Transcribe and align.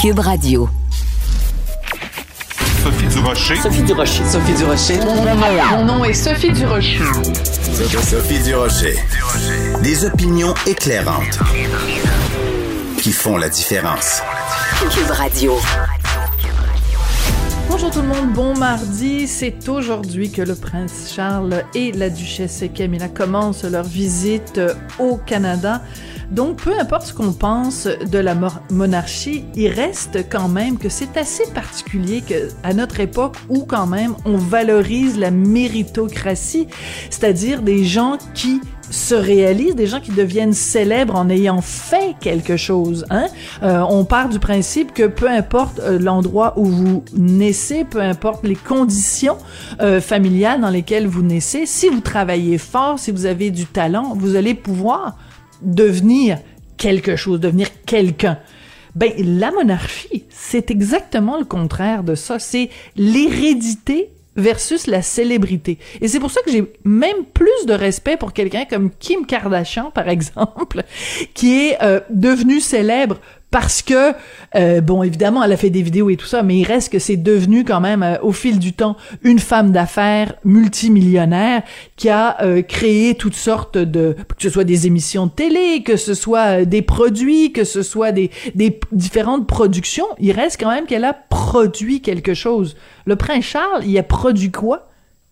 Cube 0.00 0.20
Radio. 0.20 0.66
Sophie 2.82 3.06
Durocher. 3.08 3.56
Sophie 3.56 3.82
Durocher. 3.82 4.24
Sophie 4.24 4.54
Durocher. 4.54 4.98
Mon 5.72 5.84
nom 5.84 6.04
est 6.06 6.14
Sophie 6.14 6.52
Durocher. 6.52 7.04
Sophie 8.02 8.38
Durocher. 8.38 8.96
Des 9.82 10.06
opinions 10.06 10.54
éclairantes 10.66 11.38
qui 13.02 13.12
font 13.12 13.36
la 13.36 13.50
différence. 13.50 14.22
Cube 14.90 15.10
Radio. 15.10 15.58
Bonjour 17.68 17.90
tout 17.90 18.00
le 18.00 18.08
monde, 18.08 18.32
bon 18.32 18.56
mardi. 18.56 19.28
C'est 19.28 19.68
aujourd'hui 19.68 20.30
que 20.30 20.40
le 20.40 20.54
prince 20.54 21.12
Charles 21.14 21.62
et 21.74 21.92
la 21.92 22.08
duchesse 22.08 22.64
Camilla 22.74 23.08
commencent 23.08 23.64
leur 23.64 23.84
visite 23.84 24.60
au 24.98 25.18
Canada. 25.18 25.82
Donc, 26.30 26.56
peu 26.56 26.78
importe 26.78 27.06
ce 27.06 27.14
qu'on 27.14 27.32
pense 27.32 27.86
de 27.86 28.18
la 28.18 28.36
monarchie, 28.70 29.44
il 29.54 29.68
reste 29.68 30.28
quand 30.30 30.48
même 30.48 30.78
que 30.78 30.88
c'est 30.88 31.16
assez 31.16 31.44
particulier 31.52 32.22
que, 32.22 32.48
à 32.62 32.72
notre 32.72 33.00
époque 33.00 33.36
où 33.48 33.64
quand 33.64 33.86
même 33.86 34.14
on 34.24 34.36
valorise 34.36 35.18
la 35.18 35.30
méritocratie, 35.30 36.68
c'est-à-dire 37.10 37.62
des 37.62 37.84
gens 37.84 38.16
qui 38.34 38.60
se 38.90 39.14
réalisent, 39.14 39.76
des 39.76 39.86
gens 39.86 40.00
qui 40.00 40.10
deviennent 40.10 40.52
célèbres 40.52 41.14
en 41.14 41.28
ayant 41.30 41.60
fait 41.60 42.14
quelque 42.20 42.56
chose. 42.56 43.06
Hein? 43.10 43.26
Euh, 43.62 43.80
on 43.88 44.04
part 44.04 44.28
du 44.28 44.38
principe 44.38 44.92
que 44.92 45.06
peu 45.06 45.28
importe 45.28 45.78
euh, 45.78 45.98
l'endroit 45.98 46.54
où 46.56 46.64
vous 46.64 47.04
naissez, 47.16 47.84
peu 47.84 48.00
importe 48.00 48.44
les 48.44 48.56
conditions 48.56 49.38
euh, 49.80 50.00
familiales 50.00 50.60
dans 50.60 50.70
lesquelles 50.70 51.06
vous 51.06 51.22
naissez, 51.22 51.66
si 51.66 51.88
vous 51.88 52.00
travaillez 52.00 52.58
fort, 52.58 52.98
si 52.98 53.12
vous 53.12 53.26
avez 53.26 53.50
du 53.50 53.66
talent, 53.66 54.14
vous 54.16 54.36
allez 54.36 54.54
pouvoir 54.54 55.16
devenir 55.62 56.38
quelque 56.76 57.16
chose, 57.16 57.40
devenir 57.40 57.68
quelqu'un. 57.86 58.38
Ben, 58.94 59.12
la 59.18 59.52
monarchie, 59.52 60.24
c'est 60.30 60.70
exactement 60.70 61.38
le 61.38 61.44
contraire 61.44 62.02
de 62.02 62.14
ça. 62.14 62.38
C'est 62.38 62.70
l'hérédité 62.96 64.10
versus 64.36 64.86
la 64.86 65.02
célébrité. 65.02 65.78
Et 66.00 66.08
c'est 66.08 66.20
pour 66.20 66.30
ça 66.30 66.40
que 66.42 66.50
j'ai 66.50 66.72
même 66.84 67.24
plus 67.32 67.66
de 67.66 67.72
respect 67.72 68.16
pour 68.16 68.32
quelqu'un 68.32 68.64
comme 68.64 68.90
Kim 68.90 69.26
Kardashian, 69.26 69.90
par 69.90 70.08
exemple, 70.16 70.82
qui 71.34 71.68
est 71.68 71.82
euh, 71.82 72.00
devenu 72.10 72.60
célèbre 72.60 73.20
parce 73.50 73.82
que 73.82 74.12
euh, 74.54 74.80
bon 74.80 75.02
évidemment 75.02 75.42
elle 75.42 75.52
a 75.52 75.56
fait 75.56 75.70
des 75.70 75.82
vidéos 75.82 76.10
et 76.10 76.16
tout 76.16 76.26
ça 76.26 76.42
mais 76.42 76.58
il 76.58 76.64
reste 76.64 76.92
que 76.92 76.98
c'est 76.98 77.16
devenu 77.16 77.64
quand 77.64 77.80
même 77.80 78.02
euh, 78.02 78.16
au 78.22 78.32
fil 78.32 78.58
du 78.58 78.72
temps 78.72 78.96
une 79.22 79.38
femme 79.38 79.72
d'affaires 79.72 80.34
multimillionnaire 80.44 81.62
qui 81.96 82.08
a 82.08 82.42
euh, 82.42 82.62
créé 82.62 83.14
toutes 83.14 83.34
sortes 83.34 83.78
de 83.78 84.16
que 84.36 84.42
ce 84.42 84.50
soit 84.50 84.64
des 84.64 84.86
émissions 84.86 85.26
de 85.26 85.32
télé 85.32 85.82
que 85.82 85.96
ce 85.96 86.14
soit 86.14 86.64
des 86.64 86.82
produits 86.82 87.52
que 87.52 87.64
ce 87.64 87.82
soit 87.82 88.12
des 88.12 88.30
des 88.54 88.78
différentes 88.92 89.46
productions. 89.46 90.06
Il 90.18 90.32
reste 90.32 90.60
quand 90.60 90.70
même 90.70 90.86
qu'elle 90.86 91.04
a 91.04 91.14
produit 91.14 92.00
quelque 92.00 92.34
chose. 92.34 92.76
Le 93.04 93.16
prince 93.16 93.44
Charles 93.44 93.82
il 93.84 93.96
a 93.98 94.02
produit 94.02 94.50
quoi? 94.50 94.89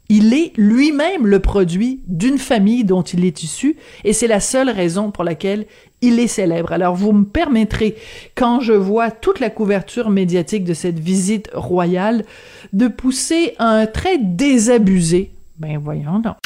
Il 0.08 0.32
est 0.32 0.52
lui-même 0.56 1.26
le 1.26 1.38
produit 1.38 2.00
d'une 2.06 2.38
famille 2.38 2.84
dont 2.84 3.02
il 3.02 3.24
est 3.24 3.42
issu 3.42 3.76
et 4.04 4.12
c'est 4.12 4.26
la 4.26 4.40
seule 4.40 4.70
raison 4.70 5.10
pour 5.10 5.22
laquelle 5.22 5.66
il 6.00 6.18
est 6.18 6.28
célèbre. 6.28 6.72
Alors 6.72 6.94
vous 6.94 7.12
me 7.12 7.24
permettrez, 7.24 7.96
quand 8.34 8.60
je 8.60 8.72
vois 8.72 9.10
toute 9.10 9.40
la 9.40 9.50
couverture 9.50 10.10
médiatique 10.10 10.64
de 10.64 10.74
cette 10.74 10.98
visite 10.98 11.50
royale, 11.52 12.24
de 12.72 12.88
pousser 12.88 13.54
un 13.58 13.86
trait 13.86 14.18
désabusé. 14.18 15.32
Ben 15.58 15.78
voyons 15.78 16.20
donc. 16.20 16.36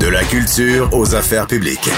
De 0.00 0.08
la 0.08 0.24
culture 0.24 0.90
aux 0.92 1.14
affaires 1.14 1.46
publiques. 1.46 1.88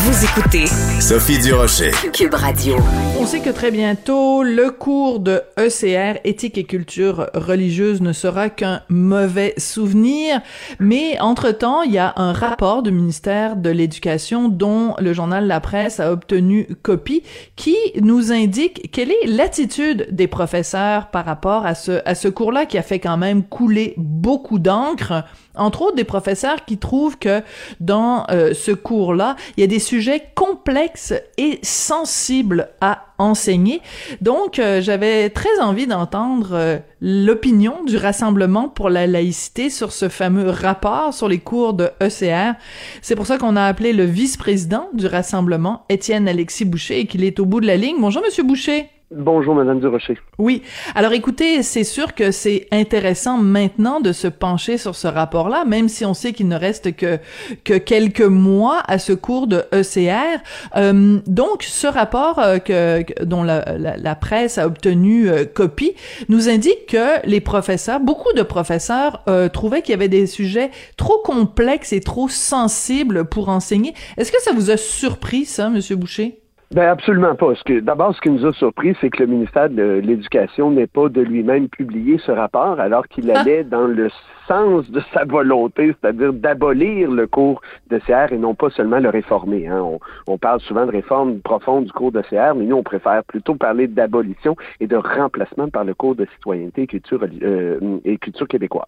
Vous 0.00 0.24
écoutez 0.24 0.66
Sophie 1.00 1.40
Durocher. 1.40 1.90
Cube 2.12 2.34
Radio. 2.34 2.76
On 3.18 3.26
sait 3.26 3.40
que 3.40 3.50
très 3.50 3.72
bientôt, 3.72 4.44
le 4.44 4.70
cours 4.70 5.18
de 5.18 5.42
ECR, 5.58 6.20
éthique 6.22 6.56
et 6.56 6.62
culture 6.62 7.28
religieuse, 7.34 8.00
ne 8.00 8.12
sera 8.12 8.48
qu'un 8.48 8.82
mauvais 8.88 9.54
souvenir. 9.56 10.40
Mais 10.78 11.18
entre-temps, 11.18 11.82
il 11.82 11.90
y 11.90 11.98
a 11.98 12.12
un 12.14 12.32
rapport 12.32 12.84
du 12.84 12.92
ministère 12.92 13.56
de 13.56 13.70
l'Éducation 13.70 14.48
dont 14.48 14.94
le 15.00 15.12
journal 15.12 15.48
La 15.48 15.58
Presse 15.58 15.98
a 15.98 16.12
obtenu 16.12 16.68
copie 16.82 17.24
qui 17.56 17.76
nous 18.00 18.30
indique 18.30 18.92
quelle 18.92 19.10
est 19.10 19.26
l'attitude 19.26 20.06
des 20.12 20.28
professeurs 20.28 21.08
par 21.08 21.24
rapport 21.24 21.66
à 21.66 21.74
ce, 21.74 22.02
à 22.04 22.14
ce 22.14 22.28
cours-là 22.28 22.66
qui 22.66 22.78
a 22.78 22.82
fait 22.82 23.00
quand 23.00 23.16
même 23.16 23.42
couler 23.42 23.94
beaucoup 23.96 24.60
d'encre 24.60 25.24
entre 25.58 25.82
autres 25.82 25.96
des 25.96 26.04
professeurs 26.04 26.64
qui 26.64 26.78
trouvent 26.78 27.18
que 27.18 27.42
dans 27.80 28.24
euh, 28.30 28.54
ce 28.54 28.70
cours-là, 28.70 29.36
il 29.56 29.60
y 29.60 29.64
a 29.64 29.66
des 29.66 29.78
sujets 29.78 30.22
complexes 30.34 31.14
et 31.36 31.58
sensibles 31.62 32.68
à 32.80 33.06
enseigner. 33.18 33.80
Donc, 34.20 34.58
euh, 34.58 34.80
j'avais 34.80 35.28
très 35.30 35.60
envie 35.60 35.86
d'entendre 35.86 36.50
euh, 36.52 36.78
l'opinion 37.00 37.84
du 37.84 37.96
Rassemblement 37.96 38.68
pour 38.68 38.90
la 38.90 39.06
laïcité 39.06 39.70
sur 39.70 39.92
ce 39.92 40.08
fameux 40.08 40.50
rapport 40.50 41.12
sur 41.12 41.28
les 41.28 41.38
cours 41.38 41.74
de 41.74 41.90
ECR. 42.00 42.54
C'est 43.02 43.16
pour 43.16 43.26
ça 43.26 43.38
qu'on 43.38 43.56
a 43.56 43.64
appelé 43.64 43.92
le 43.92 44.04
vice-président 44.04 44.88
du 44.92 45.06
Rassemblement, 45.06 45.84
Étienne 45.88 46.28
Alexis 46.28 46.64
Boucher, 46.64 47.00
et 47.00 47.06
qu'il 47.06 47.24
est 47.24 47.40
au 47.40 47.44
bout 47.44 47.60
de 47.60 47.66
la 47.66 47.76
ligne. 47.76 47.96
Bonjour, 48.00 48.22
Monsieur 48.22 48.44
Boucher. 48.44 48.88
Bonjour, 49.10 49.54
Madame 49.54 49.80
Durocher. 49.80 50.18
Oui. 50.36 50.62
Alors, 50.94 51.12
écoutez, 51.12 51.62
c'est 51.62 51.82
sûr 51.84 52.14
que 52.14 52.30
c'est 52.30 52.68
intéressant 52.70 53.38
maintenant 53.38 54.00
de 54.00 54.12
se 54.12 54.28
pencher 54.28 54.76
sur 54.76 54.94
ce 54.94 55.08
rapport-là, 55.08 55.64
même 55.64 55.88
si 55.88 56.04
on 56.04 56.12
sait 56.12 56.34
qu'il 56.34 56.46
ne 56.46 56.56
reste 56.56 56.94
que 56.94 57.18
que 57.64 57.78
quelques 57.78 58.20
mois 58.20 58.82
à 58.86 58.98
ce 58.98 59.14
cours 59.14 59.46
de 59.46 59.64
ECR. 59.72 60.42
Euh, 60.76 61.20
donc, 61.26 61.62
ce 61.62 61.86
rapport 61.86 62.38
euh, 62.38 62.58
que, 62.58 63.24
dont 63.24 63.42
la, 63.42 63.78
la, 63.78 64.14
presse 64.14 64.58
a 64.58 64.66
obtenu 64.66 65.30
euh, 65.30 65.46
copie 65.46 65.94
nous 66.28 66.50
indique 66.50 66.86
que 66.88 67.26
les 67.26 67.40
professeurs, 67.40 68.00
beaucoup 68.00 68.34
de 68.34 68.42
professeurs, 68.42 69.22
euh, 69.26 69.48
trouvaient 69.48 69.80
qu'il 69.80 69.92
y 69.92 69.94
avait 69.94 70.08
des 70.08 70.26
sujets 70.26 70.70
trop 70.98 71.22
complexes 71.24 71.94
et 71.94 72.00
trop 72.00 72.28
sensibles 72.28 73.24
pour 73.24 73.48
enseigner. 73.48 73.94
Est-ce 74.18 74.30
que 74.30 74.42
ça 74.42 74.52
vous 74.52 74.70
a 74.70 74.76
surpris, 74.76 75.46
ça, 75.46 75.70
Monsieur 75.70 75.96
Boucher? 75.96 76.42
Ben 76.74 76.86
absolument 76.86 77.34
pas. 77.34 77.54
d'abord, 77.80 78.14
ce 78.14 78.20
qui 78.20 78.28
nous 78.28 78.44
a 78.44 78.52
surpris, 78.52 78.94
c'est 79.00 79.08
que 79.08 79.22
le 79.22 79.26
ministère 79.26 79.70
de 79.70 80.00
l'Éducation 80.04 80.70
n'ait 80.70 80.86
pas 80.86 81.08
de 81.08 81.22
lui-même 81.22 81.68
publié 81.68 82.18
ce 82.18 82.30
rapport, 82.30 82.78
alors 82.78 83.08
qu'il 83.08 83.30
ah. 83.30 83.40
allait 83.40 83.64
dans 83.64 83.86
le 83.86 84.10
sens 84.46 84.90
de 84.90 85.00
sa 85.12 85.24
volonté, 85.24 85.94
c'est-à-dire 86.00 86.32
d'abolir 86.32 87.10
le 87.10 87.26
cours 87.26 87.60
de 87.90 87.98
CR 87.98 88.32
et 88.32 88.38
non 88.38 88.54
pas 88.54 88.70
seulement 88.70 88.98
le 88.98 89.08
réformer. 89.08 89.68
Hein. 89.68 89.82
On, 90.26 90.38
parle 90.38 90.60
souvent 90.60 90.86
de 90.86 90.92
réforme 90.92 91.40
profonde 91.40 91.84
du 91.84 91.92
cours 91.92 92.12
de 92.12 92.22
CR, 92.22 92.54
mais 92.54 92.64
nous, 92.64 92.76
on 92.76 92.82
préfère 92.82 93.24
plutôt 93.24 93.54
parler 93.54 93.86
d'abolition 93.86 94.56
et 94.80 94.86
de 94.86 94.96
remplacement 94.96 95.68
par 95.68 95.84
le 95.84 95.94
cours 95.94 96.14
de 96.14 96.26
citoyenneté 96.34 96.82
et 96.82 96.86
culture, 96.86 97.20
euh, 97.42 97.98
et 98.04 98.16
culture 98.18 98.46
québécoise. 98.46 98.86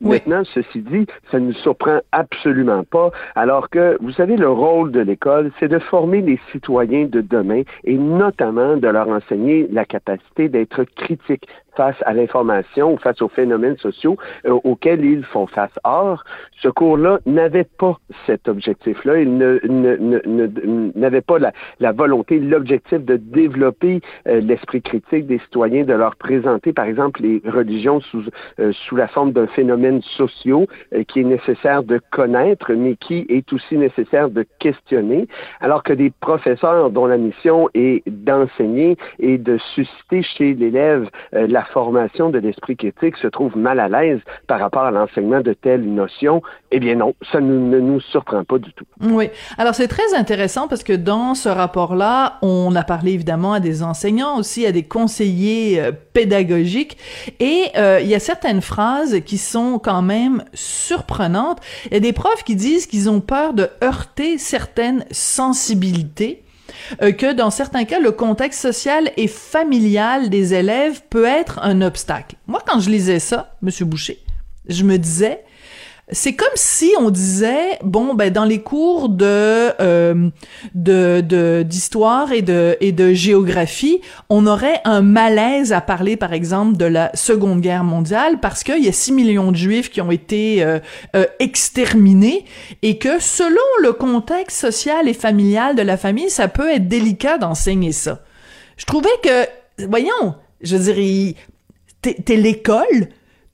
Maintenant, 0.00 0.42
ceci 0.44 0.80
dit, 0.80 1.06
ça 1.30 1.40
ne 1.40 1.46
nous 1.46 1.52
surprend 1.54 2.00
absolument 2.12 2.84
pas, 2.84 3.10
alors 3.34 3.70
que, 3.70 3.96
vous 4.00 4.12
savez, 4.12 4.36
le 4.36 4.48
rôle 4.48 4.92
de 4.92 5.00
l'école, 5.00 5.50
c'est 5.58 5.68
de 5.68 5.78
former 5.78 6.20
les 6.20 6.38
citoyens 6.52 7.06
de 7.06 7.17
demain 7.22 7.62
et 7.84 7.96
notamment 7.96 8.76
de 8.76 8.88
leur 8.88 9.08
enseigner 9.08 9.68
la 9.70 9.84
capacité 9.84 10.48
d'être 10.48 10.84
critique 10.84 11.48
face 11.78 12.02
à 12.06 12.12
l'information 12.12 12.94
ou 12.94 12.96
face 12.98 13.22
aux 13.22 13.28
phénomènes 13.28 13.76
sociaux 13.76 14.16
euh, 14.46 14.58
auxquels 14.64 15.04
ils 15.04 15.22
font 15.22 15.46
face. 15.46 15.70
Or, 15.84 16.24
ce 16.60 16.68
cours-là 16.68 17.20
n'avait 17.24 17.68
pas 17.78 17.96
cet 18.26 18.48
objectif-là. 18.48 19.20
Il 19.20 19.38
n'avait 20.96 21.20
pas 21.20 21.38
la, 21.38 21.92
volonté, 21.92 22.40
l'objectif 22.40 23.04
de 23.04 23.14
développer 23.16 24.00
euh, 24.26 24.40
l'esprit 24.40 24.82
critique 24.82 25.28
des 25.28 25.38
citoyens, 25.38 25.84
de 25.84 25.92
leur 25.92 26.16
présenter, 26.16 26.72
par 26.72 26.86
exemple, 26.86 27.22
les 27.22 27.40
religions 27.46 28.00
sous, 28.00 28.24
euh, 28.58 28.72
sous 28.72 28.96
la 28.96 29.06
forme 29.06 29.30
d'un 29.30 29.46
phénomène 29.46 30.02
social 30.16 30.66
qui 31.06 31.20
est 31.20 31.24
nécessaire 31.24 31.84
de 31.84 32.00
connaître, 32.10 32.72
mais 32.72 32.96
qui 32.96 33.24
est 33.28 33.52
aussi 33.52 33.76
nécessaire 33.76 34.30
de 34.30 34.44
questionner, 34.58 35.28
alors 35.60 35.84
que 35.84 35.92
des 35.92 36.10
professeurs 36.10 36.90
dont 36.90 37.06
la 37.06 37.18
mission 37.18 37.68
est 37.74 38.02
d'enseigner 38.08 38.96
et 39.20 39.38
de 39.38 39.58
susciter 39.74 40.22
chez 40.22 40.54
l'élève 40.54 41.08
la 41.32 41.62
formation 41.68 42.30
de 42.30 42.38
l'esprit 42.38 42.76
critique 42.76 43.16
se 43.16 43.26
trouve 43.26 43.56
mal 43.56 43.80
à 43.80 43.88
l'aise 43.88 44.20
par 44.46 44.60
rapport 44.60 44.82
à 44.82 44.90
l'enseignement 44.90 45.40
de 45.40 45.52
telles 45.52 45.84
notions, 45.84 46.42
eh 46.70 46.80
bien 46.80 46.96
non, 46.96 47.14
ça 47.32 47.40
ne, 47.40 47.78
nous 47.78 48.00
surprend 48.00 48.44
pas 48.44 48.58
du 48.58 48.72
tout. 48.72 48.84
Oui. 49.00 49.30
Alors 49.56 49.74
c'est 49.74 49.88
très 49.88 50.14
intéressant 50.14 50.68
parce 50.68 50.82
que 50.82 50.92
dans 50.92 51.34
ce 51.34 51.48
rapport-là, 51.48 52.38
on 52.42 52.74
a 52.74 52.82
parlé 52.82 53.12
évidemment 53.12 53.52
à 53.52 53.60
des 53.60 53.82
enseignants, 53.82 54.38
aussi 54.38 54.66
à 54.66 54.72
des 54.72 54.82
conseillers 54.82 55.80
euh, 55.80 55.92
pédagogiques, 56.12 56.98
et 57.40 57.64
euh, 57.76 58.00
il 58.02 58.08
y 58.08 58.14
a 58.14 58.20
certaines 58.20 58.60
phrases 58.60 59.20
qui 59.20 59.38
sont 59.38 59.78
quand 59.78 60.02
même 60.02 60.44
surprenantes. 60.54 61.60
Il 61.86 61.94
y 61.94 61.96
a 61.96 62.00
des 62.00 62.12
profs 62.12 62.44
qui 62.44 62.56
disent 62.56 62.86
qu'ils 62.86 63.08
ont 63.10 63.20
peur 63.20 63.54
de 63.54 63.68
heurter 63.82 64.38
certaines 64.38 65.04
sensibilités 65.10 66.42
euh, 67.02 67.12
que 67.12 67.32
dans 67.32 67.50
certains 67.50 67.84
cas, 67.84 68.00
le 68.00 68.12
contexte 68.12 68.60
social 68.60 69.10
et 69.16 69.28
familial 69.28 70.30
des 70.30 70.54
élèves 70.54 71.02
peut 71.10 71.24
être 71.24 71.58
un 71.62 71.82
obstacle. 71.82 72.36
Moi, 72.46 72.62
quand 72.66 72.80
je 72.80 72.90
lisais 72.90 73.18
ça, 73.18 73.56
Monsieur 73.62 73.84
Boucher, 73.84 74.18
je 74.68 74.84
me 74.84 74.98
disais, 74.98 75.44
c'est 76.10 76.34
comme 76.34 76.48
si 76.54 76.92
on 76.98 77.10
disait 77.10 77.78
bon 77.82 78.14
ben 78.14 78.32
dans 78.32 78.44
les 78.44 78.62
cours 78.62 79.08
de 79.08 79.72
euh, 79.80 80.30
de 80.74 81.62
d'histoire 81.62 82.32
et 82.32 82.42
de 82.42 82.76
et 82.80 82.92
de 82.92 83.12
géographie, 83.12 84.00
on 84.30 84.46
aurait 84.46 84.80
un 84.84 85.02
malaise 85.02 85.72
à 85.72 85.80
parler 85.80 86.16
par 86.16 86.32
exemple 86.32 86.76
de 86.76 86.86
la 86.86 87.10
Seconde 87.14 87.60
Guerre 87.60 87.84
mondiale 87.84 88.40
parce 88.40 88.64
qu'il 88.64 88.82
y 88.82 88.88
a 88.88 88.92
6 88.92 89.12
millions 89.12 89.52
de 89.52 89.56
juifs 89.56 89.90
qui 89.90 90.00
ont 90.00 90.10
été 90.10 90.62
euh, 90.62 90.78
euh, 91.14 91.26
exterminés 91.40 92.44
et 92.82 92.98
que 92.98 93.20
selon 93.20 93.56
le 93.82 93.92
contexte 93.92 94.58
social 94.58 95.08
et 95.08 95.14
familial 95.14 95.76
de 95.76 95.82
la 95.82 95.96
famille, 95.96 96.30
ça 96.30 96.48
peut 96.48 96.70
être 96.70 96.88
délicat 96.88 97.38
d'enseigner 97.38 97.92
ça. 97.92 98.20
Je 98.76 98.86
trouvais 98.86 99.08
que 99.22 99.86
voyons, 99.86 100.36
je 100.62 100.76
dirais 100.76 101.34
t'es 102.00 102.36
l'école 102.36 103.08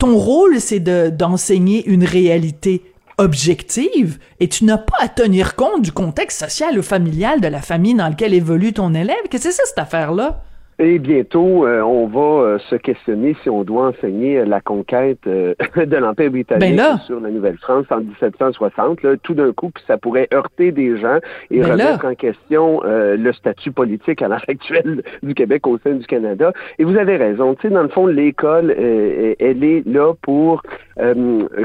ton 0.05 0.19
rôle, 0.19 0.61
c'est 0.61 0.81
de, 0.81 1.09
d'enseigner 1.09 1.87
une 1.87 2.05
réalité 2.05 2.83
objective 3.17 4.19
et 4.39 4.49
tu 4.49 4.67
n'as 4.67 4.77
pas 4.77 4.99
à 5.01 5.09
tenir 5.09 5.57
compte 5.57 5.81
du 5.81 5.93
contexte 5.93 6.41
social 6.41 6.79
ou 6.79 6.83
familial 6.83 7.41
de 7.41 7.49
la 7.49 7.63
famille 7.63 7.95
dans 7.95 8.09
laquelle 8.09 8.35
évolue 8.35 8.75
ton 8.75 8.93
élève. 8.93 9.17
Qu'est-ce 9.31 9.49
que 9.49 9.55
c'est 9.55 9.65
cette 9.65 9.79
affaire-là? 9.79 10.43
Et 10.81 10.99
bientôt, 10.99 11.67
euh, 11.67 11.83
on 11.83 12.09
va 12.09 12.21
euh, 12.43 12.59
se 12.71 12.75
questionner 12.75 13.37
si 13.43 13.51
on 13.51 13.63
doit 13.63 13.89
enseigner 13.89 14.39
euh, 14.39 14.45
la 14.45 14.61
conquête 14.61 15.21
de 15.25 15.97
l'Empire 15.97 16.31
britannique 16.31 16.77
ben 16.77 16.99
sur 17.07 17.21
la 17.21 17.31
Nouvelle-France 17.31 17.87
en 17.91 18.01
1760. 18.01 18.99
tout 19.23 19.35
d'un 19.35 19.53
coup, 19.53 19.71
puis 19.71 19.85
ça 19.87 19.99
pourrait 19.99 20.29
heurter 20.35 20.73
des 20.73 20.99
gens 20.99 21.19
et 21.51 21.61
ben 21.61 21.73
remettre 21.73 22.05
en 22.05 22.15
question 22.15 22.81
le 22.85 23.33
statut 23.33 23.71
politique 23.71 24.21
à 24.23 24.29
l'heure 24.29 24.45
actuelle 24.49 25.03
du 25.23 25.35
Québec 25.35 25.67
au 25.67 25.79
sein 25.79 25.93
du 25.93 26.07
Canada. 26.07 26.53
Et 26.79 26.85
vous 26.85 26.97
avez 26.97 27.17
raison. 27.17 27.55
Tu 27.55 27.69
sais, 27.69 27.75
dans 27.75 27.83
le 27.83 27.89
fond, 27.89 28.07
l'école, 28.07 28.71
elle 28.71 29.65
est 29.65 29.87
là 29.87 30.15
pour, 30.23 30.63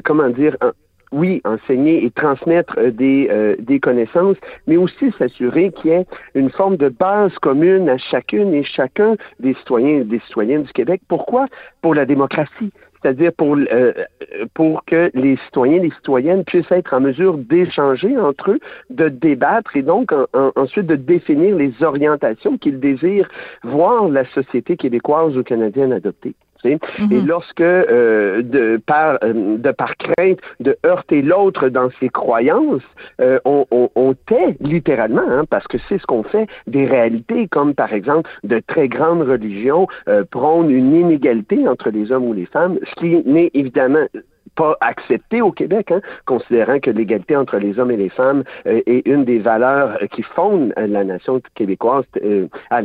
comment 0.04 0.30
dire, 0.30 0.56
oui, 1.12 1.42
enseigner 1.46 2.04
et 2.04 2.12
transmettre 2.12 2.78
euh, 2.78 2.92
des, 2.92 3.28
euh, 3.32 3.56
des 3.60 3.80
connaissances, 3.80 4.38
mais 4.68 4.78
aussi 4.78 5.12
s'assurer 5.18 5.72
qu'il 5.72 5.92
y 5.92 5.94
ait 5.94 6.06
une 6.36 6.50
forme 6.50 6.78
de 6.78 6.90
base 6.90 7.34
commune 7.40 7.90
à 7.90 7.98
chacune 7.98 8.54
et 8.54 8.64
chacun 8.64 9.16
des 9.40 9.54
citoyens 9.56 10.02
et 10.02 10.04
des 10.04 10.20
citoyennes 10.20 10.64
du 10.64 10.74
Québec. 10.74 11.02
Pourquoi? 11.08 11.48
Pour 11.82 11.96
la 11.96 12.06
démocratie 12.06 12.72
c'est-à-dire 13.02 13.32
pour, 13.32 13.56
euh, 13.56 13.94
pour 14.54 14.84
que 14.84 15.10
les 15.14 15.38
citoyens 15.46 15.78
et 15.78 15.84
les 15.84 15.92
citoyennes 15.92 16.44
puissent 16.44 16.70
être 16.70 16.94
en 16.94 17.00
mesure 17.00 17.38
d'échanger 17.38 18.18
entre 18.18 18.52
eux, 18.52 18.60
de 18.90 19.08
débattre 19.08 19.78
et 19.78 19.84
donc 19.84 20.12
ensuite 20.58 20.86
de 20.86 20.98
définir 20.98 21.56
les 21.56 21.72
orientations 21.82 22.58
qu'ils 22.58 22.82
désirent 22.82 23.30
voir 23.64 24.10
la 24.10 24.26
société 24.26 24.76
québécoise 24.76 25.38
ou 25.38 25.44
canadienne 25.44 25.94
adopter. 25.94 26.36
Et 26.66 26.78
Mhm. 27.00 27.26
lorsque, 27.26 27.62
euh, 27.62 28.42
de, 28.42 28.82
par, 28.86 29.18
euh, 29.24 29.58
de 29.58 29.72
par 29.72 29.96
crainte 29.98 30.40
de 30.60 30.78
heurter 30.86 31.22
l'autre 31.22 31.70
dans 31.70 31.90
ses 32.00 32.10
croyances, 32.10 32.84
euh, 33.22 33.40
on, 33.46 33.66
on, 33.72 33.90
on, 33.96 34.14
tait 34.14 34.56
littéralement, 34.60 35.22
hein, 35.30 35.46
parce 35.50 35.68
que 35.68 35.78
c'est 35.88 35.98
ce 35.98 36.06
qu'on 36.06 36.24
fait, 36.24 36.48
des 36.68 36.86
réalités 36.86 37.48
comme 37.48 37.74
par 37.74 37.94
exemple 37.94 38.30
de 38.44 38.62
très 38.66 38.88
grandes 38.88 39.22
religions 39.22 39.88
euh, 40.08 40.24
prônent 40.30 40.70
une 40.70 40.94
inégalité 40.94 41.68
entre 41.68 41.90
les 41.90 42.12
hommes 42.12 42.26
ou 42.26 42.34
les 42.34 42.46
femmes, 42.46 42.78
ce 42.84 42.96
qui 42.96 43.30
n'est 43.30 43.52
évidemment 43.54 44.06
pas 44.56 44.78
accepté 44.82 45.42
au 45.42 45.52
Québec, 45.52 45.92
hein, 45.92 46.02
considérant 46.26 46.80
que 46.80 46.92
l'égalité 46.92 47.36
entre 47.36 47.58
les 47.58 47.80
hommes 47.80 47.92
et 47.92 47.98
les 47.98 48.10
femmes 48.10 48.44
euh, 48.66 48.82
est 48.86 49.06
une 49.08 49.26
des 49.26 49.40
valeurs 49.40 49.98
qui 50.12 50.24
fondent 50.24 50.74
la 50.76 51.04
nation 51.04 51.42
québécoise, 51.56 52.06
euh, 52.24 52.48
à, 52.70 52.82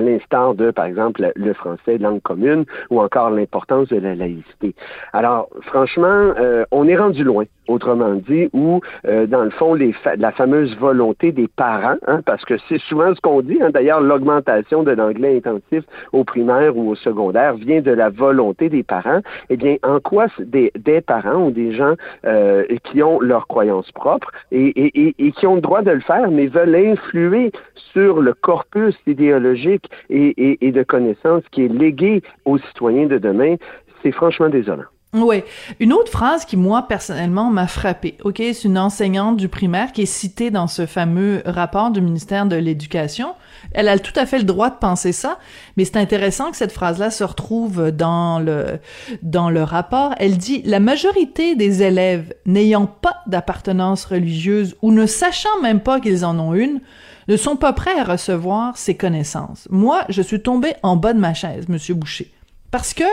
l'instar 0.00 0.54
de, 0.54 0.70
par 0.70 0.86
exemple, 0.86 1.32
le 1.34 1.52
français, 1.52 1.98
langue 1.98 2.22
commune, 2.22 2.64
ou 2.90 3.00
encore 3.00 3.30
l'importance 3.30 3.88
de 3.88 3.96
la 3.96 4.14
laïcité. 4.14 4.74
Alors, 5.12 5.48
franchement, 5.62 6.32
euh, 6.38 6.64
on 6.70 6.86
est 6.88 6.96
rendu 6.96 7.24
loin 7.24 7.44
autrement 7.68 8.14
dit, 8.14 8.48
où, 8.52 8.80
euh, 9.06 9.26
dans 9.26 9.42
le 9.44 9.50
fond, 9.50 9.74
la 9.74 10.32
fameuse 10.32 10.76
volonté 10.76 11.32
des 11.32 11.48
parents, 11.48 11.96
hein, 12.06 12.20
parce 12.24 12.44
que 12.44 12.54
c'est 12.68 12.80
souvent 12.80 13.14
ce 13.14 13.20
qu'on 13.20 13.40
dit, 13.40 13.58
hein, 13.62 13.70
d'ailleurs, 13.70 14.00
l'augmentation 14.00 14.82
de 14.82 14.90
l'anglais 14.90 15.36
intensif 15.36 15.84
au 16.12 16.24
primaire 16.24 16.76
ou 16.76 16.90
au 16.90 16.94
secondaire 16.94 17.54
vient 17.54 17.80
de 17.80 17.90
la 17.90 18.10
volonté 18.10 18.68
des 18.68 18.82
parents, 18.82 19.20
eh 19.50 19.56
bien, 19.56 19.76
en 19.82 20.00
quoi 20.00 20.26
des 20.38 20.72
parents 21.04 21.46
ou 21.46 21.50
des 21.50 21.74
gens 21.74 21.94
euh, 22.24 22.64
qui 22.84 23.02
ont 23.02 23.20
leurs 23.20 23.46
croyances 23.46 23.90
propres 23.92 24.30
et, 24.50 25.32
qui 25.36 25.46
ont 25.46 25.56
le 25.56 25.60
droit 25.60 25.82
de 25.82 25.90
le 25.90 26.00
faire, 26.00 26.30
mais 26.30 26.46
veulent 26.46 26.74
influer 26.74 27.52
sur 27.92 28.20
le 28.20 28.34
corpus 28.34 28.94
idéologique 29.06 29.88
et, 30.10 30.58
et 30.66 30.72
de 30.72 30.82
connaissances 30.82 31.44
qui 31.50 31.64
est 31.64 31.68
légué 31.68 32.22
aux 32.44 32.58
citoyens 32.58 33.06
de 33.06 33.18
demain, 33.18 33.56
c'est 34.02 34.12
franchement 34.12 34.48
désolant. 34.48 34.84
Oui. 35.14 35.44
Une 35.78 35.92
autre 35.92 36.10
phrase 36.10 36.44
qui, 36.44 36.56
moi, 36.56 36.86
personnellement, 36.88 37.48
m'a 37.48 37.68
frappée. 37.68 38.16
OK, 38.24 38.38
c'est 38.38 38.64
une 38.64 38.78
enseignante 38.78 39.36
du 39.36 39.48
primaire 39.48 39.92
qui 39.92 40.02
est 40.02 40.06
citée 40.06 40.50
dans 40.50 40.66
ce 40.66 40.86
fameux 40.86 41.40
rapport 41.46 41.92
du 41.92 42.00
ministère 42.00 42.46
de 42.46 42.56
l'Éducation. 42.56 43.28
Elle 43.74 43.88
a 43.88 43.98
tout 43.98 44.12
à 44.16 44.24
fait 44.24 44.38
le 44.38 44.44
droit 44.44 44.70
de 44.70 44.76
penser 44.76 45.12
ça, 45.12 45.38
mais 45.76 45.84
c'est 45.84 45.96
intéressant 45.96 46.50
que 46.50 46.56
cette 46.56 46.72
phrase-là 46.72 47.10
se 47.10 47.24
retrouve 47.24 47.90
dans 47.90 48.38
le, 48.38 48.78
dans 49.22 49.50
le 49.50 49.62
rapport. 49.62 50.14
Elle 50.18 50.38
dit, 50.38 50.62
la 50.64 50.80
majorité 50.80 51.56
des 51.56 51.82
élèves 51.82 52.34
n'ayant 52.46 52.86
pas 52.86 53.16
d'appartenance 53.26 54.04
religieuse 54.04 54.76
ou 54.82 54.92
ne 54.92 55.06
sachant 55.06 55.60
même 55.62 55.80
pas 55.80 56.00
qu'ils 56.00 56.24
en 56.24 56.38
ont 56.38 56.54
une, 56.54 56.80
ne 57.28 57.36
sont 57.36 57.56
pas 57.56 57.72
prêts 57.72 57.98
à 57.98 58.04
recevoir 58.04 58.76
ces 58.76 58.96
connaissances. 58.96 59.66
Moi, 59.70 60.04
je 60.08 60.22
suis 60.22 60.40
tombée 60.40 60.74
en 60.82 60.96
bas 60.96 61.12
de 61.12 61.20
ma 61.20 61.34
chaise, 61.34 61.68
Monsieur 61.68 61.94
Boucher. 61.94 62.30
Parce 62.70 62.94
que, 62.94 63.04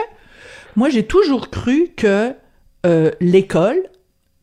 moi, 0.76 0.88
j'ai 0.90 1.04
toujours 1.04 1.50
cru 1.50 1.92
que 1.96 2.34
euh, 2.84 3.10
l'école, 3.20 3.82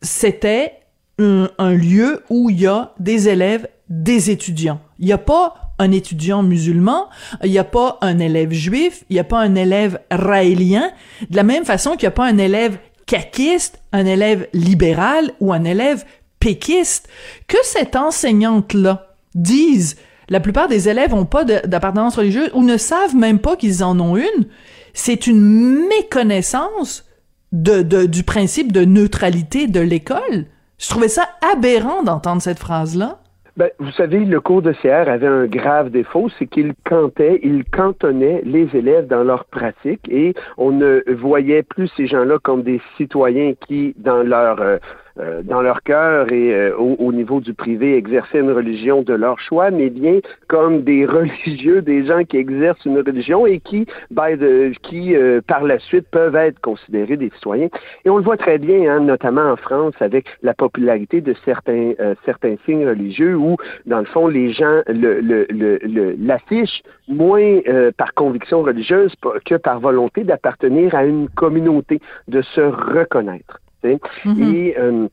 c'était 0.02 0.80
un, 1.18 1.50
un, 1.58 1.72
lieu 1.72 2.24
où 2.30 2.50
il 2.50 2.60
y 2.60 2.66
a 2.66 2.94
des 2.98 3.28
élèves, 3.28 3.68
des 3.88 4.30
étudiants. 4.30 4.80
Il 4.98 5.06
n'y 5.06 5.12
a 5.12 5.18
pas 5.18 5.69
un 5.80 5.90
étudiant 5.92 6.42
musulman, 6.42 7.08
il 7.42 7.50
n'y 7.50 7.58
a 7.58 7.64
pas 7.64 7.98
un 8.02 8.18
élève 8.18 8.52
juif, 8.52 9.02
il 9.08 9.14
n'y 9.14 9.20
a 9.20 9.24
pas 9.24 9.40
un 9.40 9.54
élève 9.54 9.98
raélien, 10.10 10.92
de 11.28 11.36
la 11.36 11.42
même 11.42 11.64
façon 11.64 11.92
qu'il 11.92 12.02
n'y 12.02 12.08
a 12.08 12.12
pas 12.12 12.26
un 12.26 12.38
élève 12.38 12.78
caquiste, 13.06 13.80
un 13.92 14.06
élève 14.06 14.46
libéral 14.52 15.32
ou 15.40 15.52
un 15.52 15.64
élève 15.64 16.04
péquiste. 16.38 17.08
Que 17.48 17.56
cette 17.64 17.96
enseignante-là 17.96 19.16
dise 19.34 19.96
la 20.28 20.38
plupart 20.38 20.68
des 20.68 20.88
élèves 20.88 21.10
n'ont 21.10 21.24
pas 21.24 21.44
d'appartenance 21.44 22.16
religieuse 22.16 22.50
ou 22.54 22.62
ne 22.62 22.76
savent 22.76 23.16
même 23.16 23.40
pas 23.40 23.56
qu'ils 23.56 23.82
en 23.82 23.98
ont 23.98 24.16
une, 24.16 24.46
c'est 24.94 25.26
une 25.26 25.88
méconnaissance 25.88 27.04
du 27.52 28.22
principe 28.22 28.70
de 28.70 28.84
neutralité 28.84 29.66
de 29.66 29.80
l'école. 29.80 30.46
Je 30.78 30.88
trouvais 30.88 31.08
ça 31.08 31.28
aberrant 31.52 32.02
d'entendre 32.04 32.42
cette 32.42 32.60
phrase-là. 32.60 33.20
Ben, 33.56 33.70
vous 33.78 33.90
savez, 33.92 34.24
le 34.24 34.40
cours 34.40 34.62
de 34.62 34.72
CR 34.72 35.08
avait 35.08 35.26
un 35.26 35.46
grave 35.46 35.90
défaut, 35.90 36.28
c'est 36.38 36.46
qu'il 36.46 36.72
cantait, 36.84 37.40
il 37.42 37.64
cantonnait 37.64 38.42
les 38.44 38.68
élèves 38.74 39.06
dans 39.06 39.24
leur 39.24 39.44
pratique 39.44 40.08
et 40.08 40.34
on 40.56 40.70
ne 40.70 41.02
voyait 41.12 41.62
plus 41.62 41.88
ces 41.96 42.06
gens-là 42.06 42.38
comme 42.42 42.62
des 42.62 42.80
citoyens 42.96 43.54
qui, 43.66 43.94
dans 43.98 44.22
leur 44.22 44.60
euh, 44.60 44.78
euh, 45.20 45.42
dans 45.42 45.60
leur 45.60 45.82
cœur 45.82 46.32
et 46.32 46.54
euh, 46.54 46.76
au, 46.76 46.96
au, 46.98 47.12
niveau 47.12 47.40
du 47.40 47.52
privé 47.52 47.96
exercer 47.96 48.38
une 48.38 48.52
religion 48.52 49.02
de 49.02 49.12
leur 49.12 49.38
choix, 49.38 49.70
mais 49.70 49.90
bien 49.90 50.20
comme 50.48 50.82
des 50.82 51.04
religieux, 51.18 51.82
des 51.82 52.06
gens 52.06 52.24
qui 52.24 52.36
exercent 52.36 52.84
une 52.84 52.98
religion 52.98 53.46
et 53.46 53.60
qui, 53.60 53.86
by 54.10 54.38
the, 54.38 54.78
qui 54.82 55.14
euh, 55.14 55.40
par 55.46 55.64
la 55.64 55.78
suite 55.78 56.06
peuvent 56.10 56.36
être 56.36 56.60
considérés 56.60 57.16
des 57.16 57.30
citoyens. 57.34 57.68
Et 58.04 58.10
on 58.10 58.16
le 58.16 58.22
voit 58.22 58.36
très 58.36 58.58
bien, 58.58 58.90
hein, 58.90 59.00
notamment 59.00 59.50
en 59.52 59.56
France, 59.56 59.94
avec 60.00 60.26
la 60.42 60.54
popularité 60.54 61.20
de 61.20 61.34
certains 61.44 61.92
certains 62.24 62.56
signes 62.64 62.86
religieux 62.86 63.34
où, 63.34 63.56
dans 63.86 63.98
le 63.98 64.04
fond, 64.06 64.26
les 64.26 64.52
gens 64.52 64.80
le, 64.86 65.20
le, 65.20 65.46
le, 65.50 66.16
l'affichent 66.18 66.82
moins 67.08 67.60
par 67.96 68.14
conviction 68.14 68.62
religieuse 68.62 69.12
que 69.44 69.56
par 69.56 69.80
volonté 69.80 70.24
d'appartenir 70.24 70.94
à 70.94 71.04
une 71.04 71.28
communauté, 71.28 72.00
de 72.28 72.42
se 72.42 72.60
reconnaître. 72.60 73.60
Mm-hmm. 73.84 74.54
Et 74.54 74.76
euh, 74.78 75.08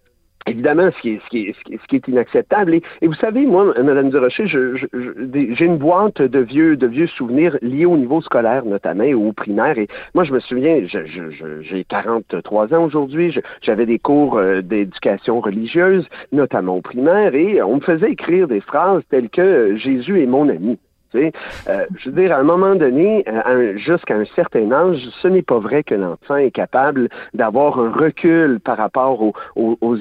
évidemment, 0.48 0.90
ce 0.96 1.02
qui, 1.02 1.10
est, 1.12 1.22
ce, 1.24 1.30
qui 1.30 1.48
est, 1.48 1.56
ce 1.82 1.88
qui 1.88 1.96
est 1.96 2.08
inacceptable. 2.08 2.76
Et, 2.76 2.82
et, 3.02 3.08
vous 3.08 3.14
savez, 3.16 3.46
moi, 3.46 3.74
Madame 3.82 4.10
Durocher, 4.10 4.48
j'ai 4.48 5.66
une 5.66 5.78
boîte 5.78 6.22
de 6.22 6.40
vieux, 6.40 6.76
de 6.76 6.88
vieux 6.88 7.08
souvenirs 7.08 7.58
liés 7.62 7.86
au 7.86 7.98
niveau 7.98 8.22
scolaire, 8.22 8.66
notamment, 8.66 9.06
au 9.06 9.34
primaire. 9.34 9.78
Et 9.78 9.88
moi, 10.16 10.24
je 10.24 10.34
me 10.34 10.40
souviens, 10.40 10.82
j'ai 10.86 11.84
43 11.84 12.74
ans 12.74 12.86
aujourd'hui, 12.86 13.38
j'avais 13.62 13.86
des 13.86 14.00
cours 14.00 14.38
euh, 14.38 14.62
d'éducation 14.62 15.40
religieuse, 15.42 16.08
notamment 16.32 16.78
au 16.78 16.82
primaire, 16.82 17.36
et 17.36 17.62
on 17.62 17.76
me 17.76 17.82
faisait 17.82 18.12
écrire 18.12 18.48
des 18.48 18.62
phrases 18.62 19.04
telles 19.10 19.30
que 19.30 19.76
Jésus 19.76 20.22
est 20.22 20.26
mon 20.26 20.50
ami. 20.50 20.78
Euh, 21.16 21.86
je 21.98 22.10
veux 22.10 22.22
dire, 22.22 22.34
à 22.34 22.40
un 22.40 22.44
moment 22.44 22.76
donné, 22.76 23.24
euh, 23.28 23.78
jusqu'à 23.78 24.16
un 24.16 24.26
certain 24.36 24.72
âge, 24.72 25.00
ce 25.22 25.28
n'est 25.28 25.42
pas 25.42 25.60
vrai 25.60 25.84
que 25.84 25.96
l'enfant 25.96 26.38
est 26.38 26.52
capable 26.52 27.10
d'avoir 27.34 27.80
un 27.80 27.92
recul 27.92 28.60
par 28.60 28.78
rapport 28.78 29.22
aux, 29.22 29.34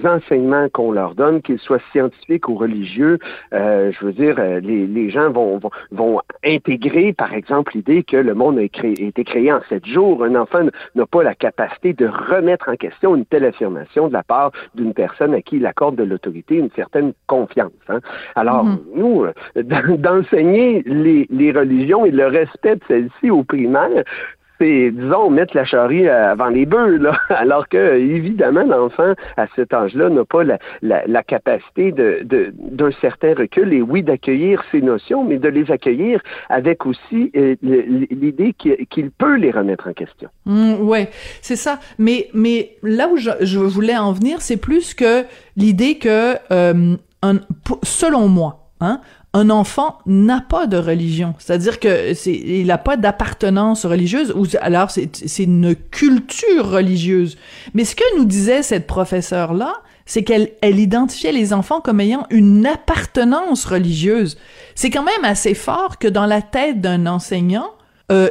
enseignements 0.07 0.69
qu'on 0.69 0.93
leur 0.93 1.15
donne, 1.15 1.43
qu'ils 1.43 1.59
soient 1.59 1.81
scientifiques 1.91 2.49
ou 2.49 2.57
religieux. 2.57 3.19
Euh, 3.53 3.91
je 3.93 4.07
veux 4.07 4.13
dire, 4.13 4.37
les, 4.61 5.11
gens 5.11 5.31
vont, 5.31 5.61
vont, 5.91 6.21
intégrer, 6.45 7.13
par 7.13 7.33
exemple, 7.33 7.73
l'idée 7.75 8.03
que 8.03 8.17
le 8.17 8.35
monde 8.35 8.59
a, 8.59 8.63
été 8.63 9.25
créé 9.25 9.53
en 9.53 9.61
sept 9.69 9.87
jours. 9.87 10.25
Un 10.25 10.35
enfant 10.35 10.61
n'a 10.95 11.07
pas 11.07 11.23
la 11.23 11.35
capacité 11.35 11.93
de 11.93 12.07
remettre 12.07 12.69
en 12.69 12.77
question 12.77 13.17
une 13.17 13.25
telle 13.25 13.45
affirmation 13.45 14.09
de 14.09 14.13
la 14.13 14.23
part 14.23 14.53
d'une 14.75 14.93
personne 14.93 15.35
à 15.35 15.43
qui 15.43 15.57
il 15.57 15.67
accorde 15.67 15.97
de 15.97 16.05
l'autorité 16.05 16.57
une 16.57 16.71
certaine 16.77 17.13
confiance. 17.27 17.73
Hein. 17.89 18.01
Alors, 18.35 18.67
mm-hmm. 18.67 18.79
nous, 18.95 19.27
d'enseigner 19.97 20.83
les, 21.03 21.53
religions 21.53 22.05
et 22.05 22.11
le 22.11 22.27
respect 22.27 22.77
de 22.77 22.81
celles-ci 22.89 23.31
au 23.31 23.45
primaire, 23.45 24.05
c'est, 24.59 24.91
disons, 24.91 25.31
mettre 25.31 25.57
la 25.57 25.65
charrie 25.65 26.09
avant 26.09 26.49
les 26.49 26.67
bœufs, 26.67 26.97
là. 26.97 27.19
Alors 27.29 27.69
que, 27.69 27.97
évidemment, 27.97 28.63
l'enfant, 28.63 29.13
à 29.37 29.47
cet 29.55 29.75
âge-là, 29.75 30.09
n'a 30.09 30.25
pas 30.25 30.45
la, 30.83 31.23
capacité 31.23 31.93
d'un 31.93 32.91
certain 33.01 33.35
recul 33.35 33.73
et 33.73 33.83
oui, 33.83 34.03
d'accueillir 34.03 34.63
ces 34.71 34.81
notions, 34.81 35.25
mais 35.25 35.39
de 35.39 35.49
les 35.49 35.71
accueillir 35.71 36.21
avec 36.49 36.87
aussi 36.87 37.31
euh, 37.37 37.57
l'idée 37.63 38.55
qu'il 38.55 39.11
peut 39.11 39.37
les 39.37 39.51
remettre 39.51 39.89
en 39.89 39.93
question. 39.93 40.29
Mmh, 40.47 40.75
ouais, 40.81 41.09
c'est 41.43 41.57
ça. 41.57 41.79
Mais, 41.99 42.29
mais 42.33 42.77
là 42.83 43.09
où 43.09 43.17
je, 43.17 43.59
voulais 43.59 43.97
en 43.97 44.13
venir, 44.13 44.41
c'est 44.41 44.61
plus 44.61 44.95
que 44.95 45.25
l'idée 45.57 45.99
que, 45.99 46.37
euh, 46.53 46.97
selon 47.83 48.29
moi, 48.29 48.67
Hein? 48.81 49.01
Un 49.37 49.51
enfant 49.51 49.99
n'a 50.07 50.41
pas 50.41 50.67
de 50.67 50.79
religion, 50.79 51.35
c'est-à-dire 51.39 51.79
que 51.79 52.15
c'est 52.15 52.33
il 52.33 52.69
n'a 52.69 52.79
pas 52.79 52.97
d'appartenance 52.97 53.85
religieuse 53.85 54.33
ou 54.35 54.47
alors 54.63 54.91
c'est 54.91 55.43
une 55.43 55.77
culture 55.77 56.71
religieuse. 56.71 57.37
Mais 57.75 57.85
ce 57.85 57.95
que 57.95 58.17
nous 58.17 58.25
disait 58.25 58.63
cette 58.63 58.87
professeure 58.87 59.53
là, 59.53 59.75
c'est 60.07 60.23
qu'elle 60.23 60.53
elle 60.63 60.79
identifiait 60.79 61.33
les 61.33 61.53
enfants 61.53 61.83
comme 61.83 62.01
ayant 62.01 62.27
une 62.31 62.67
appartenance 62.67 63.67
religieuse. 63.67 64.39
C'est 64.75 64.89
quand 64.89 65.03
même 65.03 65.25
assez 65.25 65.53
fort 65.53 65.99
que 65.99 66.09
dans 66.09 66.27
la 66.27 66.41
tête 66.41 66.81
d'un 66.81 67.05
enseignant, 67.05 67.69
euh, 68.11 68.31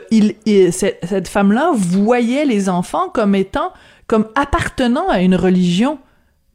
cette, 0.72 1.06
cette 1.06 1.28
femme-là 1.28 1.70
voyait 1.76 2.46
les 2.46 2.68
enfants 2.68 3.10
comme 3.10 3.36
étant 3.36 3.74
comme 4.08 4.28
appartenant 4.34 5.08
à 5.08 5.22
une 5.22 5.36
religion. 5.36 6.00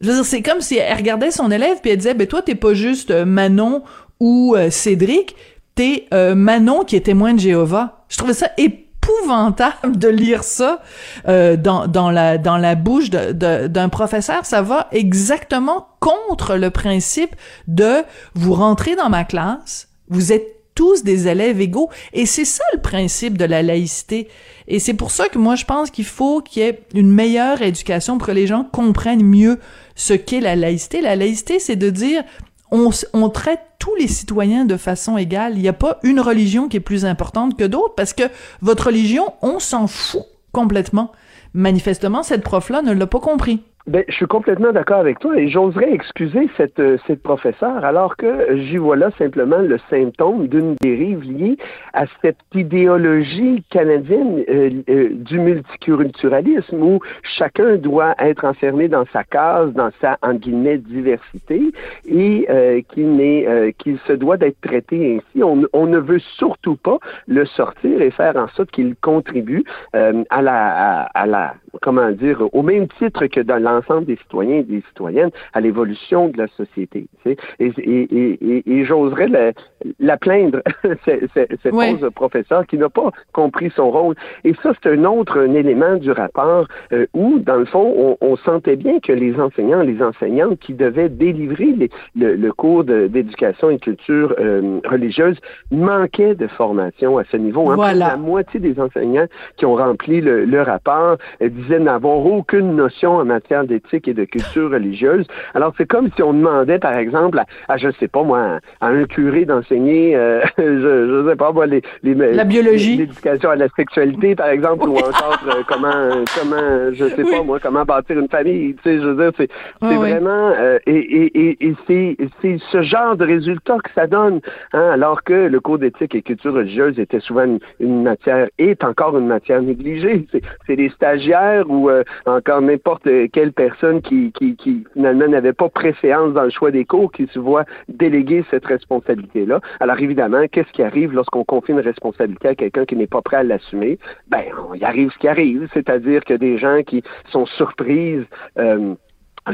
Je 0.01 0.25
c'est 0.25 0.43
comme 0.43 0.61
si 0.61 0.77
elle 0.77 0.97
regardait 0.97 1.31
son 1.31 1.53
élève 1.53 1.79
puis 1.81 1.93
elle 1.93 1.99
disait, 1.99 2.15
ben 2.15 2.27
toi 2.27 2.43
t'es 2.43 2.57
pas 2.57 2.75
juste 2.75 3.13
Manon 3.13 3.85
ou 4.21 4.55
euh, 4.57 4.71
Cédric, 4.71 5.35
t'es 5.75 6.07
euh, 6.15 6.35
Manon 6.35 6.85
qui 6.85 6.97
est 6.97 7.01
témoin 7.01 7.35
de 7.35 7.41
Jéhovah. 7.41 8.05
Je 8.09 8.17
trouvais 8.17 8.35
ça 8.35 8.51
épouvantable 8.59 9.97
de 9.97 10.09
lire 10.09 10.45
ça 10.45 10.83
euh, 11.29 11.57
dans, 11.57 11.87
dans, 11.87 12.11
la, 12.11 12.39
dans 12.39 12.59
la 12.59 12.75
bouche 12.75 13.11
d'un 13.11 13.89
professeur. 13.89 14.45
Ça 14.45 14.63
va 14.63 14.89
exactement 14.93 15.89
contre 16.01 16.57
le 16.57 16.71
principe 16.71 17.35
de 17.67 18.03
vous 18.35 18.55
rentrer 18.55 18.95
dans 18.95 19.09
ma 19.09 19.25
classe, 19.25 19.89
vous 20.09 20.33
êtes 20.33 20.61
tous 20.75 21.03
des 21.03 21.29
élèves 21.29 21.61
égaux. 21.61 21.91
Et 22.13 22.27
c'est 22.27 22.45
ça 22.45 22.65
le 22.73 22.81
principe 22.81 23.37
de 23.37 23.45
la 23.45 23.63
laïcité. 23.63 24.29
Et 24.67 24.79
c'est 24.79 24.95
pour 24.95 25.11
ça 25.11 25.29
que 25.29 25.39
moi, 25.39 25.55
je 25.55 25.65
pense 25.65 25.91
qu'il 25.91 26.05
faut 26.05 26.41
qu'il 26.41 26.63
y 26.63 26.67
ait 26.67 26.81
une 26.95 27.13
meilleure 27.13 27.61
éducation 27.61 28.19
pour 28.19 28.29
que 28.29 28.33
les 28.33 28.47
gens 28.47 28.65
comprennent 28.65 29.23
mieux 29.23 29.59
ce 29.95 30.15
qu'est 30.15 30.41
la 30.41 30.57
laïcité. 30.57 31.01
La 31.01 31.17
laïcité, 31.17 31.59
c'est 31.59 31.77
de 31.77 31.91
dire, 31.91 32.23
on, 32.71 33.29
traite 33.29 33.61
tous 33.81 33.97
les 33.97 34.07
citoyens 34.07 34.65
de 34.65 34.77
façon 34.77 35.17
égale. 35.17 35.55
Il 35.57 35.63
n'y 35.63 35.69
a 35.69 35.73
pas 35.73 35.99
une 36.05 36.21
religion 36.21 36.69
qui 36.69 36.77
est 36.77 36.81
plus 36.81 37.05
importante 37.05 37.59
que 37.59 37.65
d'autres 37.65 37.95
parce 37.97 38.13
que 38.13 38.23
votre 38.61 38.87
religion, 38.87 39.33
on 39.43 39.59
s'en 39.59 39.89
fout 39.89 40.23
complètement. 40.53 41.11
Manifestement, 41.55 42.23
cette 42.23 42.45
prof-là 42.45 42.83
ne 42.83 42.93
l'a 42.93 43.07
pas 43.09 43.19
compris. 43.19 43.65
Ben, 43.87 44.05
je 44.09 44.15
suis 44.15 44.27
complètement 44.27 44.73
d'accord 44.73 44.99
avec 44.99 45.21
toi 45.21 45.39
et 45.39 45.49
j'oserais 45.49 45.91
excuser 45.91 46.51
cette, 46.59 46.79
euh, 46.79 46.99
cette 47.07 47.23
professeure 47.23 47.83
alors 47.83 48.19
que 48.19 48.59
j'y 48.59 48.77
vois 48.77 48.95
là 48.95 49.11
simplement 49.17 49.57
le 49.57 49.79
symptôme 49.89 50.49
d'une 50.49 50.75
dérive 50.83 51.23
liée 51.23 51.57
à 51.95 52.05
cette 52.21 52.37
idéologie 52.55 53.65
canadienne 53.71 54.45
euh, 54.51 54.71
euh, 54.91 55.09
du 55.15 55.41
multiculturalisme 55.41 56.83
où 56.83 57.01
chacun 57.23 57.77
doit 57.77 58.15
être 58.19 58.45
enfermé 58.45 58.89
dans 58.89 59.07
sa 59.15 59.25
case, 59.25 59.73
dans 59.73 59.91
sa, 60.03 60.19
en 60.21 60.35
guillemets, 60.35 60.77
diversité 60.77 61.73
et 62.07 62.85
qu'il 62.91 63.13
n'est, 63.17 63.75
qu'il 63.79 63.99
se 64.07 64.13
doit 64.13 64.37
d'être 64.37 64.61
traité 64.61 65.17
ainsi. 65.17 65.43
On, 65.43 65.63
on, 65.73 65.87
ne 65.87 65.99
veut 65.99 66.21
surtout 66.37 66.77
pas 66.77 66.99
le 67.27 67.47
sortir 67.47 68.03
et 68.03 68.11
faire 68.11 68.37
en 68.37 68.49
sorte 68.49 68.71
qu'il 68.71 68.95
contribue 68.97 69.65
à 69.93 70.43
la, 70.43 71.03
à, 71.15 71.27
la, 71.27 71.55
comment 71.83 72.11
dire, 72.11 72.43
au 72.53 72.63
même 72.63 72.89
titre 72.99 73.27
que 73.27 73.41
dans 73.41 73.63
l'ensemble 73.63 74.07
des 74.07 74.17
citoyens 74.17 74.57
et 74.57 74.63
des 74.63 74.83
citoyennes 74.89 75.31
à 75.53 75.61
l'évolution 75.61 76.29
de 76.29 76.39
la 76.39 76.49
société. 76.49 77.07
Tu 77.23 77.31
sais? 77.31 77.37
Et, 77.59 77.73
et, 77.79 78.39
et, 78.41 78.73
et 78.73 78.85
j'oserais 78.85 79.29
la, 79.29 79.53
la, 79.99 80.17
plaindre, 80.17 80.63
cette, 81.05 81.31
cette 81.35 81.73
ouais. 81.73 81.97
professeur 82.15 82.67
qui 82.67 82.77
n'a 82.77 82.89
pas 82.89 83.11
compris 83.33 83.71
son 83.75 83.91
rôle. 83.91 84.15
Et 84.45 84.55
ça, 84.63 84.73
c'est 84.83 84.91
un 84.91 85.05
autre 85.05 85.39
un 85.39 85.55
élément 85.55 85.97
du 85.97 86.11
rapport 86.11 86.67
euh, 86.93 87.07
où, 87.15 87.39
dans 87.39 87.57
le 87.57 87.65
fond, 87.65 87.95
on, 87.97 88.17
on, 88.21 88.37
sentait 88.37 88.77
bien 88.77 89.01
que 89.01 89.13
les 89.13 89.39
enseignants, 89.39 89.83
les 89.83 90.03
enseignantes 90.03 90.59
qui 90.59 90.75
devaient 90.75 91.09
délivrer 91.09 91.73
les, 91.77 91.91
le, 92.17 92.37
le, 92.37 92.53
cours 92.53 92.85
d'éducation 92.85 93.71
et 93.71 93.79
culture 93.79 94.35
euh, 94.39 94.81
religieuse 94.85 95.37
manquaient 95.71 96.35
de 96.35 96.47
formation 96.47 97.19
à 97.19 97.25
ce 97.25 97.37
niveau. 97.37 97.71
Hein. 97.71 97.77
Voilà. 97.77 98.11
La 98.11 98.17
moitié 98.17 98.61
des 98.61 98.79
enseignants 98.81 99.27
qui 99.57 99.67
ont 99.67 99.77
rempli 99.77 100.21
le, 100.21 100.45
le 100.45 100.63
rapport 100.63 101.17
euh, 101.43 101.49
n'avoir 101.69 102.25
aucune 102.25 102.77
notion 102.77 103.17
en 103.17 103.25
matière 103.25 103.65
d'éthique 103.65 104.09
et 104.09 104.15
de 104.15 104.25
culture 104.25 104.71
religieuse. 104.71 105.27
Alors, 105.55 105.73
c'est 105.77 105.87
comme 105.87 106.09
si 106.15 106.23
on 106.23 106.33
demandait, 106.33 106.79
par 106.79 106.97
exemple, 106.97 107.41
à, 107.69 107.77
je 107.77 107.89
sais 107.99 108.09
pas 108.09 108.23
moi, 108.23 108.59
à 108.81 108.87
un 108.87 109.05
curé 109.05 109.45
d'enseigner, 109.45 110.17
euh, 110.17 110.41
je, 110.59 110.63
je 110.65 111.29
sais 111.29 111.37
pas 111.37 111.53
moi, 111.53 111.67
les, 111.67 111.83
les 112.03 112.15
la 112.15 112.45
biologie, 112.45 112.97
l'éducation 112.97 113.51
à 113.51 113.57
la 113.57 113.69
sexualité, 113.71 114.35
par 114.35 114.49
exemple, 114.49 114.89
ou 114.89 114.97
encore 114.97 115.39
euh, 115.47 115.63
comment, 115.69 116.25
comment, 116.39 116.93
je 116.93 117.09
sais 117.09 117.25
pas 117.25 117.43
moi, 117.43 117.59
comment 117.61 117.85
bâtir 117.85 118.19
une 118.19 118.29
famille. 118.29 118.75
Tu 118.77 118.83
sais, 118.83 118.99
je 118.99 119.07
veux 119.07 119.23
dire, 119.23 119.33
c'est, 119.37 119.51
c'est 119.81 119.97
vraiment, 119.97 120.53
euh, 120.59 120.79
et, 120.87 120.97
et, 120.99 121.67
et, 121.67 121.75
c'est, 121.87 122.17
c'est 122.41 122.59
ce 122.71 122.83
genre 122.83 123.17
de 123.17 123.25
résultat 123.25 123.79
que 123.83 123.91
ça 123.95 124.07
donne, 124.07 124.41
hein, 124.73 124.91
alors 124.93 125.23
que 125.23 125.33
le 125.33 125.61
cours 125.61 125.79
d'éthique 125.79 126.15
et 126.15 126.23
culture 126.23 126.55
religieuse 126.55 126.99
était 126.99 127.21
souvent 127.21 127.59
une, 127.79 128.03
matière, 128.03 128.49
est 128.59 128.85
encore 128.85 129.17
une 129.19 129.27
matière 129.27 129.63
négligée. 129.63 130.27
C'est, 130.33 130.43
c'est 130.67 130.77
des 130.77 130.91
stagiaires 130.91 131.50
ou 131.69 131.91
encore 132.27 132.63
n'importe 132.63 133.09
quelle 133.33 133.53
personne 133.53 134.03
qui, 134.03 134.33
qui, 134.33 134.57
qui 134.57 134.85
finalement 134.95 135.29
n'avait 135.29 135.53
pas 135.53 135.69
préférence 135.69 136.33
dans 136.33 136.45
le 136.45 136.51
choix 136.51 136.71
des 136.71 136.85
cours 136.85 137.13
qui 137.13 137.27
se 137.33 137.39
voit 137.39 137.65
déléguer 137.89 138.45
cette 138.51 138.67
responsabilité-là. 138.67 139.61
Alors 139.81 139.99
évidemment, 139.99 140.45
qu'est-ce 140.51 140.73
qui 140.73 140.83
arrive 140.83 141.13
lorsqu'on 141.13 141.45
confie 141.45 141.73
une 141.73 141.81
responsabilité 141.81 142.49
à 142.49 142.55
quelqu'un 142.55 142.85
qui 142.85 142.97
n'est 142.97 143.07
pas 143.07 143.23
prêt 143.23 143.39
à 143.39 143.43
l'assumer? 143.43 143.99
Ben, 144.29 144.45
il 144.75 144.85
arrive 144.85 145.11
ce 145.13 145.19
qui 145.19 145.29
arrive, 145.29 145.69
c'est-à-dire 145.73 146.25
que 146.25 146.35
des 146.35 146.59
gens 146.59 146.83
qui 146.83 147.03
sont 147.31 147.47
surprises 147.47 148.25
euh, 148.59 148.95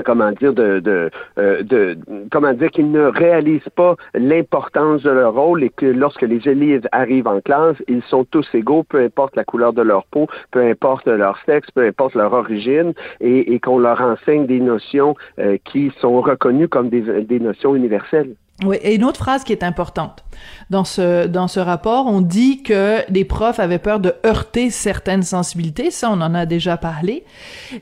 comment 0.04 0.32
dire 0.32 0.52
de, 0.52 0.80
de, 0.80 1.10
euh, 1.38 1.62
de 1.62 1.98
comment 2.30 2.52
dire 2.52 2.70
qu'ils 2.70 2.90
ne 2.90 3.04
réalisent 3.04 3.68
pas 3.74 3.96
l'importance 4.14 5.02
de 5.02 5.10
leur 5.10 5.34
rôle 5.34 5.62
et 5.64 5.70
que 5.70 5.86
lorsque 5.86 6.22
les 6.22 6.46
élèves 6.48 6.86
arrivent 6.92 7.28
en 7.28 7.40
classe, 7.40 7.76
ils 7.88 8.02
sont 8.02 8.24
tous 8.24 8.46
égaux, 8.54 8.82
peu 8.82 8.98
importe 9.02 9.36
la 9.36 9.44
couleur 9.44 9.72
de 9.72 9.82
leur 9.82 10.04
peau, 10.06 10.26
peu 10.50 10.60
importe 10.60 11.06
leur 11.06 11.38
sexe, 11.46 11.70
peu 11.70 11.86
importe 11.86 12.14
leur 12.14 12.32
origine, 12.32 12.92
et, 13.20 13.54
et 13.54 13.60
qu'on 13.60 13.78
leur 13.78 14.00
enseigne 14.00 14.46
des 14.46 14.60
notions 14.60 15.14
euh, 15.38 15.56
qui 15.64 15.92
sont 16.00 16.20
reconnues 16.20 16.68
comme 16.68 16.88
des, 16.88 17.24
des 17.24 17.40
notions 17.40 17.74
universelles. 17.74 18.34
Oui, 18.64 18.78
et 18.80 18.94
une 18.94 19.04
autre 19.04 19.18
phrase 19.18 19.44
qui 19.44 19.52
est 19.52 19.62
importante. 19.62 20.24
Dans 20.70 20.84
ce, 20.84 21.26
dans 21.26 21.46
ce 21.46 21.60
rapport, 21.60 22.06
on 22.06 22.22
dit 22.22 22.62
que 22.62 23.00
les 23.10 23.26
profs 23.26 23.60
avaient 23.60 23.78
peur 23.78 24.00
de 24.00 24.14
heurter 24.24 24.70
certaines 24.70 25.22
sensibilités, 25.22 25.90
ça 25.90 26.10
on 26.10 26.22
en 26.22 26.34
a 26.34 26.46
déjà 26.46 26.78
parlé, 26.78 27.24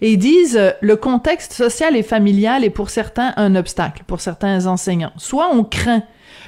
et 0.01 0.13
ils 0.13 0.19
disent 0.19 0.57
euh, 0.57 0.71
le 0.81 0.97
contexte 0.97 1.53
social 1.53 1.95
et 1.97 2.03
familial 2.03 2.65
est 2.65 2.71
pour 2.71 2.91
certains 2.91 3.33
un 3.37 3.55
obstacle, 3.55 4.03
pour 4.09 4.21
certains 4.21 4.67
enseignants. 4.67 5.13
Soit 5.17 5.49
on 5.53 5.63
craint 5.63 6.03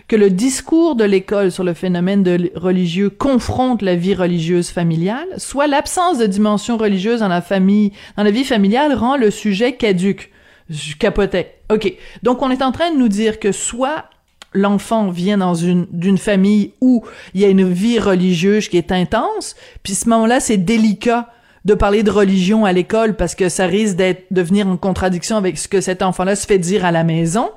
que 0.09 0.17
le 0.17 0.31
discours 0.31 0.97
de 0.97 1.05
l'école 1.05 1.53
sur 1.53 1.63
le 1.63 1.75
phénomène 1.75 2.25
religieux 2.57 3.11
confronte 3.11 3.81
la 3.83 3.95
vie 3.95 4.15
religieuse 4.15 4.71
familiale, 4.71 5.27
soit 5.37 5.69
l'absence 5.69 6.19
de 6.19 6.27
dimension 6.27 6.77
religieuse 6.77 7.21
dans 7.21 7.29
la 7.29 7.43
famille, 7.43 7.93
dans 8.17 8.25
la 8.25 8.33
vie 8.33 8.45
familiale 8.45 8.93
rend 8.93 9.17
le 9.17 9.31
sujet 9.31 9.75
caduque. 9.75 10.33
Je 10.69 10.97
capotais. 10.97 11.61
OK. 11.71 11.93
Donc, 12.25 12.43
on 12.43 12.51
est 12.51 12.63
en 12.63 12.73
train 12.73 12.91
de 12.91 12.99
nous 12.99 13.09
dire 13.09 13.39
que 13.39 13.53
soit 13.53 14.07
l'enfant 14.53 15.11
vient 15.11 15.39
dans 15.39 15.55
une 15.55 15.87
d'une 15.91 16.19
famille 16.19 16.73
où 16.81 17.05
il 17.35 17.41
y 17.41 17.45
a 17.45 17.49
une 17.49 17.71
vie 17.71 17.99
religieuse 17.99 18.69
qui 18.69 18.77
est 18.77 18.93
intense, 18.93 19.57
puis 19.83 19.95
ce 19.95 20.09
moment-là, 20.09 20.41
c'est 20.41 20.57
délicat 20.57 21.29
de 21.67 21.75
parler 21.75 22.05
de 22.05 22.11
religion 22.11 22.65
à 22.65 22.73
l'école 22.73 23.17
parce 23.17 23.35
que 23.35 23.49
ça 23.49 23.67
risque 23.67 23.97
d'être 23.97 24.25
de 24.31 24.41
venir 24.41 24.69
en 24.69 24.77
contradiction 24.77 25.37
avec 25.37 25.59
ce 25.59 25.67
que 25.67 25.81
cet 25.81 26.01
enfant-là 26.01 26.37
se 26.37 26.47
fait 26.47 26.59
dire 26.59 26.85
à 26.85 26.93
la 26.93 27.03
maison. 27.03 27.51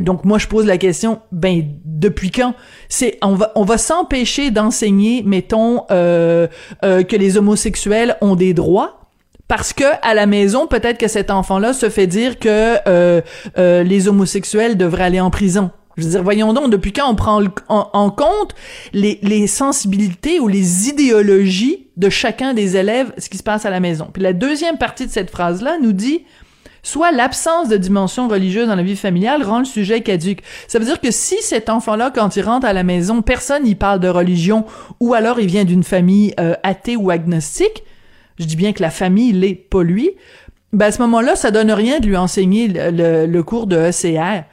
donc 0.00 0.24
moi 0.24 0.38
je 0.38 0.48
pose 0.48 0.66
la 0.66 0.76
question, 0.76 1.20
ben 1.30 1.64
depuis 1.84 2.32
quand? 2.32 2.54
C'est 2.88 3.16
on 3.22 3.34
va 3.34 3.52
on 3.54 3.64
va 3.64 3.78
s'empêcher 3.78 4.50
d'enseigner, 4.50 5.22
mettons 5.24 5.84
euh, 5.90 6.48
euh, 6.84 7.04
que 7.04 7.16
les 7.16 7.36
homosexuels 7.38 8.16
ont 8.20 8.34
des 8.34 8.54
droits 8.54 8.98
parce 9.46 9.72
que 9.72 9.84
à 10.02 10.14
la 10.14 10.26
maison 10.26 10.66
peut-être 10.66 10.98
que 10.98 11.08
cet 11.08 11.30
enfant-là 11.30 11.72
se 11.72 11.88
fait 11.88 12.06
dire 12.06 12.38
que 12.38 12.76
euh, 12.86 13.20
euh, 13.56 13.82
les 13.82 14.08
homosexuels 14.08 14.76
devraient 14.76 15.04
aller 15.04 15.20
en 15.20 15.30
prison. 15.30 15.70
Je 15.98 16.04
veux 16.04 16.10
dire, 16.10 16.22
voyons 16.22 16.52
donc, 16.52 16.70
depuis 16.70 16.92
quand 16.92 17.10
on 17.10 17.16
prend 17.16 17.42
en, 17.68 18.10
compte 18.10 18.54
les, 18.92 19.46
sensibilités 19.48 20.38
ou 20.38 20.46
les 20.48 20.88
idéologies 20.88 21.88
de 21.96 22.08
chacun 22.08 22.54
des 22.54 22.76
élèves, 22.76 23.12
ce 23.18 23.28
qui 23.28 23.36
se 23.36 23.42
passe 23.42 23.66
à 23.66 23.70
la 23.70 23.80
maison? 23.80 24.08
Puis 24.12 24.22
la 24.22 24.32
deuxième 24.32 24.78
partie 24.78 25.06
de 25.06 25.10
cette 25.10 25.30
phrase-là 25.30 25.78
nous 25.82 25.92
dit 25.92 26.24
soit 26.84 27.10
l'absence 27.10 27.68
de 27.68 27.76
dimension 27.76 28.28
religieuse 28.28 28.68
dans 28.68 28.76
la 28.76 28.84
vie 28.84 28.96
familiale 28.96 29.42
rend 29.42 29.58
le 29.58 29.64
sujet 29.64 30.00
caduque. 30.00 30.42
Ça 30.68 30.78
veut 30.78 30.84
dire 30.84 31.00
que 31.00 31.10
si 31.10 31.36
cet 31.42 31.68
enfant-là, 31.68 32.12
quand 32.14 32.36
il 32.36 32.42
rentre 32.42 32.66
à 32.66 32.72
la 32.72 32.84
maison, 32.84 33.20
personne 33.20 33.64
n'y 33.64 33.74
parle 33.74 33.98
de 33.98 34.08
religion, 34.08 34.64
ou 35.00 35.14
alors 35.14 35.40
il 35.40 35.48
vient 35.48 35.64
d'une 35.64 35.82
famille 35.82 36.32
euh, 36.38 36.54
athée 36.62 36.96
ou 36.96 37.10
agnostique, 37.10 37.82
je 38.38 38.44
dis 38.44 38.56
bien 38.56 38.72
que 38.72 38.82
la 38.82 38.90
famille 38.90 39.32
l'est, 39.32 39.54
pas 39.54 39.82
lui, 39.82 40.12
ben 40.72 40.86
à 40.86 40.92
ce 40.92 41.00
moment-là, 41.02 41.34
ça 41.34 41.50
donne 41.50 41.72
rien 41.72 41.98
de 41.98 42.06
lui 42.06 42.16
enseigner 42.16 42.68
le, 42.68 43.40
cours 43.40 43.66
de 43.66 43.76
ECR. 43.76 44.44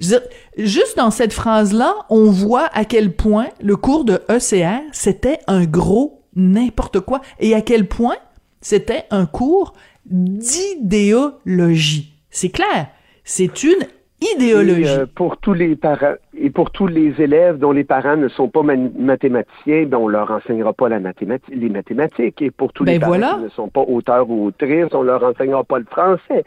Dire, 0.00 0.20
juste 0.56 0.96
dans 0.96 1.10
cette 1.10 1.32
phrase-là, 1.32 1.94
on 2.08 2.30
voit 2.30 2.68
à 2.72 2.84
quel 2.84 3.12
point 3.12 3.48
le 3.62 3.76
cours 3.76 4.04
de 4.04 4.20
ECR, 4.28 4.80
c'était 4.92 5.38
un 5.46 5.64
gros 5.64 6.20
n'importe 6.34 7.00
quoi, 7.00 7.20
et 7.38 7.54
à 7.54 7.60
quel 7.60 7.86
point 7.86 8.16
c'était 8.60 9.04
un 9.10 9.26
cours 9.26 9.74
d'idéologie. 10.06 12.14
C'est 12.30 12.50
clair. 12.50 12.88
C'est 13.24 13.62
une 13.62 13.86
idéologie. 14.20 14.82
Et, 14.82 14.88
euh, 14.88 15.06
pour 15.06 15.36
tous 15.38 15.54
les 15.54 15.76
parents 15.76 16.14
et 16.36 16.50
pour 16.50 16.70
tous 16.70 16.86
les 16.86 17.20
élèves 17.20 17.58
dont 17.58 17.72
les 17.72 17.84
parents 17.84 18.16
ne 18.16 18.28
sont 18.28 18.48
pas 18.48 18.62
mathématiciens, 18.62 19.86
ben 19.86 19.98
on 19.98 20.08
leur 20.08 20.30
enseignera 20.30 20.72
pas 20.72 20.88
la 20.88 20.98
les 20.98 21.68
mathématiques. 21.68 22.42
Et 22.42 22.50
pour 22.50 22.72
tous 22.72 22.84
les 22.84 22.98
ben 22.98 23.10
parents 23.10 23.38
qui 23.38 23.44
ne 23.44 23.48
sont 23.50 23.68
pas 23.68 23.82
auteurs 23.82 24.28
ou 24.30 24.46
autrices, 24.46 24.92
on 24.92 25.02
leur 25.02 25.22
enseignera 25.22 25.64
pas 25.64 25.78
le 25.78 25.86
français. 25.86 26.44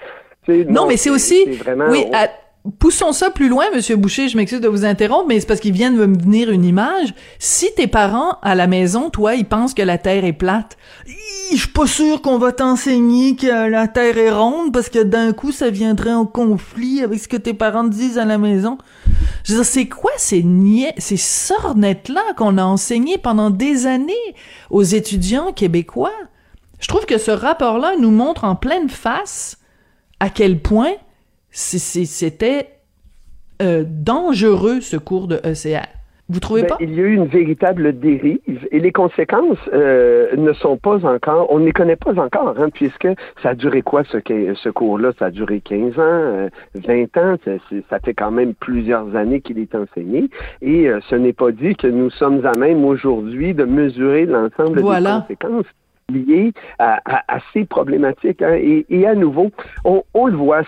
non, 0.70 0.88
mais 0.88 0.98
c'est 0.98 1.10
aussi, 1.10 1.46
oui, 1.90 2.06
poussons 2.80 3.12
ça 3.12 3.30
plus 3.30 3.50
loin, 3.50 3.66
Monsieur 3.74 3.96
Boucher. 3.96 4.30
Je 4.30 4.38
m'excuse 4.38 4.62
de 4.62 4.68
vous 4.68 4.86
interrompre, 4.86 5.28
mais 5.28 5.40
c'est 5.40 5.46
parce 5.46 5.60
qu'il 5.60 5.74
vient 5.74 5.92
de 5.92 6.06
me 6.06 6.18
venir 6.18 6.50
une 6.50 6.64
image. 6.64 7.14
Si 7.40 7.74
tes 7.76 7.88
parents 7.88 8.38
à 8.42 8.56
la 8.56 8.68
maison, 8.68 9.10
toi, 9.10 9.36
ils 9.36 9.46
pensent 9.46 9.74
que 9.74 9.82
la 9.82 9.98
Terre 9.98 10.26
est 10.26 10.34
plate, 10.34 10.78
je 11.52 11.58
suis 11.58 11.68
pas 11.68 11.88
sûr 11.88 12.22
qu'on 12.22 12.38
va 12.38 12.52
t'enseigner 12.52 13.36
que 13.36 13.70
la 13.70 13.88
Terre 13.88 14.18
est 14.18 14.32
ronde 14.32 14.72
parce 14.72 14.90
que 14.90 15.04
d'un 15.04 15.34
coup, 15.34 15.52
ça 15.52 15.70
viendrait 15.70 16.14
en 16.14 16.26
conflit 16.26 17.02
avec 17.04 17.20
ce 17.20 17.28
que 17.28 17.38
tes 17.38 17.54
parents 17.54 17.84
disent 17.84 18.18
à 18.18 18.26
la 18.26 18.38
maison. 18.38 18.78
Je 19.44 19.52
veux 19.52 19.60
dire, 19.60 19.66
c'est 19.66 19.88
quoi 19.88 20.12
ces 20.18 20.42
niais, 20.42 20.94
ces 20.98 21.18
sornettes-là 21.18 22.22
qu'on 22.38 22.58
a 22.58 22.64
enseignées 22.64 23.18
pendant 23.18 23.50
des 23.50 23.88
années 23.88 24.14
aux 24.70 24.84
étudiants 24.84 25.52
québécois? 25.52 26.14
Je 26.80 26.88
trouve 26.88 27.06
que 27.06 27.18
ce 27.18 27.32
rapport-là 27.32 27.94
nous 28.00 28.12
montre 28.12 28.46
en 28.46 28.56
pleine 28.56 28.90
face 28.90 29.58
à 30.20 30.30
quel 30.30 30.60
point 30.60 30.94
c'était 31.54 32.68
euh, 33.62 33.84
dangereux 33.88 34.82
ce 34.82 34.98
cours 34.98 35.28
de 35.28 35.36
ECR. 35.36 35.86
Vous 36.30 36.40
trouvez 36.40 36.62
ben, 36.62 36.70
pas? 36.70 36.78
Il 36.80 36.96
y 36.96 37.00
a 37.00 37.04
eu 37.04 37.14
une 37.14 37.28
véritable 37.28 38.00
dérive 38.00 38.68
et 38.72 38.80
les 38.80 38.92
conséquences 38.92 39.58
euh, 39.72 40.36
ne 40.36 40.54
sont 40.54 40.78
pas 40.78 41.06
encore, 41.06 41.52
on 41.52 41.60
ne 41.60 41.66
les 41.66 41.74
connaît 41.74 41.98
pas 41.98 42.18
encore, 42.20 42.56
hein, 42.58 42.70
puisque 42.74 43.08
ça 43.44 43.50
a 43.50 43.56
duré 43.56 43.84
quoi 43.84 44.04
ce, 44.06 44.18
ce 44.18 44.70
cours-là? 44.70 45.12
Ça 45.20 45.26
a 45.26 45.32
duré 45.32 45.60
15 45.60 46.00
ans, 46.00 46.50
20 46.76 46.90
euh, 46.90 47.06
ans, 47.18 47.36
ça, 47.46 47.52
ça, 47.90 48.00
fait 48.00 48.14
quand 48.14 48.32
même 48.32 48.56
plusieurs 48.56 49.16
années 49.16 49.42
qu'il 49.42 49.60
est 49.60 49.76
enseigné 49.76 50.30
et 50.62 50.90
ce 51.10 51.16
n'est 51.16 51.34
pas 51.34 51.52
dit 51.52 51.76
que 51.76 51.88
nous 51.88 52.10
sommes 52.10 52.44
à 52.46 52.58
même 52.58 52.84
aujourd'hui 52.84 53.54
de 53.54 53.66
mesurer 53.66 54.26
l'ensemble 54.26 54.78
des 54.78 54.82
conséquences 54.82 55.66
liées 56.14 56.54
à, 56.80 57.00
à, 57.06 57.40
ces 57.54 57.66
problématiques. 57.66 58.42
Hein. 58.42 58.56
Et, 58.56 58.86
et, 58.90 59.08
à 59.08 59.16
nouveau, 59.16 59.52
on, 59.86 60.04
on 60.14 60.28
le 60.28 60.36
voit, 60.36 60.62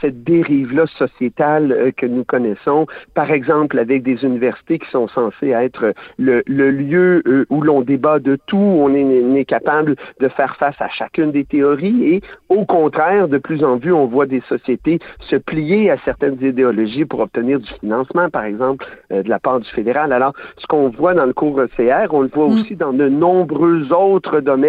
cette 0.00 0.24
dérive-là 0.24 0.86
sociétale 0.86 1.72
euh, 1.72 1.90
que 1.96 2.06
nous 2.06 2.24
connaissons, 2.24 2.86
par 3.14 3.30
exemple 3.30 3.78
avec 3.78 4.02
des 4.02 4.24
universités 4.24 4.78
qui 4.78 4.90
sont 4.90 5.08
censées 5.08 5.50
être 5.50 5.94
le, 6.18 6.42
le 6.46 6.70
lieu 6.70 7.22
euh, 7.26 7.46
où 7.50 7.62
l'on 7.62 7.82
débat 7.82 8.18
de 8.18 8.36
tout, 8.46 8.56
où 8.56 8.82
on 8.82 8.94
est, 8.94 9.40
est, 9.40 9.44
capable 9.44 9.96
de 10.20 10.28
faire 10.28 10.56
face 10.56 10.80
à 10.80 10.88
chacune 10.88 11.32
des 11.32 11.44
théories, 11.44 12.14
et 12.14 12.20
au 12.48 12.64
contraire, 12.64 13.28
de 13.28 13.38
plus 13.38 13.64
en 13.64 13.78
plus, 13.78 13.92
on 13.92 14.06
voit 14.06 14.26
des 14.26 14.42
sociétés 14.48 14.98
se 15.20 15.36
plier 15.36 15.90
à 15.90 15.96
certaines 16.04 16.42
idéologies 16.42 17.04
pour 17.04 17.20
obtenir 17.20 17.60
du 17.60 17.70
financement, 17.80 18.30
par 18.30 18.44
exemple, 18.44 18.86
euh, 19.12 19.22
de 19.22 19.28
la 19.28 19.38
part 19.38 19.60
du 19.60 19.68
fédéral. 19.70 20.12
Alors, 20.12 20.32
ce 20.58 20.66
qu'on 20.66 20.88
voit 20.88 21.14
dans 21.14 21.26
le 21.26 21.32
cours 21.32 21.60
ECR, 21.60 22.08
on 22.12 22.22
le 22.22 22.28
voit 22.28 22.48
mm. 22.48 22.52
aussi 22.52 22.76
dans 22.76 22.92
de 22.92 23.08
nombreux 23.08 23.92
autres 23.92 24.40
domaines. 24.40 24.59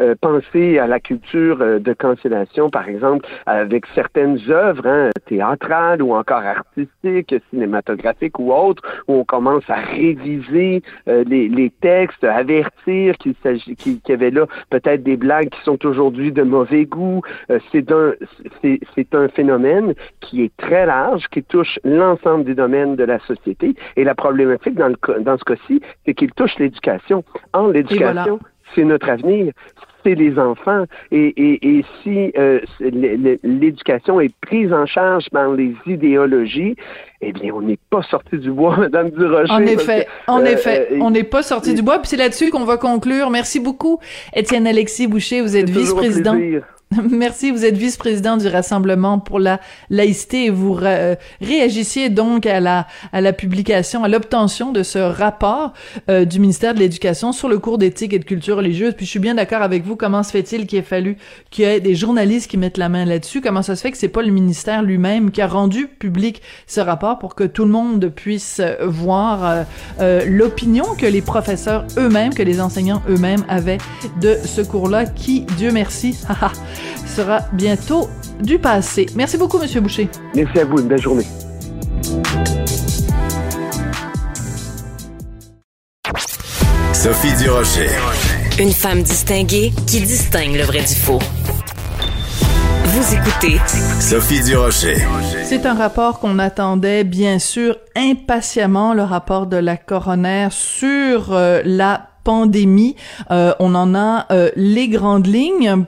Euh, 0.00 0.14
pensez 0.20 0.78
à 0.78 0.86
la 0.86 1.00
culture 1.00 1.58
euh, 1.60 1.78
de 1.78 1.92
cancellation, 1.92 2.70
par 2.70 2.88
exemple, 2.88 3.26
avec 3.46 3.84
certaines 3.94 4.38
œuvres 4.48 4.86
hein, 4.86 5.10
théâtrales 5.26 6.02
ou 6.02 6.14
encore 6.14 6.42
artistiques, 6.42 7.34
cinématographiques 7.50 8.38
ou 8.38 8.52
autres, 8.52 8.82
où 9.06 9.14
on 9.14 9.24
commence 9.24 9.68
à 9.68 9.76
réviser 9.76 10.82
euh, 11.08 11.24
les, 11.26 11.48
les, 11.48 11.70
textes, 11.70 12.24
avertir 12.24 13.16
qu'il 13.18 13.34
s'agit, 13.42 13.76
qu'il 13.76 14.00
y 14.08 14.12
avait 14.12 14.30
là 14.30 14.46
peut-être 14.70 15.02
des 15.02 15.16
blagues 15.16 15.50
qui 15.50 15.60
sont 15.62 15.84
aujourd'hui 15.86 16.32
de 16.32 16.42
mauvais 16.42 16.84
goût. 16.84 17.22
c'est 17.72 17.90
un, 17.92 18.14
c'est, 18.62 18.80
c'est 18.94 19.14
un 19.14 19.28
phénomène 19.28 19.94
qui 20.20 20.42
est 20.42 20.56
très 20.56 20.86
large, 20.86 21.26
qui 21.30 21.42
touche 21.42 21.78
l'ensemble 21.84 22.44
des 22.44 22.54
domaines 22.54 22.96
de 22.96 23.04
la 23.04 23.18
société. 23.20 23.74
Et 23.96 24.04
la 24.04 24.14
problématique 24.14 24.74
dans, 24.74 24.88
le, 24.88 25.20
dans 25.20 25.38
ce 25.38 25.44
cas-ci, 25.44 25.80
c'est 26.04 26.14
qu'il 26.14 26.32
touche 26.32 26.56
l'éducation. 26.58 27.24
En 27.52 27.68
l'éducation, 27.68 28.40
c'est 28.74 28.84
notre 28.84 29.08
avenir, 29.08 29.52
c'est 30.04 30.14
les 30.14 30.38
enfants. 30.38 30.84
Et, 31.10 31.34
et, 31.36 31.78
et 31.78 31.84
si 32.02 32.32
euh, 32.36 32.60
l'éducation 32.80 34.20
est 34.20 34.34
prise 34.40 34.72
en 34.72 34.86
charge 34.86 35.28
par 35.30 35.52
les 35.52 35.74
idéologies, 35.86 36.76
eh 37.20 37.32
bien, 37.32 37.52
on 37.54 37.62
n'est 37.62 37.78
pas 37.90 38.02
sorti 38.02 38.38
du 38.38 38.50
bois, 38.50 38.76
Madame 38.78 39.10
Durocher. 39.10 39.52
En 39.52 39.62
effet, 39.62 40.06
en 40.26 40.40
euh, 40.40 40.46
effet, 40.46 40.88
euh, 40.92 40.98
on 41.00 41.10
n'est 41.10 41.24
pas 41.24 41.42
sorti 41.42 41.74
du 41.74 41.82
bois. 41.82 41.98
Puis 41.98 42.08
c'est 42.08 42.16
là-dessus 42.16 42.50
qu'on 42.50 42.64
va 42.64 42.76
conclure. 42.76 43.30
Merci 43.30 43.60
beaucoup, 43.60 43.98
Étienne 44.34 44.66
Alexis 44.66 45.06
Boucher. 45.06 45.40
Vous 45.40 45.56
êtes 45.56 45.70
vice-président. 45.70 46.36
Merci, 47.10 47.50
vous 47.50 47.66
êtes 47.66 47.76
vice-président 47.76 48.38
du 48.38 48.48
Rassemblement 48.48 49.18
pour 49.18 49.38
la 49.38 49.60
laïcité 49.90 50.46
et 50.46 50.50
vous 50.50 50.72
réagissiez 51.40 52.08
donc 52.08 52.46
à 52.46 52.60
la, 52.60 52.86
à 53.12 53.20
la 53.20 53.34
publication, 53.34 54.04
à 54.04 54.08
l'obtention 54.08 54.72
de 54.72 54.82
ce 54.82 54.98
rapport 54.98 55.74
euh, 56.08 56.24
du 56.24 56.40
ministère 56.40 56.72
de 56.72 56.78
l'Éducation 56.78 57.32
sur 57.32 57.48
le 57.48 57.58
cours 57.58 57.76
d'éthique 57.76 58.14
et 58.14 58.18
de 58.18 58.24
culture 58.24 58.56
religieuse. 58.56 58.94
Puis 58.96 59.04
je 59.04 59.10
suis 59.10 59.18
bien 59.18 59.34
d'accord 59.34 59.60
avec 59.60 59.84
vous, 59.84 59.96
comment 59.96 60.22
se 60.22 60.30
fait-il 60.30 60.66
qu'il 60.66 60.78
ait 60.78 60.82
fallu 60.82 61.18
qu'il 61.50 61.66
y 61.66 61.68
ait 61.68 61.80
des 61.80 61.94
journalistes 61.94 62.50
qui 62.50 62.56
mettent 62.56 62.78
la 62.78 62.88
main 62.88 63.04
là-dessus? 63.04 63.42
Comment 63.42 63.62
ça 63.62 63.76
se 63.76 63.82
fait 63.82 63.90
que 63.90 63.98
c'est 63.98 64.08
pas 64.08 64.22
le 64.22 64.32
ministère 64.32 64.82
lui-même 64.82 65.30
qui 65.30 65.42
a 65.42 65.46
rendu 65.46 65.88
public 65.88 66.40
ce 66.66 66.80
rapport 66.80 67.18
pour 67.18 67.34
que 67.34 67.44
tout 67.44 67.64
le 67.64 67.70
monde 67.70 68.08
puisse 68.08 68.62
voir 68.82 69.44
euh, 69.44 69.62
euh, 70.00 70.24
l'opinion 70.26 70.94
que 70.96 71.06
les 71.06 71.20
professeurs 71.20 71.86
eux-mêmes, 71.98 72.32
que 72.32 72.42
les 72.42 72.62
enseignants 72.62 73.02
eux-mêmes 73.10 73.44
avaient 73.48 73.78
de 74.22 74.38
ce 74.42 74.62
cours-là 74.62 75.04
qui, 75.04 75.42
Dieu 75.58 75.70
merci, 75.70 76.16
sera 77.06 77.40
bientôt 77.52 78.08
du 78.40 78.58
passé. 78.58 79.06
Merci 79.14 79.36
beaucoup, 79.36 79.58
Monsieur 79.58 79.80
Boucher. 79.80 80.08
Merci 80.34 80.58
à 80.58 80.64
vous. 80.64 80.78
Une 80.78 80.88
belle 80.88 81.02
journée. 81.02 81.26
Sophie 86.92 87.36
Durocher. 87.42 87.88
Une 88.58 88.72
femme 88.72 89.02
distinguée 89.02 89.72
qui 89.86 90.00
distingue 90.00 90.56
le 90.56 90.64
vrai 90.64 90.80
du 90.80 90.94
faux. 90.94 91.20
Vous 92.84 93.14
écoutez 93.14 93.58
Sophie 94.00 94.42
Durocher. 94.42 94.96
C'est 95.44 95.64
un 95.66 95.74
rapport 95.74 96.18
qu'on 96.18 96.38
attendait 96.38 97.04
bien 97.04 97.38
sûr 97.38 97.76
impatiemment, 97.94 98.94
le 98.94 99.02
rapport 99.02 99.46
de 99.46 99.56
la 99.56 99.76
coroner 99.76 100.48
sur 100.50 101.32
euh, 101.32 101.60
la 101.64 102.08
pandémie. 102.24 102.96
Euh, 103.30 103.54
on 103.60 103.74
en 103.74 103.94
a 103.94 104.26
euh, 104.32 104.50
les 104.56 104.88
grandes 104.88 105.26
lignes. 105.26 105.86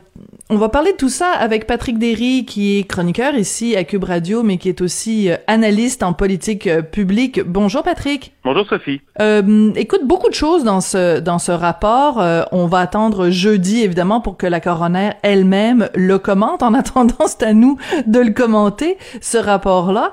On 0.52 0.56
va 0.56 0.68
parler 0.68 0.90
de 0.90 0.96
tout 0.96 1.08
ça 1.08 1.28
avec 1.28 1.68
Patrick 1.68 1.96
Derry, 1.96 2.44
qui 2.44 2.76
est 2.76 2.82
chroniqueur 2.82 3.36
ici 3.36 3.76
à 3.76 3.84
Cube 3.84 4.02
Radio, 4.02 4.42
mais 4.42 4.56
qui 4.56 4.68
est 4.68 4.80
aussi 4.80 5.30
euh, 5.30 5.36
analyste 5.46 6.02
en 6.02 6.12
politique 6.12 6.66
euh, 6.66 6.82
publique. 6.82 7.40
Bonjour 7.46 7.84
Patrick. 7.84 8.32
Bonjour 8.42 8.66
Sophie. 8.66 9.00
Euh, 9.20 9.70
écoute, 9.76 10.00
beaucoup 10.06 10.28
de 10.28 10.34
choses 10.34 10.64
dans 10.64 10.80
ce 10.80 11.20
dans 11.20 11.38
ce 11.38 11.52
rapport. 11.52 12.20
Euh, 12.20 12.42
on 12.50 12.66
va 12.66 12.80
attendre 12.80 13.30
jeudi 13.30 13.82
évidemment 13.82 14.20
pour 14.20 14.36
que 14.36 14.46
la 14.48 14.58
coroner 14.58 15.10
elle-même 15.22 15.88
le 15.94 16.18
commente. 16.18 16.64
En 16.64 16.74
attendant, 16.80 17.28
c'est 17.28 17.44
à 17.44 17.52
nous 17.52 17.78
de 18.08 18.18
le 18.18 18.32
commenter 18.32 18.98
ce 19.20 19.38
rapport-là. 19.38 20.12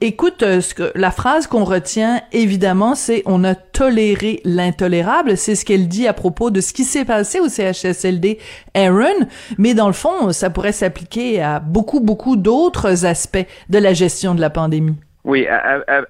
écoute, 0.00 0.44
ce 0.60 0.72
que 0.72 0.92
la 0.94 1.10
phrase 1.10 1.48
qu'on 1.48 1.64
retient 1.64 2.20
évidemment, 2.30 2.94
c'est 2.94 3.24
on 3.26 3.42
a 3.42 3.56
tolérer 3.56 4.40
l'intolérable. 4.44 5.36
C'est 5.36 5.56
ce 5.56 5.64
qu'elle 5.64 5.88
dit 5.88 6.06
à 6.06 6.12
propos 6.12 6.50
de 6.50 6.60
ce 6.60 6.72
qui 6.72 6.84
s'est 6.84 7.04
passé 7.04 7.40
au 7.40 7.48
CHSLD 7.48 8.38
Aaron. 8.74 9.15
Mais 9.58 9.74
dans 9.74 9.86
le 9.86 9.92
fond, 9.92 10.32
ça 10.32 10.50
pourrait 10.50 10.72
s'appliquer 10.72 11.42
à 11.42 11.60
beaucoup, 11.60 12.00
beaucoup 12.00 12.36
d'autres 12.36 13.04
aspects 13.06 13.46
de 13.68 13.78
la 13.78 13.92
gestion 13.92 14.34
de 14.34 14.40
la 14.40 14.50
pandémie. 14.50 14.96
Oui, 15.24 15.46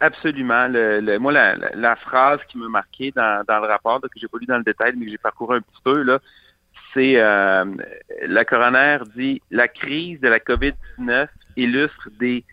absolument. 0.01 0.69
Le, 0.69 1.17
moi, 1.19 1.33
la, 1.33 1.97
phrase 1.97 2.39
qui 2.49 2.59
m'a 2.59 2.69
marqué 2.69 3.13
dans, 3.17 3.43
dans 3.49 3.61
le 3.61 3.67
rapport, 3.67 4.01
que 4.01 4.09
j'ai 4.17 4.29
pas 4.29 4.39
lu 4.39 4.47
dans 4.47 4.59
le 4.59 4.65
détail, 4.65 4.93
mais 4.97 5.07
que 5.07 5.11
j'ai 5.13 5.19
parcouru 5.19 5.57
un 5.57 5.61
petit 5.61 5.83
peu, 5.83 6.03
là, 6.03 6.19
c'est 6.97 7.17
euh, 7.17 7.65
la 8.27 8.45
coroner 8.45 8.99
dit 9.15 9.43
la 9.51 9.69
crise 9.69 10.21
de 10.21 10.29
la 10.29 10.39
COVID-19 10.39 11.29
illustre 11.57 12.09
des 12.19 12.45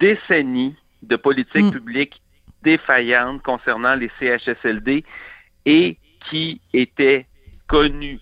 décennies 0.00 0.74
de 1.02 1.16
politique 1.16 1.64
mm. 1.64 1.70
publique 1.72 2.22
défaillantes 2.62 3.42
concernant 3.42 3.94
les 3.94 4.10
CHSLD 4.18 5.04
et 5.66 5.98
qui 6.30 6.60
étaient 6.72 7.26
connues. 7.68 8.20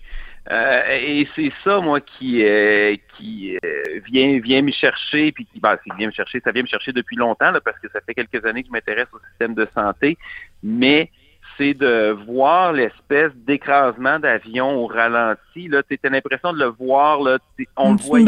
Euh, 0.49 0.81
et 0.89 1.27
c'est 1.35 1.51
ça, 1.63 1.79
moi, 1.79 1.99
qui 2.01 2.43
euh, 2.43 2.95
qui 3.17 3.57
vient 4.05 4.39
vient 4.39 4.61
me 4.63 4.71
chercher, 4.71 5.31
puis 5.31 5.45
qui 5.45 5.59
ben, 5.59 5.77
vient 5.97 6.07
me 6.07 6.11
chercher, 6.11 6.41
ça 6.43 6.51
vient 6.51 6.63
me 6.63 6.67
chercher 6.67 6.91
depuis 6.91 7.15
longtemps, 7.15 7.51
parce 7.63 7.77
que 7.79 7.87
ça 7.93 7.99
fait 8.05 8.15
quelques 8.15 8.43
années 8.45 8.63
que 8.63 8.67
je 8.67 8.71
m'intéresse 8.71 9.07
au 9.13 9.19
système 9.29 9.53
de 9.53 9.67
santé, 9.75 10.17
mais 10.63 11.11
c'est 11.57 11.73
de 11.75 12.17
voir 12.25 12.73
l'espèce 12.73 13.31
d'écrasement 13.35 14.19
d'avion 14.19 14.83
au 14.83 14.87
ralenti. 14.87 15.67
Là, 15.67 15.83
tu 15.83 15.99
as 16.03 16.09
l'impression 16.09 16.53
de 16.53 16.59
le 16.59 16.67
voir. 16.67 17.21
Là, 17.21 17.37
on 17.77 17.93
le 17.93 17.99
voit 17.99 18.19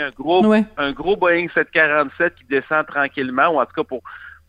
un 0.00 0.10
gros, 0.10 0.54
un 0.78 0.92
gros 0.92 1.16
Boeing 1.16 1.48
747 1.52 2.34
qui 2.34 2.44
descend 2.44 2.86
tranquillement, 2.86 3.48
ou 3.48 3.60
en 3.60 3.66
tout 3.66 3.74
cas 3.76 3.84
pour 3.84 4.02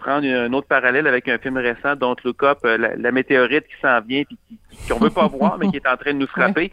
prendre 0.04 0.28
un 0.28 0.52
autre 0.54 0.68
parallèle 0.68 1.08
avec 1.08 1.28
un 1.30 1.38
film 1.38 1.58
récent, 1.58 1.96
Don't 1.96 2.18
Look 2.24 2.44
Up, 2.44 2.60
euh, 2.66 2.78
la, 2.98 3.12
météorite 3.12 3.66
qui 3.68 3.76
s'en 3.82 4.02
vient 4.02 4.24
puis 4.24 4.38
qu'on 4.90 5.00
veut 5.00 5.10
pas 5.10 5.28
voir, 5.40 5.58
mais 5.58 5.70
qui 5.70 5.78
est 5.78 5.88
en 5.88 5.98
train 5.98 6.14
de 6.14 6.20
nous 6.20 6.28
frapper. 6.28 6.72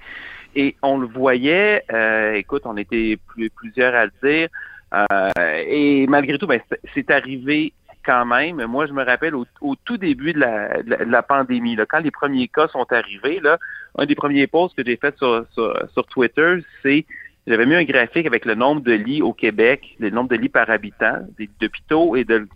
Et 0.57 0.77
on 0.83 0.99
le 0.99 1.07
voyait, 1.07 1.85
euh, 1.93 2.35
écoute, 2.35 2.63
on 2.65 2.77
était 2.77 3.19
plusieurs 3.57 3.95
à 3.95 4.07
le 4.07 4.13
dire, 4.23 4.49
euh, 4.93 5.65
et 5.69 6.07
malgré 6.09 6.39
tout, 6.39 6.49
ben, 6.49 6.61
c'est 6.93 7.11
arrivé 7.11 7.73
quand 8.05 8.27
même. 8.27 8.65
Moi, 8.67 8.87
je 8.87 8.93
me 8.93 9.05
rappelle 9.05 9.35
au, 9.37 9.47
tout 9.85 9.97
début 9.97 10.33
de 10.33 10.41
la, 10.41 11.23
pandémie, 11.23 11.77
là, 11.77 11.87
quand 11.87 12.01
les 12.01 12.11
premiers 12.11 12.49
cas 12.49 12.67
sont 12.67 12.87
arrivés, 12.91 13.39
là, 13.41 13.59
un 13.97 14.07
des 14.07 14.17
premiers 14.17 14.49
posts 14.49 14.77
que 14.77 14.83
j'ai 14.85 14.97
fait 14.97 15.17
sur, 15.19 15.45
sur, 15.53 16.07
Twitter, 16.09 16.57
c'est 16.83 17.07
j'avais 17.47 17.67
mis 17.67 17.75
un 17.75 17.85
graphique 17.85 18.27
avec 18.27 18.45
le 18.45 18.55
nombre 18.55 18.81
de 18.81 18.93
lits 18.93 19.23
au 19.23 19.33
Québec, 19.33 19.97
le 19.99 20.11
nombre 20.11 20.31
de 20.31 20.37
lits 20.37 20.49
par 20.49 20.69
habitant, 20.69 21.19
des 21.39 21.49
hôpitaux 21.63 22.17
et 22.17 22.25
de 22.25 22.47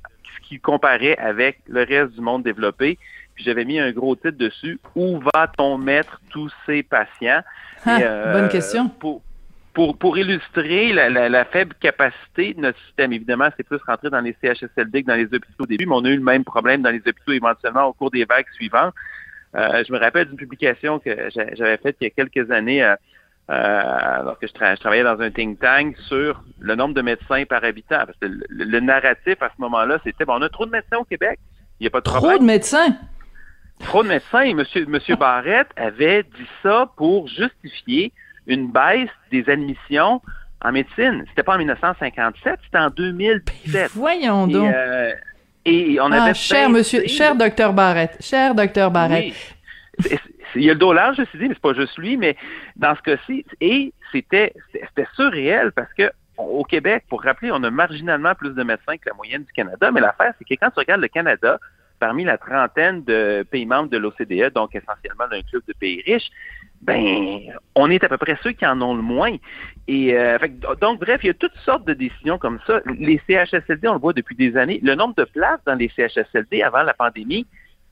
qui 0.55 0.61
comparait 0.61 1.17
avec 1.17 1.59
le 1.67 1.83
reste 1.83 2.15
du 2.15 2.21
monde 2.21 2.45
développé. 2.45 2.99
Puis 3.35 3.45
j'avais 3.45 3.65
mis 3.65 3.81
un 3.81 3.91
gros 3.91 4.15
titre 4.15 4.39
dessus 4.39 4.79
Où 4.95 5.19
va-t-on 5.35 5.79
mettre 5.79 6.21
tous 6.31 6.53
ces 6.67 6.85
patients? 6.85 7.43
Ah, 7.85 7.99
bonne 8.33 8.45
euh, 8.45 8.49
question 8.49 8.89
pour, 8.89 9.23
pour 9.99 10.17
illustrer 10.17 10.93
la, 10.93 11.09
la, 11.11 11.45
faible 11.45 11.75
capacité 11.81 12.55
de 12.55 12.61
notre 12.61 12.79
système, 12.87 13.13
évidemment, 13.13 13.49
c'est 13.57 13.65
plus 13.65 13.81
rentré 13.85 14.09
dans 14.09 14.21
les 14.21 14.37
CHSLD 14.41 15.03
que 15.03 15.09
dans 15.09 15.17
les 15.17 15.25
hôpitaux 15.25 15.65
au 15.65 15.67
début, 15.67 15.87
mais 15.87 15.97
on 15.97 16.05
a 16.05 16.11
eu 16.11 16.17
le 16.17 16.23
même 16.23 16.45
problème 16.45 16.83
dans 16.83 16.91
les 16.91 17.01
hôpitaux 17.01 17.33
éventuellement 17.33 17.87
au 17.87 17.93
cours 17.93 18.13
des 18.13 18.25
vagues 18.25 18.47
suivantes. 18.55 18.95
Euh, 19.57 19.83
je 19.87 19.93
me 19.93 19.99
rappelle 19.99 20.29
d'une 20.29 20.37
publication 20.37 21.01
que 21.01 21.11
j'avais 21.31 21.77
faite 21.79 21.97
il 22.01 22.05
y 22.05 22.07
a 22.07 22.11
quelques 22.11 22.51
années 22.53 22.85
euh 22.85 22.95
alors 23.49 24.39
que 24.39 24.47
je, 24.47 24.53
travaillais 24.53 25.03
dans 25.03 25.21
un 25.21 25.31
think 25.31 25.61
tank 25.61 25.97
sur 26.09 26.43
le 26.59 26.75
nombre 26.75 26.95
de 26.95 27.03
médecins 27.03 27.45
par 27.45 27.63
habitant. 27.65 28.05
Parce 28.07 28.17
que 28.21 28.27
le, 28.49 28.81
narratif 28.81 29.41
à 29.41 29.49
ce 29.55 29.61
moment-là, 29.61 29.99
c'était 30.05 30.25
bon, 30.25 30.35
on 30.39 30.43
a 30.43 30.49
trop 30.49 30.67
de 30.67 30.71
médecins 30.71 30.99
au 30.99 31.05
Québec. 31.05 31.39
Il 31.81 31.85
n'y 31.85 31.89
a 31.89 31.91
pas 31.91 32.01
de 32.01 32.05
trop 32.05 32.19
Trop 32.19 32.39
de 32.39 32.45
médecins? 32.45 32.97
Trop 33.81 34.03
de 34.03 34.09
médecins. 34.09 34.55
Monsieur, 34.55 34.87
Monsieur 34.87 35.17
Barrette 35.17 35.69
avait 35.77 36.23
dit 36.23 36.49
ça 36.63 36.91
pour 36.97 37.29
justifier 37.29 38.13
une 38.47 38.71
baisse 38.71 39.11
des 39.31 39.49
admissions 39.49 40.23
en 40.63 40.73
médecine. 40.73 41.25
C'était 41.29 41.43
pas 41.43 41.55
en 41.55 41.59
1957, 41.59 42.59
c'était 42.65 42.79
en 42.79 42.91
2017. 42.91 43.91
Voyons 43.95 44.47
donc. 44.47 44.73
Euh, 44.73 45.13
et, 45.67 45.99
on 46.01 46.13
avait 46.13 46.31
ah, 46.31 46.35
cher 46.35 46.69
monsieur, 46.69 47.07
cher 47.07 47.37
docteur 47.37 47.73
Barrett, 47.73 48.17
cher 48.21 48.55
docteur 48.55 48.91
Barrett. 48.91 49.35
Il 50.55 50.63
y 50.63 50.71
a 50.71 50.75
le 50.75 50.79
dollar, 50.79 51.15
je 51.15 51.23
suis 51.25 51.39
dit, 51.39 51.49
mais 51.49 51.55
c'est 51.55 51.63
pas 51.63 51.75
juste 51.75 51.97
lui, 51.99 52.17
mais 52.17 52.37
dans 52.77 52.95
ce 52.95 53.03
cas-ci, 53.03 53.45
et 53.61 53.93
c'était, 54.13 54.53
c'était 54.73 55.07
surréel 55.15 55.73
parce 55.73 55.93
que 55.95 56.11
au 56.37 56.65
Québec, 56.65 57.05
pour 57.09 57.23
rappeler, 57.23 57.51
on 57.53 57.63
a 57.63 57.71
marginalement 57.71 58.35
plus 58.35 58.55
de 58.55 58.63
médecins 58.63 58.97
que 58.97 59.09
la 59.09 59.15
moyenne 59.15 59.45
du 59.45 59.53
Canada, 59.53 59.91
mais 59.93 60.01
l'affaire, 60.01 60.35
c'est 60.39 60.45
que 60.45 60.61
quand 60.61 60.71
tu 60.71 60.81
regardes 60.81 61.01
le 61.01 61.09
Canada, 61.09 61.59
parmi 62.01 62.25
la 62.25 62.39
trentaine 62.39 63.05
de 63.05 63.47
pays 63.51 63.67
membres 63.67 63.89
de 63.89 63.99
l'OCDE, 63.99 64.53
donc 64.53 64.75
essentiellement 64.75 65.29
d'un 65.29 65.43
club 65.43 65.63
de 65.69 65.73
pays 65.79 66.03
riches, 66.05 66.31
ben, 66.83 67.41
on 67.75 67.91
est 67.91 68.03
à 68.05 68.09
peu 68.09 68.19
près 68.19 68.37
ceux 68.43 68.53
qui 68.53 68.67
en 68.67 68.81
ont 68.83 68.95
le 68.95 69.03
moins. 69.03 69.37
Et 69.89 70.15
euh, 70.15 70.37
donc, 70.81 71.01
bref, 71.01 71.21
il 71.23 71.29
y 71.29 71.31
a 71.31 71.35
toutes 71.35 71.57
sortes 71.65 71.87
de 71.87 71.95
décisions 71.95 72.37
comme 72.37 72.59
ça. 72.67 72.81
Les 72.99 73.21
CHSLD, 73.27 73.89
on 73.89 73.95
le 73.95 74.01
voit 74.01 74.13
depuis 74.13 74.37
des 74.37 74.57
années. 74.57 74.81
Le 74.83 74.95
nombre 74.95 75.15
de 75.15 75.25
places 75.25 75.61
dans 75.67 75.75
les 75.75 75.91
CHSLD 75.97 76.63
avant 76.63 76.83
la 76.83 76.93
pandémie 76.93 77.47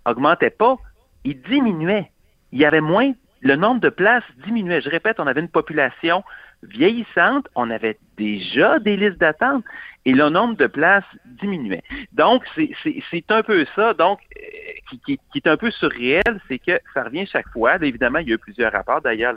augmentait 0.04 0.50
pas, 0.50 0.76
il 1.24 1.40
diminuait. 1.40 2.10
Il 2.52 2.58
y 2.58 2.64
avait 2.64 2.80
moins, 2.80 3.12
le 3.40 3.56
nombre 3.56 3.80
de 3.80 3.88
places 3.88 4.24
diminuait. 4.44 4.80
Je 4.80 4.88
répète, 4.88 5.18
on 5.18 5.26
avait 5.26 5.40
une 5.40 5.48
population 5.48 6.22
vieillissante, 6.62 7.48
on 7.54 7.70
avait 7.70 7.98
déjà 8.16 8.78
des 8.78 8.96
listes 8.96 9.18
d'attente 9.18 9.64
et 10.04 10.12
le 10.12 10.28
nombre 10.28 10.56
de 10.56 10.66
places 10.66 11.04
diminuait. 11.24 11.82
Donc, 12.12 12.44
c'est 12.56 13.30
un 13.30 13.42
peu 13.42 13.64
ça. 13.74 13.94
Donc, 13.94 14.20
euh, 14.36 14.96
qui, 15.04 15.18
est 15.34 15.46
un 15.46 15.56
peu 15.56 15.70
surréel, 15.70 16.40
c'est 16.48 16.58
que 16.58 16.78
ça 16.94 17.04
revient 17.04 17.26
chaque 17.26 17.48
fois. 17.48 17.76
évidemment, 17.76 18.18
il 18.20 18.28
y 18.28 18.32
a 18.32 18.34
eu 18.34 18.38
plusieurs 18.38 18.72
rapports. 18.72 19.00
D'ailleurs, 19.00 19.34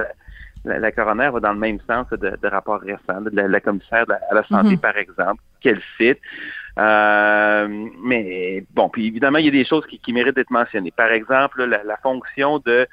la, 0.64 0.92
coroner 0.92 1.30
va 1.32 1.40
dans 1.40 1.54
le 1.54 1.60
même 1.60 1.80
sens 1.88 2.08
de, 2.10 2.38
de 2.42 2.48
rapports 2.48 2.82
récents, 2.82 3.22
de 3.22 3.30
la, 3.32 3.60
commissaire 3.60 4.06
à 4.30 4.34
la 4.34 4.44
santé, 4.44 4.76
mm-hmm. 4.76 4.80
par 4.80 4.98
exemple, 4.98 5.42
qu'elle 5.62 5.82
cite. 5.98 6.20
Euh, 6.78 7.68
mais 8.04 8.64
bon, 8.74 8.90
puis 8.90 9.08
évidemment, 9.08 9.38
il 9.38 9.46
y 9.46 9.50
a 9.50 9.52
des 9.52 9.66
choses 9.66 9.86
qui, 9.86 10.14
méritent 10.14 10.36
d'être 10.36 10.52
mentionnées. 10.52 10.92
Par 10.92 11.12
exemple, 11.12 11.64
la, 11.64 11.84
la 11.84 11.98
fonction 11.98 12.60
de 12.60 12.88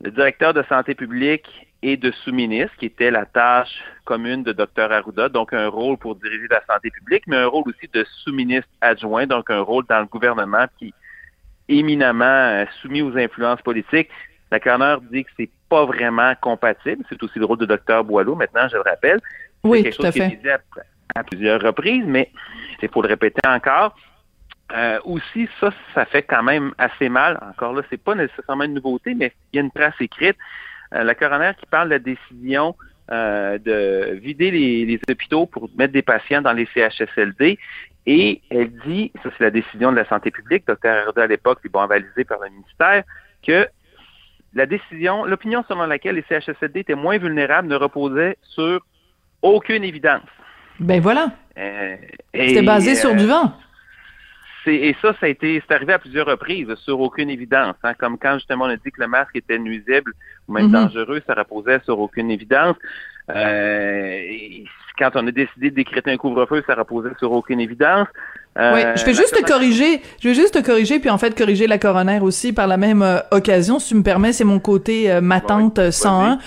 le 0.00 0.10
directeur 0.10 0.54
de 0.54 0.62
santé 0.68 0.94
publique 0.94 1.48
et 1.82 1.96
de 1.96 2.10
sous-ministre, 2.10 2.76
qui 2.78 2.86
était 2.86 3.10
la 3.10 3.24
tâche 3.24 3.82
commune 4.04 4.42
de 4.42 4.52
Dr 4.52 4.90
Arruda, 4.90 5.28
donc 5.28 5.52
un 5.52 5.68
rôle 5.68 5.96
pour 5.96 6.16
diriger 6.16 6.46
la 6.50 6.62
santé 6.66 6.90
publique, 6.90 7.24
mais 7.26 7.36
un 7.36 7.46
rôle 7.46 7.64
aussi 7.66 7.88
de 7.92 8.04
sous-ministre 8.24 8.68
adjoint, 8.80 9.26
donc 9.26 9.50
un 9.50 9.60
rôle 9.60 9.84
dans 9.88 10.00
le 10.00 10.06
gouvernement 10.06 10.66
qui 10.78 10.88
est 10.88 11.76
éminemment 11.76 12.24
euh, 12.24 12.64
soumis 12.80 13.02
aux 13.02 13.16
influences 13.16 13.60
politiques. 13.62 14.08
La 14.50 14.60
coroner 14.60 14.96
dit 15.10 15.24
que 15.24 15.30
c'est 15.36 15.50
pas 15.68 15.84
vraiment 15.84 16.32
compatible. 16.40 17.04
C'est 17.08 17.22
aussi 17.22 17.38
le 17.38 17.44
rôle 17.44 17.58
de 17.58 17.66
Dr 17.66 18.02
Boileau, 18.04 18.34
maintenant, 18.34 18.66
je 18.68 18.76
le 18.76 18.82
rappelle. 18.82 19.20
Oui, 19.62 19.82
quelque 19.82 19.96
tout 19.96 20.02
chose 20.02 20.06
à 20.06 20.12
fait. 20.12 20.38
Qui 20.38 20.46
est 20.46 20.58
à, 21.14 21.24
plusieurs 21.24 21.60
reprises, 21.60 22.04
mais 22.06 22.30
il 22.80 22.88
faut 22.88 23.02
le 23.02 23.08
répéter 23.08 23.40
encore. 23.46 23.94
Euh, 24.72 24.98
aussi, 25.04 25.48
ça, 25.60 25.70
ça 25.94 26.04
fait 26.04 26.22
quand 26.22 26.42
même 26.42 26.74
assez 26.78 27.08
mal. 27.08 27.38
Encore 27.50 27.72
là, 27.72 27.82
c'est 27.88 28.02
pas 28.02 28.14
nécessairement 28.14 28.64
une 28.64 28.74
nouveauté, 28.74 29.14
mais 29.14 29.32
il 29.52 29.56
y 29.56 29.58
a 29.60 29.62
une 29.62 29.70
trace 29.70 29.94
écrite. 30.00 30.36
Euh, 30.94 31.04
la 31.04 31.14
coroner 31.14 31.52
qui 31.58 31.66
parle 31.66 31.88
de 31.88 31.94
la 31.94 31.98
décision 31.98 32.74
euh, 33.10 33.58
de 33.58 34.18
vider 34.20 34.50
les, 34.50 35.00
hôpitaux 35.10 35.46
pour 35.46 35.70
mettre 35.78 35.92
des 35.92 36.02
patients 36.02 36.42
dans 36.42 36.52
les 36.52 36.68
CHSLD. 36.74 37.58
Et 38.06 38.42
elle 38.50 38.70
dit, 38.86 39.12
ça 39.22 39.30
c'est 39.36 39.44
la 39.44 39.50
décision 39.50 39.90
de 39.90 39.96
la 39.96 40.06
santé 40.06 40.30
publique, 40.30 40.66
Dr. 40.66 40.88
Herda 40.88 41.22
à 41.22 41.26
l'époque, 41.26 41.58
puis 41.60 41.70
bon, 41.70 41.80
avalisé 41.80 42.24
par 42.24 42.38
le 42.40 42.50
ministère, 42.50 43.04
que 43.46 43.66
la 44.54 44.66
décision, 44.66 45.24
l'opinion 45.24 45.64
selon 45.68 45.86
laquelle 45.86 46.16
les 46.16 46.24
CHSLD 46.28 46.80
étaient 46.80 46.94
moins 46.94 47.18
vulnérables 47.18 47.68
ne 47.68 47.76
reposait 47.76 48.36
sur 48.42 48.84
aucune 49.42 49.84
évidence. 49.84 50.22
Ben 50.80 51.00
voilà. 51.00 51.32
Euh, 51.58 51.96
C'était 52.34 52.62
basé 52.62 52.94
sur 52.94 53.14
du 53.14 53.26
vent 53.26 53.52
et 54.66 54.94
ça, 55.00 55.14
ça 55.20 55.26
a 55.26 55.28
été, 55.28 55.62
c'est 55.66 55.74
arrivé 55.74 55.92
à 55.92 55.98
plusieurs 55.98 56.26
reprises 56.26 56.74
sur 56.76 57.00
aucune 57.00 57.30
évidence. 57.30 57.76
Hein, 57.82 57.94
comme 57.94 58.18
quand 58.18 58.34
justement 58.34 58.64
on 58.66 58.68
a 58.68 58.76
dit 58.76 58.90
que 58.90 59.00
le 59.00 59.08
masque 59.08 59.34
était 59.36 59.58
nuisible 59.58 60.12
ou 60.46 60.52
même 60.52 60.66
mhm. 60.66 60.72
dangereux, 60.72 61.22
ça 61.26 61.34
reposait 61.34 61.80
sur 61.84 61.98
aucune 61.98 62.30
évidence. 62.30 62.76
Euh, 63.30 64.20
quand 64.98 65.10
on 65.14 65.26
a 65.26 65.30
décidé 65.30 65.70
de 65.70 65.76
décréter 65.76 66.10
un 66.10 66.16
couvre-feu, 66.16 66.62
ça 66.66 66.74
reposait 66.74 67.10
sur 67.18 67.32
aucune 67.32 67.60
évidence. 67.60 68.08
Euh, 68.58 68.72
oui, 68.74 68.80
je 68.96 69.04
vais 69.04 69.14
juste 69.14 69.36
te 69.36 69.46
corriger, 69.46 70.02
je 70.20 70.28
vais 70.28 70.34
juste 70.34 70.54
te 70.54 70.66
corriger, 70.66 70.98
puis 70.98 71.10
en 71.10 71.18
fait 71.18 71.38
corriger 71.38 71.68
la 71.68 71.78
coroner 71.78 72.18
aussi 72.20 72.52
par 72.52 72.66
la 72.66 72.76
même 72.76 73.02
euh, 73.02 73.20
occasion, 73.30 73.78
si 73.78 73.90
tu 73.90 73.94
me 73.94 74.02
permets, 74.02 74.32
c'est 74.32 74.44
mon 74.44 74.58
côté 74.58 75.12
euh, 75.12 75.20
ma 75.20 75.40
tante 75.40 75.92
101. 75.92 76.38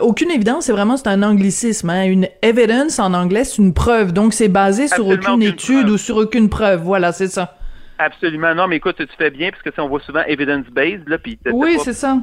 aucune 0.00 0.32
évidence, 0.32 0.64
c'est 0.64 0.72
vraiment 0.72 0.96
c'est 0.96 1.06
un 1.06 1.22
anglicisme, 1.22 1.90
hein. 1.90 2.04
une 2.04 2.26
evidence 2.42 2.98
en 2.98 3.14
anglais, 3.14 3.44
c'est 3.44 3.58
une 3.62 3.74
preuve, 3.74 4.12
donc 4.12 4.32
c'est 4.32 4.48
basé 4.48 4.88
sur 4.88 5.06
aucune, 5.06 5.42
étude 5.42 5.88
ou 5.88 5.98
sur 5.98 6.16
aucune 6.16 6.48
preuve, 6.48 6.82
voilà, 6.82 7.12
c'est 7.12 7.28
ça. 7.28 7.56
Absolument. 7.98 8.54
Non, 8.54 8.68
mais 8.68 8.76
écoute, 8.76 8.96
tu 8.96 9.16
fais 9.16 9.30
bien, 9.30 9.50
parce 9.50 9.62
que 9.62 9.80
on 9.80 9.88
voit 9.88 10.00
souvent 10.00 10.22
evidence-based, 10.26 11.08
là, 11.08 11.18
puis... 11.18 11.38
Oui, 11.46 11.78
c'est 11.82 11.92
ça. 11.92 12.16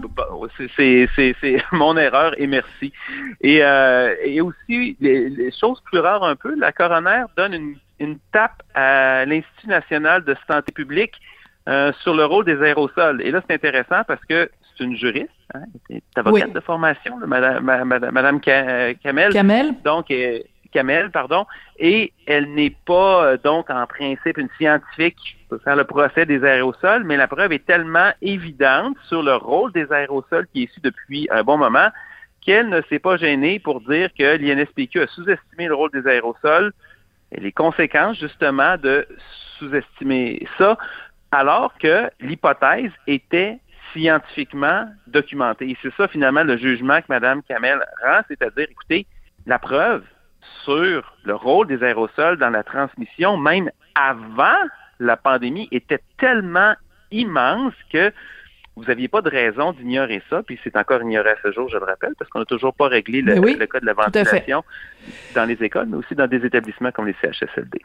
C'est 0.76 1.64
mon 1.72 1.98
erreur, 1.98 2.34
et 2.38 2.48
merci. 2.48 2.92
Et, 3.42 3.64
euh, 3.64 4.16
et 4.24 4.42
aussi, 4.42 4.98
les, 5.00 5.52
choses 5.60 5.82
plus 5.86 6.00
rares 6.00 6.24
un 6.24 6.36
peu, 6.36 6.56
la 6.56 6.72
coroner 6.72 7.24
donne 7.38 7.54
une, 7.54 7.76
une 8.00 8.18
tape 8.32 8.62
à 8.74 9.26
l'Institut 9.26 9.68
national 9.68 10.24
de 10.24 10.36
santé 10.48 10.72
publique 10.72 11.14
euh, 11.68 11.92
sur 12.02 12.14
le 12.14 12.26
rôle 12.26 12.46
des 12.46 12.62
aérosols. 12.62 13.22
Et 13.22 13.32
là, 13.32 13.42
c'est 13.48 13.56
intéressant 13.56 14.04
parce 14.08 14.24
que 14.26 14.50
c'est 14.78 14.84
une 14.84 14.96
juriste, 14.96 15.30
hein, 15.54 15.64
est 15.90 16.04
avocate 16.16 16.54
de 16.54 16.60
formation, 16.60 17.18
Madame, 17.28 17.64
Madame, 17.64 18.40
Kamel. 18.40 19.34
Kamel. 19.34 19.76
Donc, 19.84 20.12
Kamel, 20.72 21.12
pardon, 21.12 21.46
et 21.78 22.14
elle 22.28 22.54
n'est 22.54 22.76
pas 22.86 23.26
euh, 23.26 23.38
donc 23.44 23.70
en 23.70 23.86
principe 23.88 24.38
une 24.38 24.50
scientifique 24.58 25.18
qui 25.18 25.36
le 25.52 25.84
procès 25.84 26.26
des 26.26 26.44
aérosols, 26.44 27.04
mais 27.04 27.18
la 27.18 27.28
preuve 27.28 27.52
est 27.52 27.66
tellement 27.66 28.12
évidente 28.22 28.98
sur 29.08 29.24
le 29.24 29.36
rôle 29.36 29.72
des 29.72 29.92
aérosols 29.92 30.48
qui 30.54 30.62
est 30.62 30.66
issu 30.66 30.80
depuis 30.82 31.28
un 31.32 31.44
bon 31.44 31.58
moment 31.58 31.90
qu'elle 32.42 32.70
ne 32.70 32.82
s'est 32.90 33.00
pas 33.00 33.18
gênée 33.18 33.60
pour 33.60 33.82
dire 33.82 34.10
que 34.18 34.38
l'INSPQ 34.38 35.02
a 35.02 35.08
sous-estimé 35.08 35.68
le 35.68 35.76
rôle 35.76 35.92
des 35.92 36.08
aérosols 36.08 36.72
et 37.32 37.40
les 37.40 37.52
conséquences 37.52 38.18
justement 38.18 38.78
de 38.78 39.08
sous-estimer 39.58 40.48
ça, 40.58 40.78
alors 41.32 41.74
que 41.78 42.10
l'hypothèse 42.20 42.92
était 43.08 43.60
scientifiquement 43.94 44.86
documentée. 45.08 45.70
Et 45.70 45.78
c'est 45.82 45.94
ça 45.96 46.08
finalement 46.08 46.44
le 46.44 46.58
jugement 46.58 47.00
que 47.02 47.08
Mme 47.10 47.42
Kamel 47.44 47.80
rend, 48.04 48.22
c'est-à-dire, 48.28 48.68
écoutez, 48.70 49.06
la 49.46 49.60
preuve 49.60 50.04
sur 50.64 51.16
le 51.24 51.36
rôle 51.36 51.68
des 51.68 51.84
aérosols 51.84 52.38
dans 52.38 52.50
la 52.50 52.64
transmission, 52.64 53.38
même 53.38 53.70
avant 53.96 54.58
la 55.00 55.18
pandémie, 55.18 55.68
était 55.72 56.02
tellement 56.18 56.76
immense 57.12 57.74
que 57.92 58.12
vous 58.76 58.86
n'aviez 58.86 59.08
pas 59.10 59.22
de 59.22 59.30
raison 59.30 59.74
d'ignorer 59.74 60.22
ça, 60.30 60.42
puis 60.42 60.58
c'est 60.64 60.78
encore 60.78 61.02
ignoré 61.02 61.32
à 61.32 61.36
ce 61.44 61.52
jour, 61.52 61.68
je 61.70 61.78
le 61.78 61.84
rappelle, 61.84 62.14
parce 62.18 62.30
qu'on 62.32 62.40
n'a 62.40 62.46
toujours 62.46 62.74
pas 62.74 62.88
réglé 62.88 63.22
le, 63.22 63.36
le, 63.36 63.68
cas 63.68 63.80
de 63.80 63.86
la 63.86 63.94
ventilation 63.94 64.64
dans 65.36 65.46
les 65.46 65.62
écoles, 65.62 65.88
mais 65.88 65.98
aussi 65.98 66.16
dans 66.16 66.28
des 66.28 66.46
établissements 66.46 66.92
comme 66.92 67.08
les 67.08 67.16
CHSLD. 67.22 67.82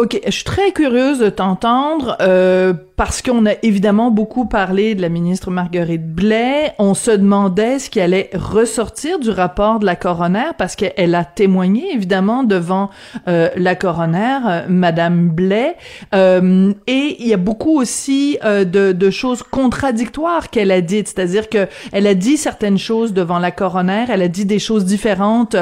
OK, 0.00 0.20
je 0.24 0.30
suis 0.30 0.44
très 0.44 0.70
curieuse 0.70 1.18
de 1.18 1.28
t'entendre 1.28 2.16
euh, 2.20 2.72
parce 2.98 3.22
qu'on 3.22 3.46
a 3.46 3.52
évidemment 3.62 4.10
beaucoup 4.10 4.44
parlé 4.44 4.96
de 4.96 5.02
la 5.02 5.08
ministre 5.08 5.52
Marguerite 5.52 6.04
Blais. 6.04 6.72
On 6.80 6.94
se 6.94 7.12
demandait 7.12 7.78
ce 7.78 7.88
qui 7.90 8.00
allait 8.00 8.28
ressortir 8.34 9.20
du 9.20 9.30
rapport 9.30 9.78
de 9.78 9.86
la 9.86 9.94
coroner 9.94 10.50
parce 10.58 10.74
qu'elle 10.74 11.14
a 11.14 11.24
témoigné 11.24 11.94
évidemment 11.94 12.42
devant 12.42 12.90
euh, 13.28 13.50
la 13.54 13.76
coroner, 13.76 14.38
euh, 14.48 14.62
Madame 14.68 15.28
Blais. 15.28 15.76
Euh, 16.12 16.72
et 16.88 17.16
il 17.20 17.28
y 17.28 17.34
a 17.34 17.36
beaucoup 17.36 17.80
aussi 17.80 18.36
euh, 18.44 18.64
de, 18.64 18.90
de, 18.90 19.10
choses 19.10 19.44
contradictoires 19.44 20.50
qu'elle 20.50 20.72
a 20.72 20.80
dites, 20.80 21.06
c'est-à-dire 21.06 21.48
que 21.48 21.68
elle 21.92 22.08
a 22.08 22.14
dit 22.14 22.36
certaines 22.36 22.78
choses 22.78 23.12
devant 23.12 23.38
la 23.38 23.52
coroner, 23.52 24.06
elle 24.08 24.22
a 24.22 24.28
dit 24.28 24.44
des 24.44 24.58
choses 24.58 24.84
différentes 24.84 25.54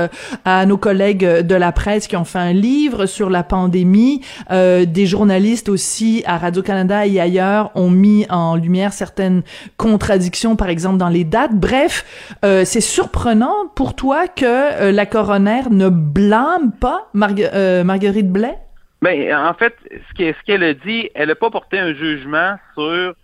à 0.46 0.64
nos 0.64 0.79
collègues 0.79 1.25
de 1.25 1.55
la 1.55 1.72
presse 1.72 2.07
qui 2.07 2.16
ont 2.16 2.25
fait 2.25 2.38
un 2.38 2.55
livre 2.55 3.05
sur 3.05 3.29
la 3.29 3.42
pandémie. 3.42 4.22
Euh, 4.50 4.84
des 4.84 5.06
journalistes 5.06 5.68
aussi 5.68 6.22
à 6.26 6.38
Radio-Canada 6.38 7.06
et 7.06 7.20
ailleurs 7.20 7.70
ont 7.74 7.90
mis 7.90 8.26
en 8.30 8.56
lumière 8.56 8.92
certaines 8.92 9.42
contradictions, 9.76 10.56
par 10.56 10.68
exemple 10.68 10.98
dans 10.98 11.08
les 11.08 11.24
dates. 11.24 11.54
Bref, 11.54 12.04
euh, 12.44 12.64
c'est 12.64 12.80
surprenant 12.80 13.68
pour 13.74 13.94
toi 13.94 14.28
que 14.28 14.44
euh, 14.44 14.92
la 14.92 15.06
coroner 15.06 15.62
ne 15.70 15.88
blâme 15.88 16.72
pas 16.72 17.08
Marguerite 17.14 18.30
Blais? 18.30 18.58
Ben, 19.02 19.34
en 19.36 19.54
fait, 19.54 19.74
ce 19.90 20.44
qu'elle 20.46 20.62
a 20.62 20.74
dit, 20.74 21.10
elle 21.14 21.28
n'a 21.28 21.34
pas 21.34 21.50
porté 21.50 21.78
un 21.78 21.94
jugement 21.94 22.56
sur 22.74 23.14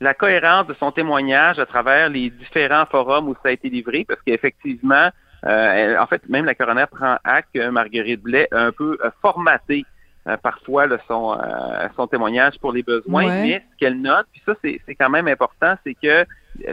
la 0.00 0.14
cohérence 0.14 0.66
de 0.66 0.74
son 0.74 0.92
témoignage 0.92 1.58
à 1.58 1.66
travers 1.66 2.08
les 2.08 2.30
différents 2.30 2.86
forums 2.86 3.28
où 3.28 3.34
ça 3.42 3.50
a 3.50 3.52
été 3.52 3.68
livré, 3.68 4.06
parce 4.08 4.20
qu'effectivement, 4.26 5.10
en 5.44 6.06
fait, 6.08 6.26
même 6.28 6.46
la 6.46 6.54
coroner 6.54 6.86
prend 6.90 7.16
acte 7.22 7.50
que 7.54 7.68
Marguerite 7.68 8.22
Blais 8.22 8.48
a 8.50 8.60
un 8.60 8.72
peu 8.72 8.98
formaté 9.20 9.84
euh, 10.26 10.36
parfois 10.36 10.86
son, 11.08 11.32
euh, 11.32 11.88
son 11.96 12.06
témoignage 12.06 12.58
pour 12.60 12.72
les 12.72 12.82
besoins, 12.82 13.26
mais 13.42 13.64
ce 13.72 13.76
qu'elle 13.78 14.00
note, 14.00 14.26
puis 14.32 14.42
ça 14.44 14.54
c'est 14.62 14.94
quand 14.94 15.10
même 15.10 15.28
important, 15.28 15.74
c'est 15.84 15.94
que 15.94 16.26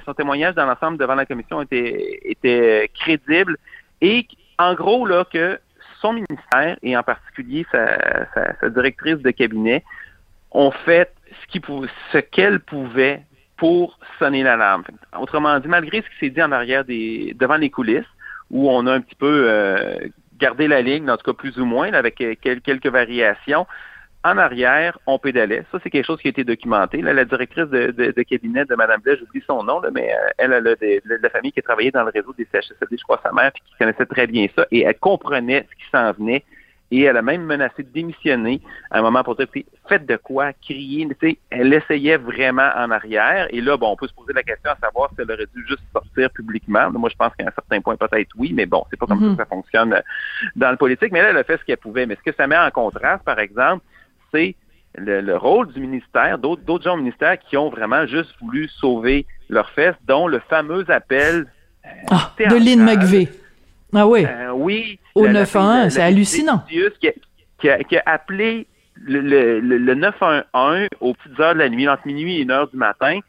son 0.05 0.13
témoignage 0.13 0.55
dans 0.55 0.65
l'ensemble 0.65 0.97
devant 0.97 1.15
la 1.15 1.25
commission 1.25 1.61
était, 1.61 2.19
était 2.23 2.91
crédible 2.93 3.57
et 4.01 4.27
en 4.59 4.73
gros 4.73 5.05
là 5.05 5.25
que 5.31 5.59
son 6.01 6.13
ministère 6.13 6.77
et 6.81 6.97
en 6.97 7.03
particulier 7.03 7.65
sa, 7.71 7.97
sa, 8.59 8.69
directrice 8.69 9.17
de 9.17 9.31
cabinet 9.31 9.83
ont 10.51 10.71
fait 10.71 11.11
ce 11.41 11.47
qu'ils 11.47 11.61
ce 12.11 12.17
qu'elle 12.17 12.59
pouvait 12.59 13.23
pour 13.57 13.97
sonner 14.19 14.43
l'alarme. 14.43 14.83
Autrement 15.19 15.59
dit, 15.59 15.67
malgré 15.67 16.01
ce 16.01 16.09
qui 16.09 16.17
s'est 16.19 16.29
dit 16.29 16.43
en 16.43 16.51
arrière 16.51 16.85
des 16.85 17.35
devant 17.39 17.57
les 17.57 17.69
coulisses, 17.69 18.05
où 18.51 18.69
on 18.69 18.85
a 18.87 18.93
un 18.93 19.01
petit 19.01 19.15
peu 19.15 19.45
euh, 19.49 19.99
garder 20.37 20.67
la 20.67 20.81
ligne, 20.81 21.09
en 21.09 21.17
tout 21.17 21.31
cas 21.31 21.37
plus 21.37 21.57
ou 21.59 21.65
moins, 21.65 21.91
avec 21.93 22.21
euh, 22.21 22.35
quelques 22.41 22.87
variations. 22.87 23.65
En 24.23 24.37
arrière, 24.37 24.97
on 25.05 25.19
pédalait. 25.19 25.63
Ça, 25.71 25.79
c'est 25.81 25.89
quelque 25.89 26.05
chose 26.05 26.19
qui 26.19 26.27
a 26.27 26.31
été 26.31 26.43
documenté. 26.43 27.01
la 27.01 27.23
directrice 27.23 27.67
de, 27.69 28.23
cabinet 28.23 28.65
de 28.65 28.75
Mme 28.75 28.99
Blais, 29.01 29.15
j'oublie 29.17 29.43
son 29.47 29.63
nom, 29.63 29.81
mais 29.93 30.11
euh, 30.11 30.29
elle, 30.37 30.53
a 30.53 30.61
de, 30.61 31.01
la 31.05 31.29
famille 31.29 31.51
qui 31.51 31.59
a 31.59 31.63
travaillé 31.63 31.91
dans 31.91 32.03
le 32.03 32.11
réseau 32.13 32.33
des 32.37 32.47
CHSLD, 32.51 32.97
je 32.97 33.03
crois, 33.03 33.21
sa 33.23 33.31
mère, 33.31 33.51
puis 33.53 33.61
qui 33.65 33.77
connaissait 33.77 34.05
très 34.05 34.27
bien 34.27 34.47
ça, 34.55 34.65
et 34.71 34.83
elle 34.83 34.97
comprenait 34.99 35.65
ce 35.69 35.75
qui 35.75 35.89
s'en 35.91 36.11
venait 36.11 36.43
et 36.89 37.01
elle 37.01 37.17
a 37.17 37.21
même 37.21 37.43
menacé 37.43 37.83
de 37.83 37.89
démissionner 37.89 38.61
à 38.91 38.99
un 38.99 39.01
moment 39.01 39.23
pour 39.23 39.35
dire, 39.35 39.47
faites 39.89 40.05
de 40.05 40.15
quoi, 40.15 40.53
crier. 40.53 41.07
Elle 41.49 41.73
essayait 41.73 42.17
vraiment 42.17 42.69
en 42.75 42.91
arrière. 42.91 43.47
Et 43.49 43.59
là, 43.59 43.75
bon, 43.75 43.91
on 43.91 43.95
peut 43.95 44.07
se 44.07 44.13
poser 44.13 44.33
la 44.33 44.43
question 44.43 44.71
à 44.71 44.77
savoir 44.77 45.09
si 45.09 45.21
elle 45.21 45.31
aurait 45.31 45.47
dû 45.53 45.65
juste 45.67 45.83
sortir 45.91 46.29
publiquement. 46.31 46.89
Moi, 46.91 47.09
je 47.09 47.15
pense 47.15 47.33
qu'à 47.37 47.45
un 47.45 47.51
certain 47.51 47.81
point, 47.81 47.97
peut-être 47.97 48.29
oui, 48.37 48.53
mais 48.53 48.65
bon, 48.65 48.85
c'est 48.89 48.97
pas 48.97 49.05
comme 49.05 49.21
ça 49.21 49.29
que 49.31 49.35
ça 49.35 49.45
fonctionne 49.45 49.93
euh, 49.93 50.01
dans 50.55 50.71
le 50.71 50.77
politique. 50.77 51.11
Mais 51.11 51.21
là, 51.21 51.29
elle 51.31 51.37
a 51.37 51.43
fait 51.43 51.57
ce 51.57 51.65
qu'elle 51.65 51.77
pouvait. 51.77 52.05
Mais 52.05 52.15
ce 52.15 52.31
que 52.31 52.35
ça 52.35 52.47
met 52.47 52.57
en 52.57 52.71
contraste, 52.71 53.23
par 53.23 53.39
exemple, 53.39 53.83
c'est 54.33 54.55
le, 54.95 55.35
rôle 55.35 55.71
du 55.73 55.81
ministère, 55.81 56.37
d'autres 56.37 56.81
gens 56.81 56.93
au 56.93 56.97
ministère 56.97 57.37
qui 57.37 57.57
ont 57.57 57.69
vraiment 57.69 58.05
juste 58.07 58.33
voulu 58.41 58.69
sauver 58.69 59.25
leurs 59.49 59.69
fesses, 59.71 59.95
dont 60.07 60.27
le 60.27 60.39
fameux 60.49 60.89
appel 60.89 61.47
euh, 61.85 61.89
ah, 62.11 62.31
de 62.39 62.55
Lynn 62.55 62.83
McVeigh. 62.83 63.29
Ah 63.93 64.07
oui. 64.07 64.25
Euh, 64.25 64.51
oui. 64.51 64.99
Au 65.15 65.27
911, 65.27 65.93
c'est 65.93 66.01
hallucinant. 66.01 66.63
Qui 67.59 67.69
a, 67.69 67.83
qui 67.83 67.97
a, 67.97 68.03
appelé 68.05 68.67
le, 68.95 69.19
le, 69.21 69.59
le, 69.59 69.95
911 69.95 70.87
aux 70.99 71.13
petites 71.13 71.39
heures 71.39 71.53
de 71.53 71.59
la 71.59 71.69
nuit, 71.69 71.87
entre 71.87 72.05
minuit 72.05 72.37
et 72.37 72.41
une 72.41 72.51
heure 72.51 72.67
du 72.67 72.77
matin. 72.77 73.19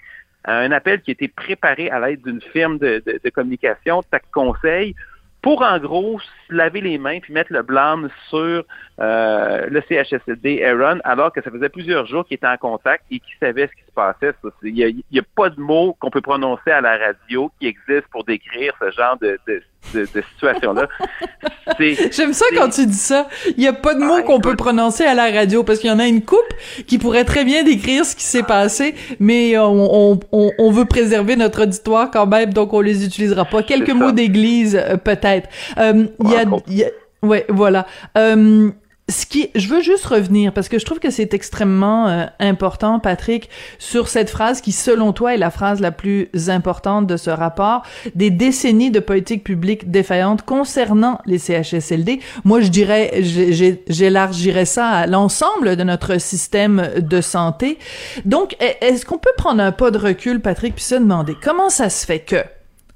Un 0.44 0.72
appel 0.72 1.02
qui 1.02 1.10
a 1.10 1.12
été 1.12 1.28
préparé 1.28 1.90
à 1.90 2.00
l'aide 2.00 2.22
d'une 2.22 2.40
firme 2.40 2.78
de, 2.78 3.02
de, 3.06 3.20
de 3.22 3.30
communication, 3.30 4.02
TAC 4.10 4.24
Conseil, 4.32 4.94
pour 5.42 5.62
en 5.62 5.78
gros 5.78 6.18
se 6.20 6.54
laver 6.54 6.80
les 6.80 6.98
mains 6.98 7.20
puis 7.20 7.32
mettre 7.32 7.52
le 7.52 7.62
blâme 7.62 8.08
sur 8.28 8.64
euh, 9.00 9.66
le 9.68 9.82
CHSLD 9.88 10.64
Aaron, 10.64 10.98
alors 11.04 11.32
que 11.32 11.40
ça 11.42 11.50
faisait 11.50 11.68
plusieurs 11.68 12.06
jours 12.06 12.26
qu'il 12.26 12.34
était 12.36 12.46
en 12.46 12.56
contact 12.56 13.04
et 13.10 13.20
qu'il 13.20 13.34
savait 13.38 13.68
ce 13.68 13.72
qui 13.72 13.86
se 13.86 13.92
passait. 13.92 14.34
Il 14.62 15.02
n'y 15.12 15.18
a, 15.18 15.22
pas 15.36 15.50
de 15.50 15.60
mots 15.60 15.96
qu'on 16.00 16.10
peut 16.10 16.20
prononcer 16.20 16.70
à 16.70 16.80
la 16.80 16.96
radio 16.96 17.52
qui 17.60 17.68
existent 17.68 18.08
pour 18.10 18.24
décrire 18.24 18.74
ce 18.80 18.90
genre 18.90 19.16
de, 19.18 19.38
de, 19.46 19.62
de, 19.94 20.04
situation-là. 20.04 20.88
J'aime 22.10 22.32
ça 22.32 22.46
quand 22.56 22.68
tu 22.68 22.86
dis 22.86 22.94
ça. 22.94 23.28
Il 23.56 23.58
n'y 23.58 23.66
a 23.66 23.72
pas 23.72 23.94
de 23.94 24.00
mots 24.00 24.16
ah, 24.18 24.22
qu'on 24.22 24.40
peut 24.40 24.56
prononcer 24.56 25.04
à 25.04 25.14
la 25.14 25.30
radio 25.30 25.64
parce 25.64 25.78
qu'il 25.78 25.90
y 25.90 25.92
en 25.92 25.98
a 25.98 26.06
une 26.06 26.22
coupe 26.22 26.38
qui 26.86 26.98
pourrait 26.98 27.24
très 27.24 27.44
bien 27.44 27.62
décrire 27.62 28.04
ce 28.04 28.16
qui 28.16 28.24
s'est 28.24 28.42
passé, 28.42 28.94
mais 29.20 29.56
on, 29.58 30.20
on, 30.32 30.50
on, 30.58 30.70
veut 30.70 30.84
préserver 30.84 31.36
notre 31.36 31.62
auditoire 31.62 32.10
quand 32.10 32.26
même, 32.26 32.52
donc 32.52 32.72
on 32.72 32.80
les 32.80 33.04
utilisera 33.04 33.44
pas. 33.44 33.62
Quelques 33.62 33.90
mots 33.90 34.12
d'église, 34.12 34.76
euh, 34.76 34.96
peut-être. 34.96 35.48
Euh, 35.78 36.06
il 36.24 36.30
y 36.76 36.84
a 36.84 36.88
ouais, 37.22 37.46
voilà. 37.48 37.86
Euh, 38.16 38.70
ce 39.08 39.24
qui, 39.24 39.50
je 39.54 39.68
veux 39.68 39.80
juste 39.80 40.04
revenir 40.04 40.52
parce 40.52 40.68
que 40.68 40.78
je 40.78 40.84
trouve 40.84 40.98
que 40.98 41.10
c'est 41.10 41.32
extrêmement 41.32 42.08
euh, 42.08 42.26
important, 42.40 43.00
Patrick, 43.00 43.48
sur 43.78 44.08
cette 44.08 44.28
phrase 44.28 44.60
qui, 44.60 44.72
selon 44.72 45.12
toi, 45.12 45.34
est 45.34 45.38
la 45.38 45.50
phrase 45.50 45.80
la 45.80 45.92
plus 45.92 46.28
importante 46.48 47.06
de 47.06 47.16
ce 47.16 47.30
rapport. 47.30 47.82
Des 48.14 48.30
décennies 48.30 48.90
de 48.90 49.00
politique 49.00 49.44
publique 49.44 49.90
défaillante 49.90 50.42
concernant 50.42 51.20
les 51.24 51.38
CHSLD. 51.38 52.20
Moi, 52.44 52.60
je 52.60 52.68
dirais, 52.68 53.22
j'élargirais 53.88 54.66
ça 54.66 54.88
à 54.88 55.06
l'ensemble 55.06 55.76
de 55.76 55.84
notre 55.84 56.20
système 56.20 56.90
de 56.98 57.20
santé. 57.20 57.78
Donc, 58.26 58.56
est-ce 58.60 59.06
qu'on 59.06 59.18
peut 59.18 59.30
prendre 59.38 59.62
un 59.62 59.72
pas 59.72 59.90
de 59.90 59.98
recul, 59.98 60.40
Patrick, 60.40 60.74
puis 60.74 60.84
se 60.84 60.96
demander 60.96 61.34
comment 61.42 61.70
ça 61.70 61.88
se 61.88 62.04
fait 62.04 62.20
que, 62.20 62.44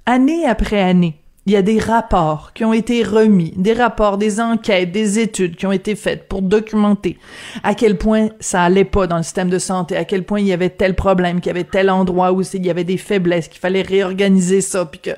année 0.04 0.46
après 0.46 0.80
année, 0.80 1.21
il 1.46 1.52
y 1.52 1.56
a 1.56 1.62
des 1.62 1.80
rapports 1.80 2.52
qui 2.52 2.64
ont 2.64 2.72
été 2.72 3.02
remis, 3.02 3.52
des 3.56 3.72
rapports, 3.72 4.16
des 4.16 4.40
enquêtes, 4.40 4.92
des 4.92 5.18
études 5.18 5.56
qui 5.56 5.66
ont 5.66 5.72
été 5.72 5.96
faites 5.96 6.28
pour 6.28 6.40
documenter 6.40 7.18
à 7.64 7.74
quel 7.74 7.98
point 7.98 8.28
ça 8.38 8.62
allait 8.62 8.84
pas 8.84 9.08
dans 9.08 9.16
le 9.16 9.24
système 9.24 9.50
de 9.50 9.58
santé, 9.58 9.96
à 9.96 10.04
quel 10.04 10.24
point 10.24 10.38
il 10.38 10.46
y 10.46 10.52
avait 10.52 10.70
tel 10.70 10.94
problème, 10.94 11.40
qu'il 11.40 11.48
y 11.48 11.50
avait 11.50 11.64
tel 11.64 11.90
endroit 11.90 12.32
où 12.32 12.42
il 12.42 12.64
y 12.64 12.70
avait 12.70 12.84
des 12.84 12.96
faiblesses, 12.96 13.48
qu'il 13.48 13.60
fallait 13.60 13.82
réorganiser 13.82 14.60
ça, 14.60 14.86
puis 14.86 15.00
que 15.00 15.10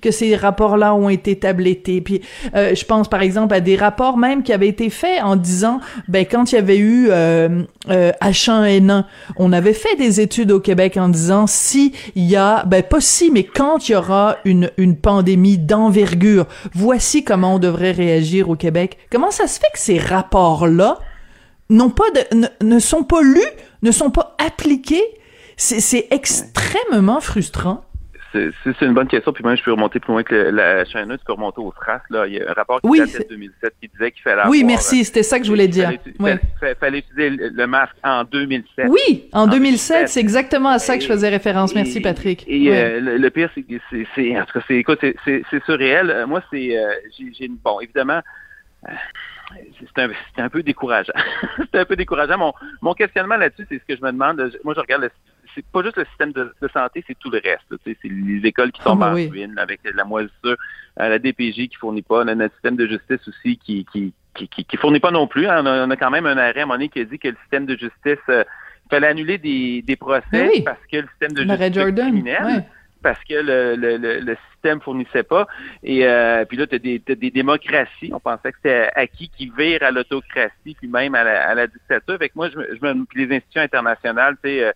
que 0.00 0.10
ces 0.10 0.36
rapports-là 0.36 0.94
ont 0.94 1.08
été 1.08 1.38
tablettés. 1.38 2.00
Puis 2.00 2.22
euh, 2.54 2.74
je 2.74 2.84
pense 2.84 3.08
par 3.08 3.22
exemple 3.22 3.54
à 3.54 3.60
des 3.60 3.76
rapports 3.76 4.16
même 4.18 4.42
qui 4.42 4.52
avaient 4.52 4.68
été 4.68 4.90
faits 4.90 5.22
en 5.22 5.36
disant, 5.36 5.80
ben 6.08 6.26
quand 6.26 6.52
il 6.52 6.56
y 6.56 6.58
avait 6.58 6.78
eu 6.78 7.08
euh, 7.10 7.62
euh, 7.90 8.12
H1N1, 8.22 9.04
on 9.36 9.52
avait 9.52 9.72
fait 9.72 9.96
des 9.96 10.20
études 10.20 10.52
au 10.52 10.60
Québec 10.60 10.96
en 10.96 11.08
disant 11.08 11.46
si 11.46 11.92
il 12.14 12.24
y 12.24 12.36
a, 12.36 12.64
ben 12.64 12.82
pas 12.82 13.00
si, 13.00 13.30
mais 13.30 13.44
quand 13.44 13.88
il 13.88 13.92
y 13.92 13.94
aura 13.94 14.36
une 14.44 14.70
une 14.76 14.96
pandémie 14.96 15.58
d'envergure, 15.58 16.46
voici 16.72 17.24
comment 17.24 17.54
on 17.54 17.58
devrait 17.58 17.92
réagir 17.92 18.48
au 18.48 18.56
Québec. 18.56 18.98
Comment 19.10 19.30
ça 19.30 19.46
se 19.46 19.58
fait 19.58 19.70
que 19.72 19.78
ces 19.78 19.98
rapports-là 19.98 20.98
n'ont 21.70 21.90
pas 21.90 22.10
de, 22.10 22.48
ne, 22.64 22.78
sont 22.78 23.04
pas 23.04 23.22
lus, 23.22 23.40
ne 23.82 23.90
sont 23.90 24.10
pas 24.10 24.36
appliqués? 24.38 25.04
C'est 25.56 26.06
extrêmement 26.10 27.20
frustrant. 27.20 27.82
C'est 28.32 28.82
une 28.82 28.92
bonne 28.92 29.08
question. 29.08 29.32
Puis 29.32 29.42
moi, 29.42 29.54
je 29.54 29.62
peux 29.62 29.72
remonter 29.72 30.00
plus 30.00 30.12
loin 30.12 30.22
que 30.22 30.34
la 30.34 30.84
chaîne 30.84 31.08
tu 31.16 31.24
peux 31.24 31.32
remonter 31.32 31.60
au 31.60 31.72
SRAS. 31.72 32.02
Là. 32.10 32.26
Il 32.26 32.34
y 32.34 32.40
a 32.40 32.50
un 32.50 32.52
rapport 32.52 32.80
qui 32.80 32.88
oui, 32.88 32.98
date 32.98 33.22
de 33.22 33.26
2007 33.30 33.74
qui 33.80 33.88
disait 33.88 34.10
qu'il 34.10 34.22
fallait 34.22 34.42
Oui, 34.48 34.64
merci. 34.64 35.04
C'était 35.04 35.22
ça 35.22 35.38
que 35.38 35.44
je 35.44 35.50
voulais 35.50 35.68
dire. 35.68 35.92
Il 36.04 36.40
fallait, 36.78 36.98
utiliser 36.98 37.30
le 37.30 37.66
masque 37.66 37.94
en 38.04 38.24
2007. 38.24 38.86
Oui, 38.88 39.28
en, 39.32 39.46
2007. 39.46 40.08
C'est 40.08 40.20
exactement 40.20 40.68
à 40.70 40.78
ça 40.78 40.96
que 40.96 41.02
je 41.02 41.08
faisais 41.08 41.28
référence. 41.28 41.74
Merci, 41.74 42.00
Patrick. 42.00 42.44
Et 42.46 42.70
euh, 42.70 43.00
le, 43.00 43.30
pire, 43.30 43.50
c'est 43.54 43.62
que 43.62 43.74
c'est... 44.14 44.38
En 44.38 44.44
tout 44.44 44.58
cas, 44.58 44.64
c'est, 44.66 44.76
écoute, 44.76 45.00
c'est 45.24 45.64
surréel. 45.64 46.10
Euh, 46.10 46.26
moi, 46.26 46.42
c'est... 46.50 46.76
Euh, 46.76 46.92
j'ai, 47.18 47.48
bon, 47.48 47.80
évidemment... 47.80 48.20
c'est 49.94 50.02
un, 50.02 50.10
un, 50.36 50.48
peu 50.50 50.62
décourageant. 50.62 51.14
c'est 51.72 51.80
un 51.80 51.84
peu 51.86 51.96
décourageant. 51.96 52.36
Mon, 52.36 52.52
mon 52.82 52.92
questionnement 52.92 53.36
là-dessus, 53.36 53.66
c'est 53.70 53.78
ce 53.78 53.84
que 53.84 53.96
je 53.96 54.04
me 54.04 54.12
demande. 54.12 54.52
Moi, 54.64 54.74
je 54.74 54.80
regarde 54.80 55.02
le 55.02 55.10
c'est 55.58 55.72
pas 55.72 55.82
juste 55.82 55.96
le 55.96 56.04
système 56.06 56.32
de, 56.32 56.52
santé, 56.72 57.04
c'est 57.06 57.18
tout 57.18 57.30
le 57.30 57.40
reste. 57.42 57.66
C'est 57.84 57.96
les 58.04 58.46
écoles 58.46 58.70
qui 58.72 58.80
tombent 58.80 59.02
ah, 59.02 59.10
en 59.10 59.14
ruine 59.14 59.58
avec 59.58 59.80
la 59.92 60.04
moisissure, 60.04 60.56
euh, 61.00 61.08
la 61.08 61.18
DPJ 61.18 61.68
qui 61.68 61.76
fournit 61.78 62.02
pas, 62.02 62.24
notre 62.24 62.54
système 62.54 62.76
de 62.76 62.86
justice 62.86 63.26
aussi 63.26 63.56
qui 63.58 63.84
qui, 63.84 64.12
qui, 64.34 64.76
fournit 64.76 65.00
pas 65.00 65.10
non 65.10 65.26
plus. 65.26 65.48
Hein. 65.48 65.64
On, 65.66 65.90
a, 65.90 65.96
quand 65.96 66.10
même 66.10 66.26
un 66.26 66.38
arrêt 66.38 66.60
à 66.60 66.62
un 66.62 66.66
moment 66.66 66.74
donné 66.74 66.88
qui 66.88 67.00
a 67.00 67.04
dit 67.04 67.18
que 67.18 67.28
le 67.28 67.36
système 67.42 67.66
de 67.66 67.76
justice 67.76 68.18
euh, 68.28 68.44
il 68.86 68.88
fallait 68.88 69.08
annuler 69.08 69.36
des, 69.38 69.82
des 69.82 69.96
procès 69.96 70.62
parce 70.64 70.78
que 70.90 70.98
le 70.98 71.08
système 71.08 71.32
de 71.32 71.42
justice 71.42 71.94
criminel. 71.94 72.64
Parce 73.00 73.20
que 73.20 73.34
le, 73.34 73.76
le, 73.76 73.96
le, 73.96 74.36
système 74.50 74.80
fournissait 74.80 75.22
pas. 75.22 75.46
Et 75.84 76.04
euh, 76.04 76.44
puis 76.44 76.56
là, 76.56 76.66
tu 76.66 76.74
as, 76.74 77.14
des 77.14 77.30
démocraties. 77.30 78.10
On 78.12 78.18
pensait 78.18 78.50
que 78.50 78.58
c'était 78.60 78.90
acquis 78.92 79.28
qui 79.28 79.52
virent 79.56 79.84
à 79.84 79.92
l'autocratie, 79.92 80.74
puis 80.76 80.88
même 80.88 81.14
à 81.14 81.22
la, 81.22 81.48
à 81.48 81.54
la 81.54 81.68
dictature. 81.68 82.14
Avec 82.14 82.34
moi, 82.34 82.48
je, 82.48 82.58
je 82.58 82.84
me, 82.84 83.06
les 83.14 83.36
institutions 83.36 83.62
internationales, 83.62 84.36
tu 84.42 84.50
sais, 84.50 84.72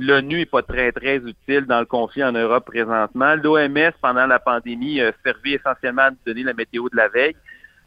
l'ONU 0.00 0.38
n'est 0.38 0.46
pas 0.46 0.62
très, 0.62 0.92
très 0.92 1.16
utile 1.16 1.66
dans 1.66 1.80
le 1.80 1.86
conflit 1.86 2.24
en 2.24 2.32
Europe 2.32 2.64
présentement. 2.66 3.34
L'OMS, 3.36 3.92
pendant 4.00 4.26
la 4.26 4.38
pandémie, 4.38 5.00
a 5.00 5.12
servi 5.24 5.54
essentiellement 5.54 6.02
à 6.02 6.10
donner 6.26 6.42
la 6.42 6.54
météo 6.54 6.88
de 6.88 6.96
la 6.96 7.08
veille. 7.08 7.36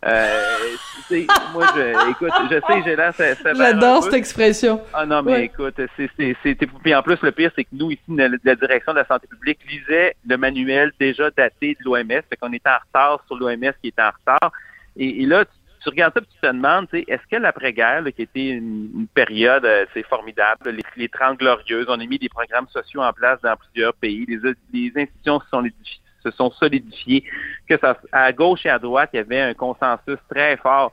Euh, 0.06 0.76
moi, 1.54 1.66
je, 1.76 2.12
écoute, 2.12 2.32
je 2.52 2.60
sais, 2.68 2.84
j'ai 2.84 2.96
l'air 2.96 3.14
J'adore 3.56 4.04
cette 4.04 4.14
expression. 4.14 4.82
Ah 4.94 5.06
non, 5.06 5.24
mais 5.24 5.46
écoute, 5.46 5.80
c'est, 5.98 6.56
puis 6.84 6.96
en 6.96 7.02
plus, 7.02 7.18
le 7.22 7.32
pire, 7.32 7.52
c'est 7.56 7.64
que 7.64 7.70
nous, 7.72 7.92
ici, 7.92 8.02
la, 8.10 8.28
la, 8.44 8.56
direction 8.56 8.92
de 8.92 9.00
la 9.00 9.06
santé 9.06 9.28
publique 9.28 9.60
lisait 9.70 10.16
le 10.28 10.38
manuel 10.38 10.92
déjà 11.00 11.32
daté 11.32 11.78
de 11.80 11.86
l'OMS, 11.86 12.22
fait 12.30 12.36
qu'on 12.40 12.52
était 12.52 12.70
en 12.70 12.80
retard 12.86 13.24
sur 13.28 13.38
l'OMS 13.38 13.74
qui 13.82 13.88
était 13.88 14.02
en 14.02 14.12
retard. 14.12 14.52
Et, 14.98 15.24
et 15.24 15.26
là, 15.26 15.46
tu 15.46 15.52
regardes 15.90 16.14
ça 16.14 16.22
et 16.22 16.26
tu 16.26 16.40
te 16.40 16.48
demandes, 16.48 16.88
est-ce 16.94 17.28
que 17.30 17.36
l'après-guerre, 17.36 18.04
qui 18.16 18.24
était 18.24 18.50
une, 18.50 19.08
période, 19.14 19.66
euh, 19.66 19.86
c'est 19.94 20.06
formidable, 20.08 20.70
les, 20.70 20.84
les 20.96 21.10
30 21.10 21.40
glorieuses, 21.40 21.86
on 21.90 22.00
a 22.00 22.06
mis 22.06 22.20
des 22.20 22.30
programmes 22.30 22.68
sociaux 22.70 23.02
en 23.02 23.14
place 23.14 23.40
dans 23.42 23.56
plusieurs 23.56 23.94
pays, 23.96 24.26
les, 24.28 24.38
les 24.74 24.92
institutions 24.96 25.40
se 25.40 25.50
sont, 25.50 25.64
se 26.24 26.32
sont 26.32 26.52
solidifiées, 26.52 27.24
que 27.68 27.78
ça, 27.78 27.98
à 28.12 28.32
gauche 28.32 28.66
et 28.66 28.70
à 28.70 28.80
droite, 28.80 29.10
il 29.14 29.18
y 29.18 29.20
avait 29.20 29.42
un 29.42 29.54
consensus 29.54 30.18
très 30.30 30.58
fort 30.58 30.92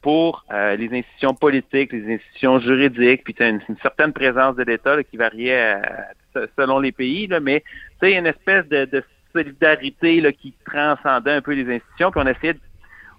pour 0.00 0.44
euh, 0.52 0.74
les 0.76 0.86
institutions 0.86 1.34
politiques, 1.34 1.92
les 1.92 2.14
institutions 2.14 2.58
juridiques, 2.58 3.22
puis 3.24 3.36
une, 3.38 3.60
une 3.68 3.78
certaine 3.80 4.12
présence 4.12 4.56
de 4.56 4.64
l'État 4.64 5.02
qui 5.04 5.16
variait 5.16 5.76
euh, 6.36 6.46
selon 6.58 6.80
les 6.80 6.92
pays, 6.92 7.28
là, 7.28 7.38
mais 7.38 7.62
il 8.02 8.10
y 8.10 8.14
a 8.14 8.18
une 8.18 8.26
espèce 8.26 8.66
de, 8.68 8.84
de 8.86 9.04
solidarité 9.32 10.20
là, 10.20 10.32
qui 10.32 10.54
transcendait 10.66 11.32
un 11.32 11.40
peu 11.40 11.52
les 11.52 11.72
institutions, 11.72 12.10
puis 12.10 12.20
on 12.22 12.26
essayait 12.26 12.54